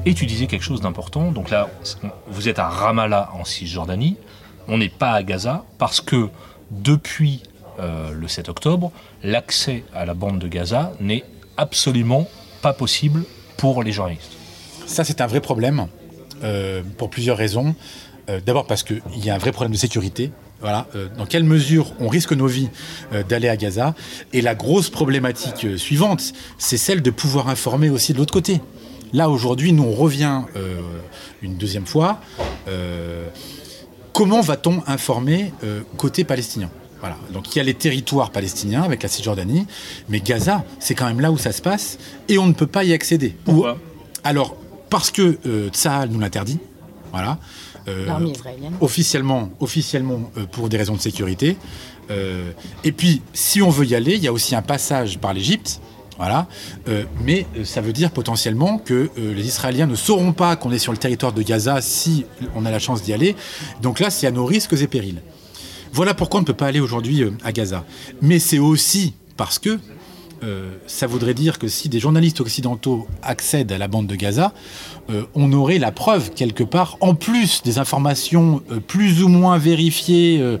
Et 0.06 0.14
tu 0.14 0.26
disais 0.26 0.46
quelque 0.46 0.62
chose 0.62 0.80
d'important, 0.80 1.32
donc 1.32 1.50
là 1.50 1.68
vous 2.28 2.48
êtes 2.48 2.58
à 2.58 2.68
Ramallah 2.68 3.30
en 3.34 3.44
Cisjordanie, 3.44 4.16
on 4.68 4.78
n'est 4.78 4.88
pas 4.88 5.12
à 5.12 5.22
Gaza 5.22 5.64
parce 5.78 6.00
que 6.00 6.28
depuis 6.70 7.42
euh, 7.78 8.12
le 8.12 8.28
7 8.28 8.48
octobre, 8.48 8.92
l'accès 9.22 9.84
à 9.94 10.06
la 10.06 10.14
bande 10.14 10.38
de 10.38 10.48
Gaza 10.48 10.92
n'est 11.00 11.24
absolument 11.56 12.28
pas 12.62 12.72
possible 12.72 13.24
pour 13.56 13.82
les 13.82 13.92
journalistes. 13.92 14.32
Ça 14.86 15.04
c'est 15.04 15.20
un 15.20 15.26
vrai 15.26 15.40
problème 15.40 15.88
pour 16.96 17.10
plusieurs 17.10 17.36
raisons. 17.36 17.74
Euh, 18.30 18.40
d'abord 18.44 18.66
parce 18.66 18.82
qu'il 18.82 19.00
y 19.16 19.30
a 19.30 19.34
un 19.34 19.38
vrai 19.38 19.52
problème 19.52 19.72
de 19.72 19.76
sécurité. 19.76 20.30
Voilà, 20.60 20.86
euh, 20.94 21.08
dans 21.16 21.26
quelle 21.26 21.44
mesure 21.44 21.92
on 22.00 22.08
risque 22.08 22.32
nos 22.32 22.46
vies 22.46 22.68
euh, 23.12 23.22
d'aller 23.22 23.48
à 23.48 23.56
Gaza? 23.56 23.94
Et 24.32 24.42
la 24.42 24.54
grosse 24.54 24.90
problématique 24.90 25.66
suivante, 25.78 26.32
c'est 26.58 26.76
celle 26.76 27.02
de 27.02 27.10
pouvoir 27.10 27.48
informer 27.48 27.90
aussi 27.90 28.12
de 28.12 28.18
l'autre 28.18 28.32
côté. 28.32 28.60
Là, 29.12 29.28
aujourd'hui, 29.28 29.72
nous, 29.72 29.82
on 29.82 29.92
revient 29.92 30.42
une 31.42 31.56
deuxième 31.56 31.84
fois. 31.84 32.20
comment 34.12 34.40
va-t-on 34.40 34.84
informer 34.86 35.52
côté 35.96 36.22
palestinien? 36.22 36.70
Voilà. 37.00 37.16
Donc 37.32 37.52
il 37.52 37.58
y 37.58 37.60
a 37.60 37.64
les 37.64 37.74
territoires 37.74 38.30
palestiniens 38.30 38.82
avec 38.82 39.02
la 39.02 39.08
Cisjordanie, 39.08 39.66
mais 40.08 40.20
Gaza, 40.20 40.64
c'est 40.78 40.94
quand 40.94 41.06
même 41.06 41.18
là 41.18 41.32
où 41.32 41.38
ça 41.38 41.50
se 41.50 41.60
passe, 41.60 41.98
et 42.28 42.38
on 42.38 42.46
ne 42.46 42.52
peut 42.52 42.68
pas 42.68 42.84
y 42.84 42.92
accéder. 42.92 43.34
Pourquoi? 43.44 43.78
Alors, 44.22 44.56
parce 44.90 45.10
que 45.10 45.38
euh, 45.46 45.70
nous 46.10 46.20
l'interdit. 46.20 46.58
Voilà. 47.12 47.38
Euh, 47.88 48.06
officiellement, 48.80 49.50
officiellement 49.60 50.30
euh, 50.36 50.44
pour 50.46 50.68
des 50.68 50.76
raisons 50.76 50.94
de 50.94 51.00
sécurité. 51.00 51.56
Euh, 52.10 52.52
et 52.84 52.92
puis, 52.92 53.22
si 53.32 53.62
on 53.62 53.70
veut 53.70 53.86
y 53.86 53.94
aller, 53.94 54.14
il 54.16 54.22
y 54.22 54.28
a 54.28 54.32
aussi 54.32 54.54
un 54.54 54.62
passage 54.62 55.18
par 55.18 55.32
l'Égypte. 55.32 55.80
Voilà. 56.18 56.48
mais 57.24 57.46
ça 57.64 57.80
veut 57.80 57.94
dire 57.94 58.10
potentiellement 58.10 58.76
que 58.76 59.08
les 59.16 59.46
Israéliens 59.46 59.86
ne 59.86 59.94
sauront 59.94 60.34
pas 60.34 60.54
qu'on 60.54 60.70
est 60.70 60.78
sur 60.78 60.92
le 60.92 60.98
territoire 60.98 61.32
de 61.32 61.40
Gaza 61.40 61.80
si 61.80 62.26
on 62.54 62.66
a 62.66 62.70
la 62.70 62.78
chance 62.78 63.02
d'y 63.02 63.14
aller. 63.14 63.34
Donc 63.80 64.00
là, 64.00 64.10
c'est 64.10 64.26
à 64.26 64.30
nos 64.30 64.44
risques 64.44 64.74
et 64.74 64.86
périls. 64.86 65.22
Voilà 65.94 66.12
pourquoi 66.12 66.40
on 66.40 66.42
ne 66.42 66.46
peut 66.46 66.52
pas 66.52 66.66
aller 66.66 66.80
aujourd'hui 66.80 67.24
à 67.42 67.52
Gaza. 67.52 67.86
Mais 68.20 68.38
c'est 68.38 68.58
aussi 68.58 69.14
parce 69.38 69.58
que 69.58 69.78
euh, 70.42 70.70
ça 70.86 71.06
voudrait 71.06 71.34
dire 71.34 71.58
que 71.58 71.68
si 71.68 71.88
des 71.88 72.00
journalistes 72.00 72.40
occidentaux 72.40 73.06
accèdent 73.22 73.72
à 73.72 73.78
la 73.78 73.88
bande 73.88 74.06
de 74.06 74.14
Gaza, 74.14 74.52
euh, 75.10 75.24
on 75.34 75.52
aurait 75.52 75.78
la 75.78 75.92
preuve 75.92 76.30
quelque 76.30 76.64
part, 76.64 76.96
en 77.00 77.14
plus 77.14 77.62
des 77.62 77.78
informations 77.78 78.62
euh, 78.70 78.80
plus 78.80 79.22
ou 79.22 79.28
moins 79.28 79.58
vérifiées 79.58 80.58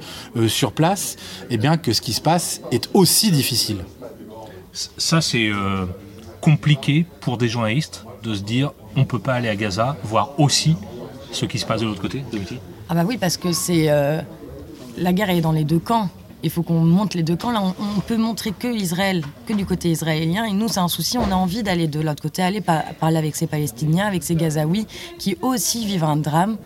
sur 0.48 0.72
place, 0.72 1.16
eh 1.50 1.56
bien 1.56 1.76
que 1.76 1.92
ce 1.92 2.00
qui 2.00 2.12
se 2.12 2.20
passe 2.20 2.60
est 2.70 2.90
aussi 2.94 3.30
difficile. 3.30 3.78
Ça, 4.72 5.20
c'est 5.20 5.50
compliqué 6.40 7.06
pour 7.20 7.38
des 7.38 7.48
journalistes 7.48 8.04
de 8.22 8.34
se 8.34 8.42
dire 8.42 8.72
on 8.96 9.00
ne 9.00 9.04
peut 9.04 9.18
pas 9.18 9.34
aller 9.34 9.48
à 9.48 9.56
Gaza, 9.56 9.96
voir 10.04 10.38
aussi 10.38 10.76
ce 11.32 11.44
qui 11.46 11.58
se 11.58 11.66
passe 11.66 11.80
de 11.80 11.86
l'autre 11.86 12.02
côté, 12.02 12.22
Ah 12.88 12.94
bah 12.94 13.04
oui, 13.06 13.18
parce 13.18 13.36
que 13.36 13.52
c'est 13.52 13.86
la 14.96 15.12
guerre 15.12 15.30
est 15.30 15.40
dans 15.40 15.52
les 15.52 15.64
deux 15.64 15.78
camps 15.78 16.08
il 16.42 16.50
faut 16.50 16.62
qu'on 16.62 16.80
monte 16.80 17.14
les 17.14 17.22
deux 17.22 17.36
camps. 17.36 17.50
Là, 17.50 17.62
on, 17.62 18.00
peut 18.00 18.16
montrer 18.16 18.52
que 18.52 18.68
Israël, 18.68 19.22
que 19.46 19.52
du 19.52 19.66
côté 19.66 19.90
israélien. 19.90 20.44
Et 20.44 20.52
nous, 20.52 20.68
c'est 20.68 20.80
un 20.80 20.88
souci. 20.88 21.18
On 21.18 21.30
a 21.30 21.34
envie 21.34 21.62
d'aller 21.62 21.86
de 21.86 22.00
l'autre 22.00 22.22
côté, 22.22 22.42
aller 22.42 22.60
parler 22.60 23.16
avec 23.16 23.36
ces 23.36 23.46
Palestiniens, 23.46 24.06
avec 24.06 24.22
ces 24.22 24.34
Gazaouis, 24.34 24.86
qui 25.18 25.36
aussi 25.42 25.86
vivent 25.86 26.04
un 26.04 26.16
drame. 26.16 26.56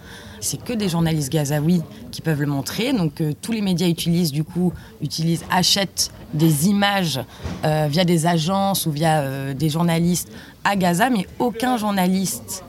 C'est 0.40 0.62
que 0.62 0.74
des 0.74 0.90
journalistes 0.90 1.32
gazaouis 1.32 1.80
qui 2.10 2.20
peuvent 2.20 2.40
le 2.40 2.46
montrer. 2.46 2.92
Donc 2.92 3.22
euh, 3.22 3.32
tous 3.40 3.52
les 3.52 3.62
médias 3.62 3.88
utilisent 3.88 4.30
du 4.30 4.44
coup, 4.44 4.74
utilisent, 5.00 5.44
achètent 5.50 6.10
des 6.34 6.68
images 6.68 7.20
euh, 7.64 7.88
via 7.90 8.04
des 8.04 8.26
agences 8.26 8.84
ou 8.84 8.90
via 8.90 9.20
euh, 9.20 9.54
des 9.54 9.70
journalistes 9.70 10.30
à 10.62 10.76
Gaza, 10.76 11.08
mais 11.08 11.26
aucun 11.38 11.78
journaliste 11.78 12.62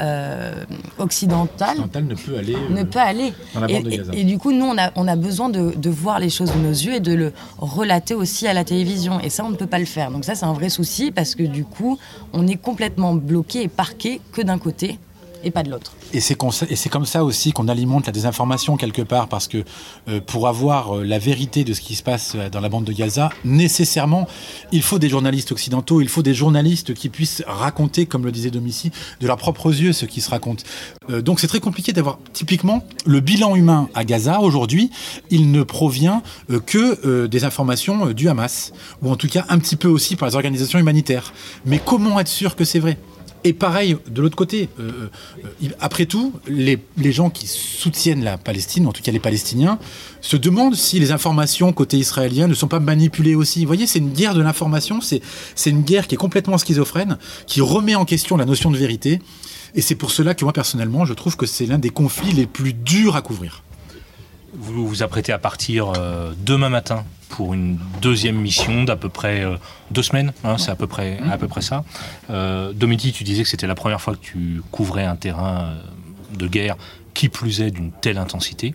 euh, 0.00 0.64
occidentale 0.98 1.78
ne 1.78 2.14
peut 2.14 2.36
aller, 2.36 2.56
ne 2.70 2.82
peut 2.82 2.98
aller. 2.98 3.32
et, 4.12 4.24
du 4.24 4.38
coup, 4.38 4.52
nous, 4.52 4.66
on 4.66 4.78
a, 4.78 4.90
on 4.96 5.08
a 5.08 5.16
besoin 5.16 5.48
de, 5.48 5.72
de, 5.76 5.90
voir 5.90 6.18
les 6.18 6.30
choses 6.30 6.52
de 6.52 6.58
nos 6.58 6.70
yeux 6.70 6.94
et 6.94 7.00
de 7.00 7.14
le 7.14 7.32
relater 7.58 8.14
aussi 8.14 8.46
à 8.46 8.52
la 8.52 8.64
télévision. 8.64 9.20
Et 9.20 9.30
ça, 9.30 9.44
on 9.44 9.50
ne 9.50 9.56
peut 9.56 9.66
pas 9.66 9.78
le 9.78 9.84
faire. 9.84 10.10
Donc 10.10 10.24
ça, 10.24 10.34
c'est 10.34 10.44
un 10.44 10.52
vrai 10.52 10.68
souci 10.68 11.12
parce 11.12 11.34
que 11.34 11.42
du 11.42 11.64
coup, 11.64 11.98
on 12.32 12.46
est 12.46 12.56
complètement 12.56 13.14
bloqué 13.14 13.62
et 13.62 13.68
parqué 13.68 14.20
que 14.32 14.42
d'un 14.42 14.58
côté 14.58 14.98
et 15.44 15.50
pas 15.50 15.62
de 15.62 15.70
l'autre. 15.70 15.92
Et 16.12 16.20
c'est 16.20 16.34
comme 16.36 17.06
ça 17.06 17.24
aussi 17.24 17.52
qu'on 17.52 17.68
alimente 17.68 18.06
la 18.06 18.12
désinformation 18.12 18.76
quelque 18.76 19.02
part, 19.02 19.28
parce 19.28 19.48
que 19.48 19.64
euh, 20.08 20.20
pour 20.20 20.48
avoir 20.48 20.96
euh, 20.96 21.04
la 21.04 21.18
vérité 21.18 21.64
de 21.64 21.72
ce 21.72 21.80
qui 21.80 21.94
se 21.94 22.02
passe 22.02 22.32
euh, 22.34 22.48
dans 22.48 22.60
la 22.60 22.68
bande 22.68 22.84
de 22.84 22.92
Gaza, 22.92 23.30
nécessairement, 23.44 24.26
il 24.72 24.82
faut 24.82 24.98
des 24.98 25.08
journalistes 25.08 25.52
occidentaux, 25.52 26.00
il 26.00 26.08
faut 26.08 26.22
des 26.22 26.34
journalistes 26.34 26.94
qui 26.94 27.08
puissent 27.08 27.42
raconter, 27.46 28.06
comme 28.06 28.24
le 28.24 28.32
disait 28.32 28.50
Domici, 28.50 28.90
de 29.20 29.26
leurs 29.26 29.36
propres 29.36 29.68
yeux 29.68 29.92
ce 29.92 30.06
qui 30.06 30.20
se 30.20 30.30
raconte. 30.30 30.64
donc 31.08 31.40
c'est 31.40 31.46
très 31.46 31.60
compliqué 31.60 31.92
d'avoir, 31.92 32.18
typiquement, 32.32 32.84
le 33.04 33.20
bilan 33.20 33.56
humain 33.56 33.88
à 33.94 34.04
Gaza 34.04 34.40
aujourd'hui, 34.40 34.90
il 35.30 35.50
ne 35.50 35.62
provient 35.62 36.22
que 36.66 37.26
des 37.26 37.44
informations 37.44 38.12
du 38.12 38.28
Hamas, 38.28 38.72
ou 39.02 39.10
en 39.10 39.16
tout 39.16 39.28
cas 39.28 39.44
un 39.48 39.58
petit 39.58 39.76
peu 39.76 39.88
aussi 39.88 40.16
par 40.16 40.28
les 40.28 40.34
organisations 40.34 40.78
humanitaires. 40.78 41.32
Mais 41.64 41.80
comment 41.84 42.18
être 42.20 42.28
sûr 42.28 42.56
que 42.56 42.64
c'est 42.64 42.78
vrai? 42.78 42.98
Et 43.44 43.52
pareil, 43.52 43.96
de 44.08 44.22
l'autre 44.22 44.36
côté, 44.36 44.68
euh, 44.80 45.08
euh, 45.44 45.68
après 45.80 46.06
tout, 46.06 46.32
les, 46.48 46.78
gens 47.12 47.30
qui 47.30 47.46
soutiennent 47.46 48.24
la 48.24 48.38
Palestine, 48.38 48.86
en 48.86 48.92
tout 48.92 49.02
cas 49.02 49.12
les 49.12 49.20
Palestiniens, 49.20 49.78
se 50.20 50.36
demandent 50.36 50.74
si 50.74 50.98
les 50.98 51.12
informations 51.12 51.72
côté 51.72 51.98
israélien 51.98 52.48
ne 52.48 52.54
sont 52.54 52.68
pas 52.68 52.80
manipulées 52.80 53.34
aussi. 53.34 53.60
Vous 53.60 53.66
voyez, 53.66 53.86
c'est 53.86 53.98
une 53.98 54.12
guerre 54.12 54.34
de 54.34 54.42
l'information, 54.42 55.00
c'est 55.00 55.20
une 55.70 55.82
guerre 55.82 56.06
qui 56.06 56.14
est 56.14 56.18
complètement 56.18 56.58
schizophrène, 56.58 57.18
qui 57.46 57.60
remet 57.60 57.94
en 57.94 58.04
question 58.04 58.36
la 58.36 58.44
notion 58.44 58.70
de 58.70 58.76
vérité. 58.76 59.20
Et 59.74 59.82
c'est 59.82 59.94
pour 59.94 60.10
cela 60.10 60.34
que 60.34 60.44
moi, 60.44 60.52
personnellement, 60.52 61.04
je 61.04 61.14
trouve 61.14 61.36
que 61.36 61.46
c'est 61.46 61.66
l'un 61.66 61.78
des 61.78 61.90
conflits 61.90 62.32
les 62.32 62.46
plus 62.46 62.72
durs 62.72 63.16
à 63.16 63.22
couvrir. 63.22 63.62
Vous 64.58 64.88
vous 64.88 65.02
apprêtez 65.02 65.32
à 65.32 65.38
partir 65.38 65.92
euh, 65.96 66.32
demain 66.38 66.68
matin 66.68 67.04
pour 67.28 67.54
une 67.54 67.78
deuxième 68.00 68.36
mission 68.36 68.84
d'à 68.84 68.96
peu 68.96 69.08
près 69.08 69.42
euh, 69.42 69.56
deux 69.90 70.02
semaines, 70.02 70.32
hein, 70.44 70.58
c'est 70.58 70.70
à 70.70 70.76
peu 70.76 70.86
près, 70.86 71.18
à 71.30 71.38
peu 71.38 71.48
près 71.48 71.62
ça. 71.62 71.84
Euh, 72.30 72.72
tu 72.72 73.24
disais 73.24 73.42
que 73.42 73.48
c'était 73.48 73.66
la 73.66 73.74
première 73.74 74.00
fois 74.00 74.14
que 74.14 74.20
tu 74.20 74.62
couvrais 74.70 75.04
un 75.04 75.16
terrain 75.16 75.64
euh, 75.64 75.82
de 76.36 76.46
guerre, 76.46 76.76
qui 77.14 77.28
plus 77.28 77.60
est 77.60 77.70
d'une 77.70 77.92
telle 77.92 78.18
intensité. 78.18 78.74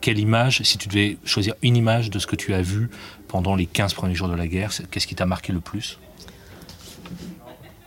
Quelle 0.00 0.18
image, 0.18 0.62
si 0.62 0.78
tu 0.78 0.86
devais 0.88 1.18
choisir 1.24 1.54
une 1.62 1.76
image 1.76 2.08
de 2.08 2.20
ce 2.20 2.26
que 2.28 2.36
tu 2.36 2.54
as 2.54 2.62
vu 2.62 2.88
pendant 3.26 3.56
les 3.56 3.66
15 3.66 3.94
premiers 3.94 4.14
jours 4.14 4.28
de 4.28 4.34
la 4.34 4.46
guerre, 4.46 4.70
qu'est-ce 4.92 5.08
qui 5.08 5.16
t'a 5.16 5.26
marqué 5.26 5.52
le 5.52 5.58
plus? 5.58 5.98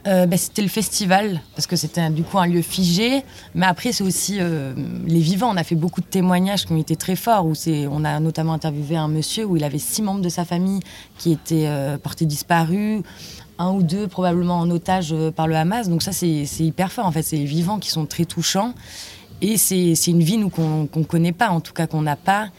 Euh, 0.07 0.25
bah, 0.25 0.38
C'était 0.38 0.62
le 0.62 0.67
festival, 0.67 1.41
parce 1.55 1.67
que 1.67 1.75
c'était 1.75 2.09
du 2.09 2.23
coup 2.23 2.39
un 2.39 2.47
lieu 2.47 2.62
figé. 2.62 3.23
Mais 3.55 3.65
après, 3.65 3.91
c'est 3.91 4.03
aussi 4.03 4.38
euh, 4.39 4.73
les 5.05 5.19
vivants. 5.19 5.51
On 5.51 5.57
a 5.57 5.63
fait 5.63 5.75
beaucoup 5.75 6.01
de 6.01 6.05
témoignages 6.05 6.65
qui 6.65 6.73
ont 6.73 6.77
été 6.77 6.95
très 6.95 7.15
forts. 7.15 7.45
Où 7.45 7.53
on 7.91 8.03
a 8.05 8.19
notamment 8.19 8.53
interviewé 8.53 8.97
un 8.97 9.07
monsieur 9.07 9.45
où 9.45 9.57
il 9.57 9.63
avait 9.63 9.79
six 9.79 10.01
membres 10.01 10.21
de 10.21 10.29
sa 10.29 10.45
famille 10.45 10.79
qui 11.17 11.31
étaient 11.31 11.67
euh, 11.67 11.97
portés 11.97 12.25
disparus, 12.25 13.01
un 13.57 13.71
ou 13.71 13.83
deux 13.83 14.07
probablement 14.07 14.59
en 14.59 14.69
otage 14.69 15.13
par 15.35 15.47
le 15.47 15.55
Hamas. 15.55 15.89
Donc 15.89 16.01
ça, 16.01 16.12
c'est 16.12 16.45
hyper 16.59 16.91
fort. 16.91 17.05
En 17.05 17.12
fait, 17.12 17.23
c'est 17.23 17.38
les 17.38 17.45
vivants 17.45 17.79
qui 17.79 17.89
sont 17.89 18.05
très 18.05 18.25
touchants. 18.25 18.73
Et 19.41 19.57
c'est 19.57 19.93
une 20.07 20.21
vie, 20.21 20.38
nous, 20.38 20.49
qu'on 20.49 20.89
ne 20.93 21.03
connaît 21.03 21.31
pas, 21.31 21.49
en 21.49 21.62
tout 21.62 21.73
cas 21.73 21.88
qu'on 21.88 22.01
n'a 22.01 22.17
pas. 22.17 22.49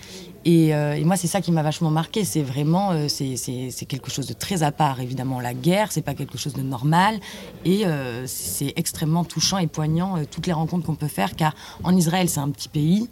Euh, 0.46 0.94
et, 0.94 1.04
moi, 1.04 1.16
c'est 1.16 1.26
ça 1.26 1.40
qui 1.40 1.52
m'a 1.52 1.62
vachement 1.62 1.90
marqué. 1.90 2.24
C'est 2.24 2.42
vraiment, 2.42 2.92
euh, 2.92 3.08
c'est 3.08 3.86
quelque 3.86 4.10
chose 4.10 4.26
de 4.26 4.32
très 4.32 4.62
à 4.62 4.72
part. 4.72 5.00
Évidemment, 5.00 5.40
la 5.40 5.54
guerre, 5.54 5.92
c'est 5.92 6.02
pas 6.02 6.14
quelque 6.14 6.38
chose 6.38 6.54
de 6.54 6.62
normal. 6.62 7.18
Et 7.64 7.86
euh, 7.86 8.24
c'est 8.26 8.72
extrêmement 8.76 9.24
touchant 9.24 9.58
et 9.58 9.66
poignant 9.66 10.16
toutes 10.30 10.46
les 10.46 10.52
rencontres 10.52 10.86
qu'on 10.86 10.94
peut 10.94 11.08
faire, 11.08 11.36
car 11.36 11.54
en 11.84 11.94
Israël, 11.94 12.28
c'est 12.28 12.40
un 12.40 12.50
petit 12.50 12.68
pays. 12.68 13.08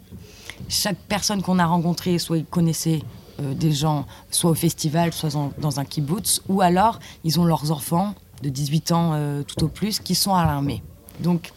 Chaque 0.67 0.97
personne 1.07 1.41
qu'on 1.41 1.59
a 1.59 1.65
rencontrée, 1.65 2.17
soit 2.19 2.37
ils 2.37 2.45
connaissaient 2.45 3.01
des 3.39 3.71
gens, 3.71 4.05
soit 4.31 4.51
au 4.51 4.55
festival, 4.55 5.13
soit 5.13 5.29
dans 5.59 5.79
un 5.79 5.85
kibbutz, 5.85 6.41
ou 6.49 6.59
alors 6.59 6.99
ils 7.23 7.39
ont 7.39 7.45
leurs 7.45 7.71
enfants 7.71 8.13
de 8.43 8.49
18 8.49 8.91
ans 8.91 9.43
tout 9.47 9.63
au 9.63 9.69
plus 9.69 9.99
qui 9.99 10.13
sont 10.13 10.35
à 10.35 10.45
l'armée. 10.45 10.83
Donc, 11.21 11.53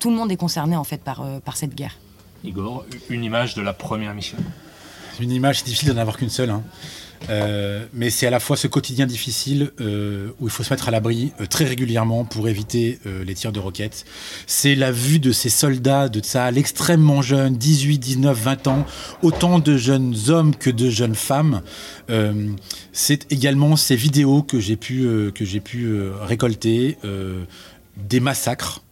tout 0.00 0.10
le 0.10 0.16
monde 0.16 0.32
est 0.32 0.36
concerné 0.36 0.74
en 0.74 0.82
fait 0.82 1.00
par, 1.00 1.24
par 1.44 1.56
cette 1.56 1.76
guerre. 1.76 1.96
Igor, 2.42 2.84
une 3.08 3.22
image 3.22 3.54
de 3.54 3.62
la 3.62 3.72
première 3.72 4.14
mission? 4.14 4.38
Une 5.20 5.30
image, 5.30 5.58
c'est 5.58 5.66
difficile 5.66 5.90
d'en 5.90 6.00
avoir 6.00 6.16
qu'une 6.16 6.30
seule. 6.30 6.50
Hein. 6.50 6.62
Euh, 7.30 7.86
mais 7.92 8.10
c'est 8.10 8.26
à 8.26 8.30
la 8.30 8.40
fois 8.40 8.56
ce 8.56 8.66
quotidien 8.66 9.06
difficile 9.06 9.70
euh, 9.80 10.30
où 10.40 10.46
il 10.46 10.50
faut 10.50 10.62
se 10.62 10.72
mettre 10.72 10.88
à 10.88 10.90
l'abri 10.90 11.32
euh, 11.40 11.46
très 11.46 11.64
régulièrement 11.64 12.24
pour 12.24 12.48
éviter 12.48 12.98
les 13.24 13.34
tirs 13.34 13.52
de 13.52 13.60
roquettes. 13.60 14.04
C'est 14.46 14.74
la 14.74 14.92
vue 14.92 15.18
de 15.18 15.32
ces 15.32 15.48
soldats 15.48 16.08
de 16.08 16.20
Tsahal 16.20 16.58
extrêmement 16.58 17.22
jeunes, 17.22 17.56
18, 17.56 17.98
19, 17.98 18.38
20 18.38 18.66
ans, 18.66 18.86
autant 19.22 19.58
de 19.58 19.76
jeunes 19.76 20.14
hommes 20.28 20.54
que 20.54 20.70
de 20.70 20.90
jeunes 20.90 21.14
femmes. 21.14 21.62
c'est 22.92 23.30
également 23.32 23.76
ces 23.76 23.96
vidéos 23.96 24.42
que 24.42 24.60
j'ai 24.60 24.76
pu, 24.76 25.06
que 25.34 25.44
j'ai 25.44 25.60
pu 25.60 26.00
récolter, 26.20 26.98
des 27.96 28.20
massacres 28.20 28.82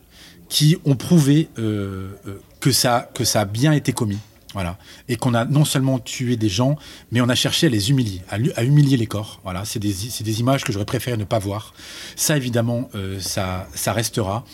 qui 0.49 0.77
ont 0.85 0.97
prouvé 0.97 1.49
que, 1.57 2.73
ça, 2.73 3.11
que 3.15 3.25
ça 3.25 3.43
a 3.43 3.45
bien 3.45 3.73
été 3.73 3.93
commis. 3.93 4.19
Voilà. 4.53 4.79
Et 5.09 5.17
qu'on 5.17 5.35
a 5.35 5.45
non 5.45 5.65
seulement 5.65 5.99
tué 5.99 6.37
des 6.37 6.49
gens, 6.49 6.77
mais 7.13 7.21
on 7.21 7.29
a 7.29 7.35
cherché 7.35 7.69
à 7.69 7.71
les 7.71 7.91
humilier, 7.91 8.23
à, 8.29 8.65
humilier 8.65 8.97
les 8.97 9.07
corps. 9.07 9.41
Voilà. 9.45 9.65
C'est 9.65 9.79
des, 9.79 10.41
images 10.41 10.65
que 10.65 10.73
j'aurais 10.73 10.85
préféré 10.85 11.17
ne 11.17 11.25
pas 11.25 11.39
voir. 11.39 11.73
Ça, 12.17 12.37
évidemment, 12.37 12.91
euh, 12.95 13.21
ça, 13.21 13.67
restera. 13.87 14.45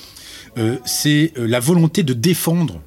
Euh, 0.59 0.79
c'est 0.85 1.33
euh, 1.39 1.47
la 1.47 1.61
volonté 1.61 2.03
de 2.03 2.13
défendre, 2.13 2.81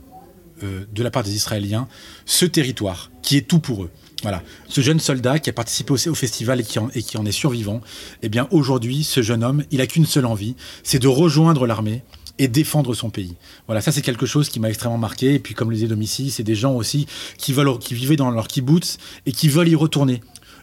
de 0.62 1.04
la 1.04 1.10
part 1.10 1.24
des 1.24 1.34
Israéliens, 1.36 1.88
ce 2.26 2.46
territoire, 2.46 3.12
qui 3.22 3.38
est 3.38 3.48
tout 3.48 3.60
pour 3.60 3.84
eux. 3.84 3.90
Voilà. 4.24 4.44
Ce 4.68 4.82
jeune 4.82 5.00
soldat 5.00 5.40
qui 5.40 5.50
a 5.50 5.54
participé 5.54 5.94
au, 5.94 6.16
festival 6.16 6.60
et 6.60 6.64
qui, 6.64 6.80
en, 6.80 6.90
et 6.94 7.02
qui 7.02 7.18
en 7.18 7.26
est 7.26 7.32
survivant, 7.32 7.80
eh 8.24 8.28
bien 8.30 8.46
aujourd'hui, 8.52 9.06
ce 9.06 9.22
jeune 9.22 9.42
homme, 9.42 9.64
il 9.72 9.80
a 9.80 9.88
qu'une 9.88 10.06
seule 10.06 10.26
envie, 10.26 10.58
c'est 10.84 11.00
de 11.00 11.08
rejoindre 11.08 11.66
l'armée 11.66 12.04
et 12.40 12.48
défendre 12.48 12.96
son 12.96 13.10
pays. 13.10 13.36
Voilà, 13.68 13.82
ça 13.82 13.92
c'est 13.92 14.02
quelque 14.02 14.26
chose 14.26 14.50
qui 14.50 14.60
m'a 14.60 14.70
extrêmement 14.70 14.98
marqué. 14.98 15.36
Et 15.36 15.40
puis 15.40 15.54
comme 15.54 15.70
le 15.70 15.76
disait 15.76 16.32
c'est 16.32 16.44
des 16.44 16.56
gens 16.56 16.74
aussi 16.74 17.06
qui, 17.38 17.54
veulent, 17.54 17.78
qui 17.78 17.94
vivaient 17.94 18.16
dans 18.16 18.32
leur 18.32 18.48
kibbutz 18.48 18.98
et 19.26 19.32
qui 19.32 19.50
veulent 19.50 19.70
y 19.70 19.76
retourner. 19.76 20.22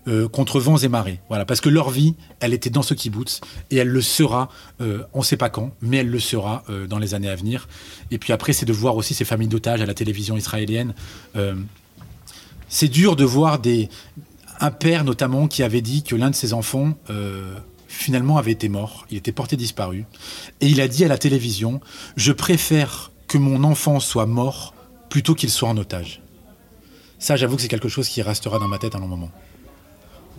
Euh, 0.09 0.29
contre 0.29 0.61
vents 0.61 0.77
et 0.77 0.87
marées. 0.87 1.19
Voilà, 1.29 1.45
parce 1.45 1.61
que 1.61 1.69
leur 1.69 1.91
vie, 1.91 2.15
elle 2.39 2.55
était 2.55 2.71
dans 2.71 2.83
ce 2.83 2.95
kibbutz 2.95 3.41
et 3.73 3.77
elle 3.79 3.89
le 3.89 4.01
sera, 4.01 4.51
euh, 4.81 5.03
on 5.13 5.19
ne 5.19 5.25
sait 5.25 5.37
pas 5.37 5.51
quand, 5.51 5.73
mais 5.81 5.97
elle 5.97 6.09
le 6.09 6.21
sera 6.21 6.63
euh, 6.71 6.87
dans 6.87 7.01
les 7.01 7.15
années 7.15 7.29
à 7.29 7.35
venir. 7.35 7.67
Et 8.13 8.19
puis 8.19 8.33
après, 8.33 8.53
c'est 8.53 8.67
de 8.67 8.73
voir 8.73 8.95
aussi 8.95 9.15
ces 9.15 9.25
familles 9.25 9.49
d'otages 9.49 9.83
à 9.83 9.87
la 9.87 9.95
télévision 9.95 10.37
israélienne. 10.37 10.95
c'est 12.69 12.87
dur 12.87 13.17
de 13.17 13.25
voir 13.25 13.59
des, 13.59 13.89
un 14.61 14.71
père 14.71 15.03
notamment 15.03 15.49
qui 15.49 15.65
avait 15.65 15.81
dit 15.81 16.05
que 16.05 16.15
l'un 16.15 16.31
de 16.31 16.37
ses 16.37 16.53
enfants 16.53 16.97
finalement 17.89 18.39
avait 18.39 18.53
été 18.53 18.69
mort, 18.69 19.07
il 19.11 19.17
était 19.17 19.33
porté 19.33 19.57
disparu, 19.57 20.05
et 20.61 20.67
il 20.67 20.81
a 20.81 20.89
dit 20.89 21.05
à 21.05 21.09
la 21.09 21.19
télévision, 21.19 21.81
je 22.17 22.33
préfère 22.33 23.11
que 23.29 23.39
mon 23.39 23.65
enfant 23.65 24.01
soit 24.01 24.27
mort 24.27 24.75
plutôt 25.09 25.35
qu'il 25.35 25.51
soit 25.51 25.69
en 25.69 25.77
otage. 25.77 26.21
Ça, 27.19 27.37
j'avoue 27.37 27.57
que 27.57 27.63
c'est 27.63 27.69
quelque 27.69 27.89
chose 27.89 28.09
qui 28.09 28.23
restera 28.23 28.59
dans 28.59 28.69
ma 28.69 28.79
tête 28.79 28.95
un 28.95 29.01
long 29.01 29.09
moment. 29.09 29.31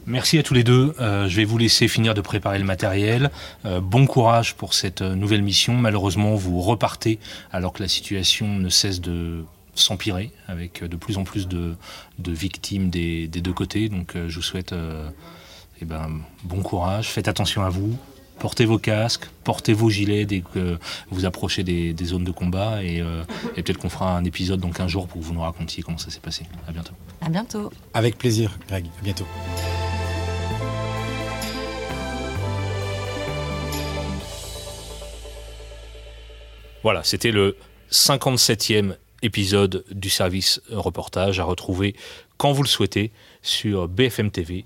Merci 0.06 0.38
à 0.38 0.44
tous 0.44 0.54
les 0.54 0.64
deux. 0.64 0.94
Euh, 1.02 1.28
je 1.28 1.36
vais 1.36 1.44
vous 1.44 1.58
laisser 1.58 1.90
finir 1.90 2.14
de 2.14 2.22
préparer 2.22 2.60
le 2.60 2.64
matériel. 2.64 3.30
Euh, 3.66 3.82
bon 3.82 4.06
courage 4.06 4.56
pour 4.56 4.74
cette 4.74 5.02
euh, 5.02 5.16
nouvelle 5.16 5.42
mission. 5.42 5.74
Malheureusement, 5.74 6.36
vous 6.36 6.62
repartez 6.62 7.20
alors 7.52 7.74
que 7.74 7.84
la 7.84 7.90
situation 7.90 8.48
ne 8.48 8.70
cesse 8.70 9.02
de 9.02 9.44
s'empirer 9.76 10.32
avec 10.48 10.82
de 10.82 10.96
plus 10.96 11.18
en 11.18 11.26
plus 11.26 11.48
de, 11.50 11.76
victimes 12.26 12.90
des, 12.90 13.28
des, 13.28 13.42
deux 13.42 13.52
côtés. 13.52 13.90
Donc 13.90 14.14
je 14.16 14.34
vous 14.34 14.42
souhaite 14.42 14.74
eh 15.82 15.86
ben, 15.86 16.22
bon 16.44 16.62
courage, 16.62 17.10
faites 17.10 17.28
attention 17.28 17.64
à 17.64 17.70
vous, 17.70 17.96
portez 18.40 18.66
vos 18.66 18.80
casques, 18.80 19.28
portez 19.44 19.74
vos 19.74 19.90
gilets 19.90 20.26
dès 20.26 20.42
que 20.42 20.78
vous 21.10 21.26
approchez 21.26 21.64
des, 21.64 21.96
zones 22.06 22.24
de 22.24 22.32
combat 22.32 22.78
euh, 22.78 23.24
et, 23.56 23.64
peut-être 23.64 23.78
qu'on 23.78 23.90
fera 23.90 24.16
un 24.16 24.24
épisode 24.24 24.60
dans 24.60 24.72
un 24.80 24.88
jours 24.88 25.08
pour 25.08 25.22
que 25.22 25.26
vous 25.26 25.34
nous 25.34 25.42
racontiez 25.42 25.84
comment 25.84 25.98
ça 25.98 26.10
s'est 26.10 26.20
passé. 26.20 26.46
À 26.68 26.72
bientôt. 26.72 26.94
À 27.22 27.30
bientôt. 27.30 27.72
Avec 27.94 28.18
plaisir, 28.18 28.58
Greg. 28.68 28.86
À 29.00 29.04
bientôt. 29.04 29.28
Voilà, 36.84 37.04
c'était 37.04 37.32
le 37.32 37.58
57e 37.92 38.96
épisode 39.22 39.84
du 39.92 40.10
service 40.10 40.62
reportage 40.72 41.40
à 41.40 41.44
retrouver 41.44 41.96
quand 42.38 42.52
vous 42.52 42.64
le 42.64 42.68
souhaitez 42.68 43.12
sur 43.42 43.88
BFM 43.88 44.32
TV 44.32 44.66